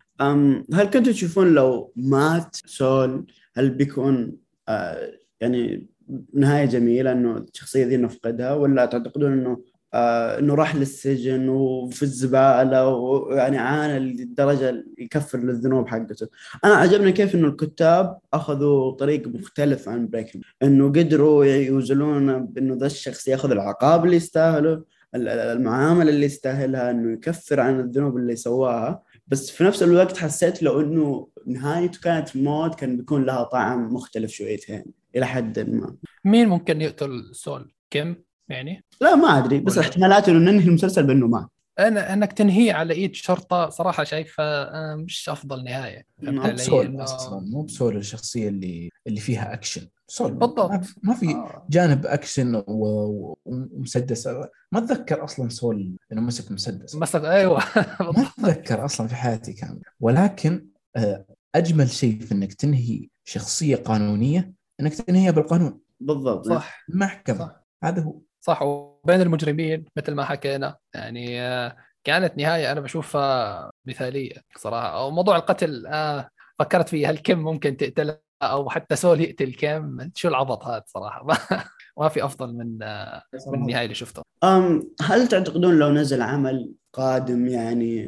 [0.73, 4.37] هل كنتوا تشوفون لو مات سول هل بيكون
[4.69, 5.87] آه يعني
[6.33, 9.63] نهاية جميلة إنه الشخصية ذي نفقدها ولا تعتقدون إنه
[9.93, 16.27] إنه راح للسجن وفي الزبالة ويعني عانى للدرجه اللي يكفر للذنوب حقته.
[16.65, 22.85] أنا عجبني كيف إنه الكتاب أخذوا طريق مختلف عن بريكنج إنه قدروا يوزلون بإنه ذا
[22.85, 24.83] الشخص يأخذ العقاب اللي يستاهله
[25.15, 29.03] المعاملة اللي يستاهلها إنه يكفر عن الذنوب اللي سواها.
[29.27, 34.31] بس في نفس الوقت حسيت لو إنه نهايته كانت موت كان بيكون لها طعم مختلف
[34.31, 34.83] شويتين
[35.15, 35.95] إلى حد ما.
[36.25, 38.23] مين ممكن يقتل سول؟ كيم؟
[38.53, 38.83] يعني.
[39.01, 41.47] لا ما أدري بس احتمالات إنه ننهي المسلسل بأنه مات.
[41.79, 46.05] أنا أنك تنهيه على إيد شرطة صراحة شايفها مش أفضل نهاية.
[46.21, 47.01] مو بسول.
[47.01, 49.87] أصلا مو بسول الشخصية اللي اللي فيها أكشن.
[50.07, 50.71] سول بالضبط.
[51.03, 51.67] ما في آه.
[51.69, 54.27] جانب أكشن ومسدس.
[54.71, 56.95] ما أتذكر أصلا سول إنه مسك مسدس.
[56.95, 57.63] مسك أيوه.
[58.17, 61.25] ما أتذكر أصلا في حياتي كامله ولكن آه،
[61.55, 65.79] أجمل شيء في إنك تنهي شخصية قانونية إنك تنهيها بالقانون.
[65.99, 66.83] بالضبط صح.
[66.89, 67.55] المحكمة.
[67.83, 68.19] هذا هو.
[68.43, 70.77] صح وبين المجرمين مثل ما حكينا.
[70.93, 75.05] يعني آه، كانت نهاية أنا بشوفها مثالية صراحة.
[75.05, 76.29] وموضوع القتل آه
[76.59, 81.27] فكرت فيه هل كم ممكن تقتله أو حتى سول يقتل كم؟ شو العبط هذا صراحة؟
[81.99, 84.23] ما في أفضل من آه، من النهاية اللي شفتها.
[84.43, 88.05] أم هل تعتقدون لو نزل عمل قادم يعني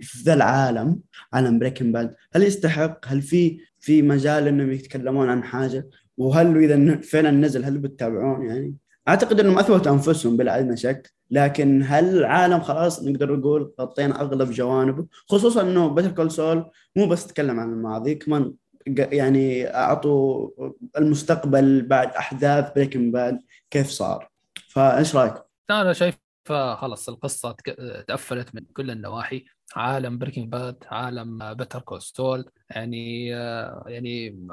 [0.00, 1.00] في ذا العالم
[1.32, 7.00] عالم بريكن باد هل يستحق؟ هل في في مجال إنهم يتكلمون عن حاجة؟ وهل إذا
[7.00, 8.74] فعلا نزل هل بتتابعون يعني؟
[9.08, 14.50] أعتقد إنهم أثبتوا أنفسهم بلا ادنى شك لكن هل العالم خلاص نقدر نقول غطينا أغلب
[14.50, 18.54] جوانبه خصوصا إنه بيتر كول سول مو بس تكلم عن الماضي كمان
[18.96, 20.50] يعني أعطوا
[20.98, 23.38] المستقبل بعد أحداث بريكن باد
[23.70, 24.30] كيف صار
[24.68, 25.40] فإيش رايكم؟
[25.70, 26.18] أنا شايف
[26.74, 27.56] خلص القصة
[28.08, 29.44] تقفلت من كل النواحي
[29.76, 33.26] عالم بريكنج باد عالم بيتر كول سول يعني
[33.86, 34.46] يعني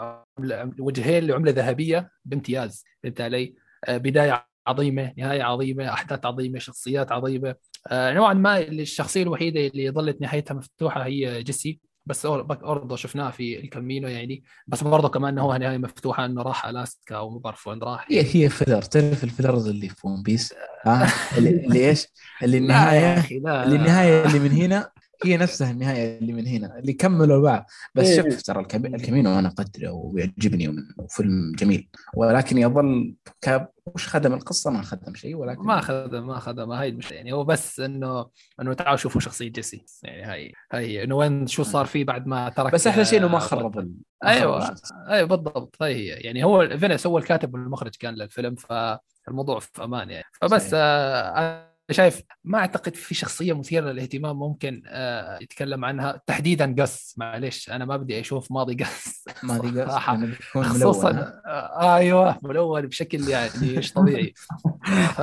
[0.79, 7.55] وجهين لعملة ذهبية بامتياز فهمت علي؟ بداية عظيمة نهاية عظيمة أحداث عظيمة شخصيات عظيمة.
[7.91, 13.59] آه، نوعا ما الشخصية الوحيدة اللي ظلت نهايتها مفتوحة هي جيسي بس برضه شفناه في
[13.59, 14.43] الكامينو يعني.
[14.67, 18.07] بس برضه كمان هو نهاية مفتوحة إنه راح ألاسكا أو ما بعرف وين راح.
[18.11, 18.81] هي هي filler.
[18.81, 20.53] تعرف ال fillers اللي في ون بيس؟
[20.85, 21.07] ها؟
[21.37, 22.07] اللي إيش؟
[22.43, 24.91] اللي النهايه اللي النهاية اللي من هنا
[25.25, 27.65] هي نفسها النهاية اللي من هنا اللي كملوا بعض.
[27.95, 28.31] بس إيه.
[28.31, 31.89] شوف ترى الكامينو أنا أقدره ويعجبني وفيلم جميل.
[32.15, 36.71] ولكن يظل كاب وش خدم القصة؟ ما خدم شيء ولكن ما خدم ما خدم.
[36.71, 37.17] هاي المشكلة.
[37.17, 38.29] يعني هو بس إنه
[38.61, 39.85] إنه تعالوا شوفوا شخصية جيسي.
[40.03, 43.27] يعني هاي هاي إنه وين شو صار فيه بعد ما ترك بس أحلى شيء إنه
[43.27, 43.91] ما خرب ال...
[44.25, 44.75] أيوه
[45.09, 45.75] أيوه بالضبط.
[45.81, 46.07] هاي هي.
[46.07, 50.25] يعني هو فينس هو الكاتب والمخرج كان للفيلم فالموضوع في أمان يعني.
[50.41, 56.21] فبس آه شايف ما أعتقد في شخصية مثيرة للاهتمام ممكن آه يتكلم عنها.
[56.27, 57.15] تحديدا قص.
[57.17, 59.25] معلش أنا ما بدي أشوف ماضي قص.
[59.43, 59.91] ماضي قص
[60.51, 64.33] خصوصا آه أيوه ملون بشكل يعني مش طبيعي.
[65.15, 65.21] ف...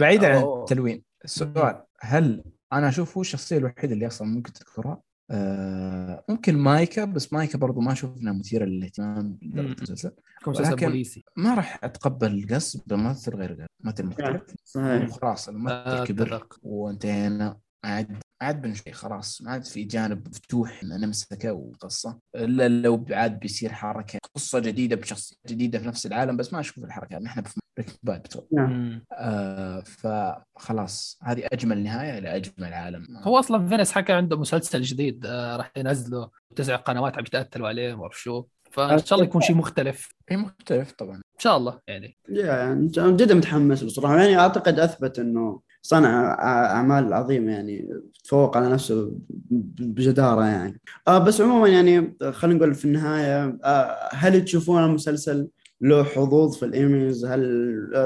[0.00, 5.00] بعيدا عن التلوين السؤال هل أنا أشوف هو الشخصية الوحيدة اللي أصلا ممكن تذكرها؟
[5.30, 10.12] آه ممكن مايكا بس مايكا برضو ما اشوفنا مثيرة للاهتمام المسلسل
[10.46, 14.42] مسلسل بوليسي؟ ما راح أتقبل القص بممثل غير ممثل مختلف.
[14.64, 15.10] صحيح.
[15.10, 17.56] خلاص الممثل آه كبر وانتهينا.
[17.84, 19.42] عاد عاد بن شيء خلاص.
[19.42, 22.18] ما عاد في جانب مفتوح نمسكه وقصة.
[22.36, 26.84] إلا لو عاد بيصير حركة قصة جديدة بشخصية جديدة في نفس العالم بس ما أشوف
[26.84, 27.18] الحركة.
[27.18, 27.60] نحن في
[28.02, 29.02] باد نعم.
[29.12, 33.16] آه فخلاص هذه أجمل نهاية لأجمل عالم.
[33.16, 36.30] هو أصلا فينس حكى عنده مسلسل جديد آه راح ينزله.
[36.56, 38.44] تسع قنوات عم يتقاتلوا عليه ما اعرف شو.
[38.70, 40.08] فإن شاء الله يكون شيء مختلف.
[40.30, 41.16] اي مختلف طبعا.
[41.16, 42.16] إن شاء الله يعني.
[42.28, 44.20] يعني جدا متحمس بصراحة.
[44.20, 46.34] يعني أعتقد أثبت إنه صنع
[46.74, 47.88] أعمال عظيمة يعني
[48.24, 49.12] تفوق على نفسه
[49.80, 50.80] بجدارة يعني.
[51.08, 55.48] آه بس عموما يعني خلينا نقول في النهاية آه هل تشوفون المسلسل
[55.80, 57.40] له حظوظ في الإيميز؟ هل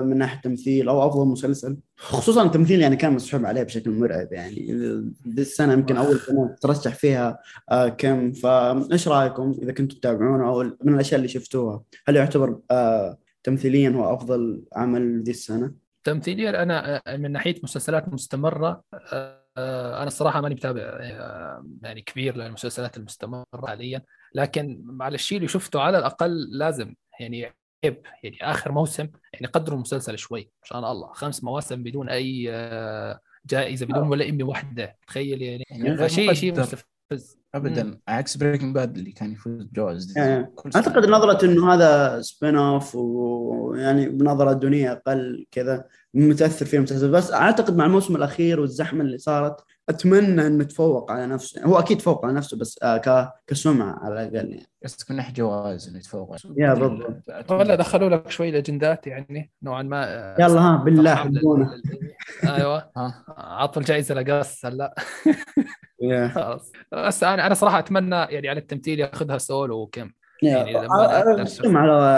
[0.05, 4.72] من ناحية تمثيل أو أفضل مسلسل؟ خصوصا التمثيل يعني كان مسحوب عليه بشكل مرعب يعني.
[5.38, 7.38] السنة يمكن أول سنة ترشح فيها
[7.70, 8.32] آه كم.
[8.32, 12.59] فإيش رأيكم إذا كنتم تتابعونه أو من الأشياء اللي شفتوها؟ هل يعتبر
[13.44, 18.82] تمثيليا هو أفضل عمل ذي السنة؟ تمثيليا أنا آه، من ناحية مسلسلات مستمرة
[19.12, 24.02] آه، أنا الصراحة ماني متابع آه، يعني كبير للمسلسلات المستمرة حاليا.
[24.35, 27.52] لكن على الشيء اللي شفته على الأقل لازم يعني
[27.85, 31.12] عيب يعني آخر موسم يعني قدروا المسلسل شوي عشان الله.
[31.12, 32.44] خمس مواسم بدون أي
[33.47, 34.97] جائزة بدون ولا إمي واحدة.
[35.06, 36.64] تخيل يعني, يعني شيء شيء
[37.55, 37.98] ابدا.
[38.09, 40.72] عكس بريكنج باد اللي كان يفوز جوائز يعني سنة.
[40.76, 47.76] أعتقد نظرة إنه هذا spin-off ويعني بنظرة دونية أقل كذا متأثر فيه المسلسل بس أعتقد
[47.76, 51.64] مع الموسم الأخير والزحمة اللي صارت أتمنى إنه تفوق على نفسه.
[51.64, 53.32] هو أكيد فوق على نفسه بس آه ك...
[53.47, 54.66] كسمعة على الأقل يعني.
[54.85, 57.51] قصدك من ناحيه جوائز إنه يتفوق يا بالضبط.
[57.51, 61.81] ولا دخلوا لك شوي الأجندات يعني؟ نوعا ما آه، يلا ها بالله حبونا.
[62.44, 62.90] أيوه.
[62.97, 63.24] ها.
[63.39, 64.94] عطوا الجائزه لقص هلا.
[66.35, 66.72] خلاص.
[66.93, 70.10] بس أنا أنا صراحة أتمنى يعني على التمثيل ياخذها سول وكم.
[70.42, 71.32] يعني آه، على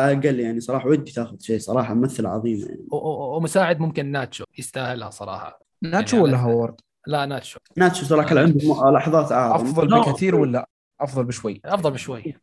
[0.05, 2.87] الأقل يعني صراحة ودي تاخذ شيء صراحة ممثل عظيم يعني.
[2.91, 5.61] ومساعد ممكن ناتشو يستاهلها صراحة.
[5.83, 7.59] ناتشو يعني ولا هوارد؟ لا ناتشو.
[7.77, 10.69] ناتشو صراحة كان عنده لحظات اعظم أفضل بكثير ولا
[11.01, 12.35] أفضل بشوي؟ أفضل بشوي.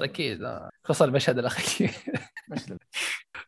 [0.00, 0.42] أكيد.
[0.42, 1.90] آه، خصوصا المشهد الأخير.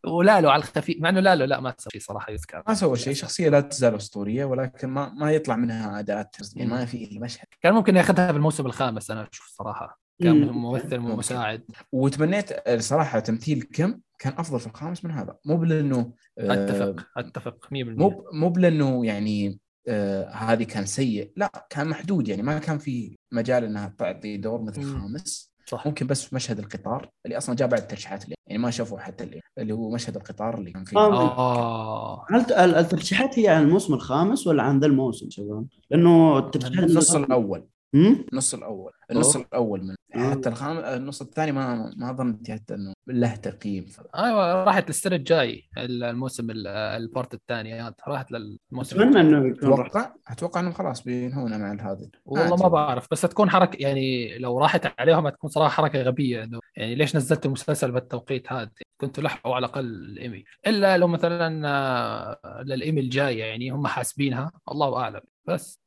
[0.06, 2.62] ولالو على الخفيف مع إنه لالو لا ما سوى شيء صراحة يذكر.
[2.68, 6.84] ما سوى شيء شخصية لا تزال أسطورية ولكن ما ما يطلع منها اداءات يعني ما
[6.84, 7.46] في مشهد.
[7.62, 10.00] كان ممكن ياخذها بالموسم الخامس أنا أشوف صراحة.
[10.22, 10.62] كان مم.
[10.62, 11.16] ممثل ممكن.
[11.16, 11.62] مساعد.
[11.92, 15.36] وتمنيت صراحة تمثيل كم؟ كان أفضل في الخامس من هذا.
[15.44, 19.58] مو بلأنه آه، أتفق أتفق 100% مو مو بلأنه يعني
[19.88, 24.62] آه هذه كان سيء لا كان محدود يعني ما كان في مجال إنها تعطي دور
[24.62, 24.80] مثل.
[24.80, 28.70] الخامس صح ممكن بس في مشهد القطار اللي أصلا جاء بعد الترشيحات اللي يعني ما
[28.70, 31.38] شافوا حتى اللي, اللي هو مشهد القطار اللي كان فيه آه.
[31.38, 37.14] آه هل الترشيحات هي عن الموسم الخامس ولا عن ذا الموسم شباب؟ لأنه الترشيحات النص
[37.14, 38.92] الأول؟ النص الأول.
[39.10, 39.44] النص أوه.
[39.46, 39.94] الأول من.
[40.30, 43.86] حتى الخامس النص الثاني ما ما ظنيت حتى إنه له تقييم.
[44.16, 47.94] أيوه راحت السنة الجاي الموسم ال- ال part الثاني.
[48.08, 52.56] راحت للموسم أتمنى إنه يكون أتوقع أتوقع إنهم خلاص بينهونا مع هذا والله.
[52.56, 56.94] ما بعرف بس تكون حركه يعني لو راحت عليهم تكون صراحة حركة غبية إنه يعني
[56.94, 58.70] ليش نزلت المسلسل بالتوقيت هذا؟
[59.02, 64.96] كنتوا لحقوا على الأقل الايمي إلا لو مثلا آه، للايمي الجاي يعني هم حاسبينها الله
[64.96, 65.20] أعلم.
[65.44, 65.80] بس.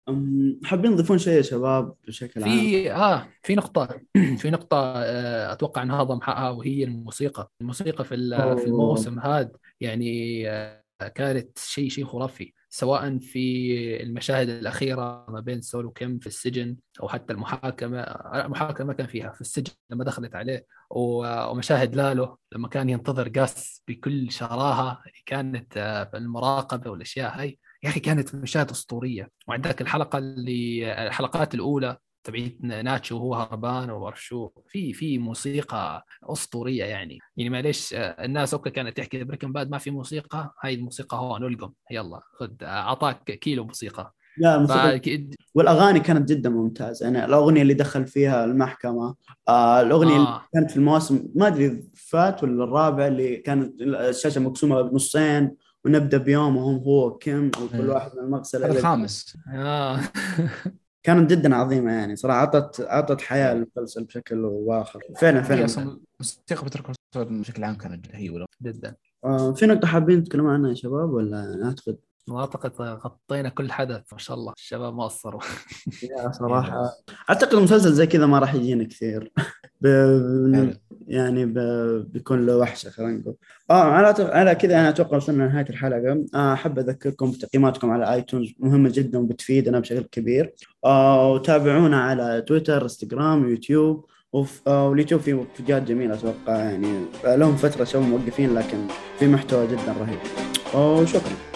[0.64, 4.02] حابين تضيفون شيء يا شباب بشكل عام؟ في آه في نقطة
[4.42, 8.16] في نقطة آه أتوقع إنها هضم حقها وهي الموسيقى، الموسيقى في.
[8.58, 9.52] في الموسم هذا
[9.82, 10.84] يعني آه
[11.16, 12.54] كانت شيء شيء خرافي.
[12.76, 18.88] سواء في المشاهد الأخيرة ما بين سول وكيم في السجن أو حتى المحاكمة آه، المحاكمة
[18.88, 24.32] ما كان فيها في السجن لما دخلت عليه ومشاهد لالو لما كان ينتظر قاس بكل
[24.32, 27.60] شراهة كانت آه، في المراقبة والأشياء هاي.
[27.84, 29.30] يا أخي كانت مشاهد أسطورية.
[29.48, 34.50] وعندك الحلقة اللي الحلقات الأولى تبعيت ناتشو وهو هربان وما شو.
[34.70, 37.20] في في موسيقى أسطورية يعني.
[37.38, 40.54] يعني معليش آه، الناس okay كانت تحكي بريكن باد ما في موسيقى.
[40.64, 44.14] هاي الموسيقى هون القم يلا خذ آه، أعطاك كيلو موسيقى.
[44.38, 47.06] لا الموسيقى فأكيد والأغاني كانت جدا ممتازة.
[47.06, 49.16] يعني الأغنية اللي دخل فيها المحكمة
[49.50, 50.42] آه الأغنية اللي آه.
[50.54, 56.76] كانت في الموسم ما أدري فات ولا الرابع اللي كانت الشاشة مقسومة بنصين ونبدأ بيومهم
[56.76, 57.90] هو كيم وكل مم.
[57.90, 59.38] واحد من المغسله الخامس.
[59.54, 60.00] آه.
[61.06, 65.04] كانت جدا عظيمة يعني صراحة أعطت أعطت حياة للمسلسل بشكل واخر.
[65.18, 65.66] فعلا فعلا.
[65.66, 68.96] أصلا موسيقى بتر بشكل عام كانت هي جدا.
[69.26, 71.98] آه في نقطة حابين تتكلمون عنها يا شباب ولا أعتقد؟
[72.32, 74.54] أعتقد غطينا كل حدث ما شاء الله.
[74.58, 75.42] الشباب ما قصروا.
[76.04, 76.92] يا صراحة.
[77.30, 79.32] أعتقد مسلسل زي كذا ما راح يجينا كثير.
[79.82, 79.88] ب...
[81.08, 81.54] يعني ب...
[82.14, 83.36] بيكون له وحشة خلينا نقول.
[83.72, 86.26] آه على على كذا أنا أتوقع وصلنا لنهاية الحلقة.
[86.36, 88.54] آه، أحب أذكركم بتقييماتكم على آيتونز.
[88.60, 90.54] مهمة جدا وبتفيدنا بشكل كبير.
[90.86, 94.06] آه وتابعونا على تويتر إنستغرام يوتيوب.
[94.68, 97.06] آه واليوتيوب فيه فيديوهات جميلة أتوقع يعني.
[97.26, 98.88] آه، لهم فترة شباب موقفين لكن
[99.20, 100.20] في محتوى جدا رهيب.
[100.76, 101.55] وشكرا.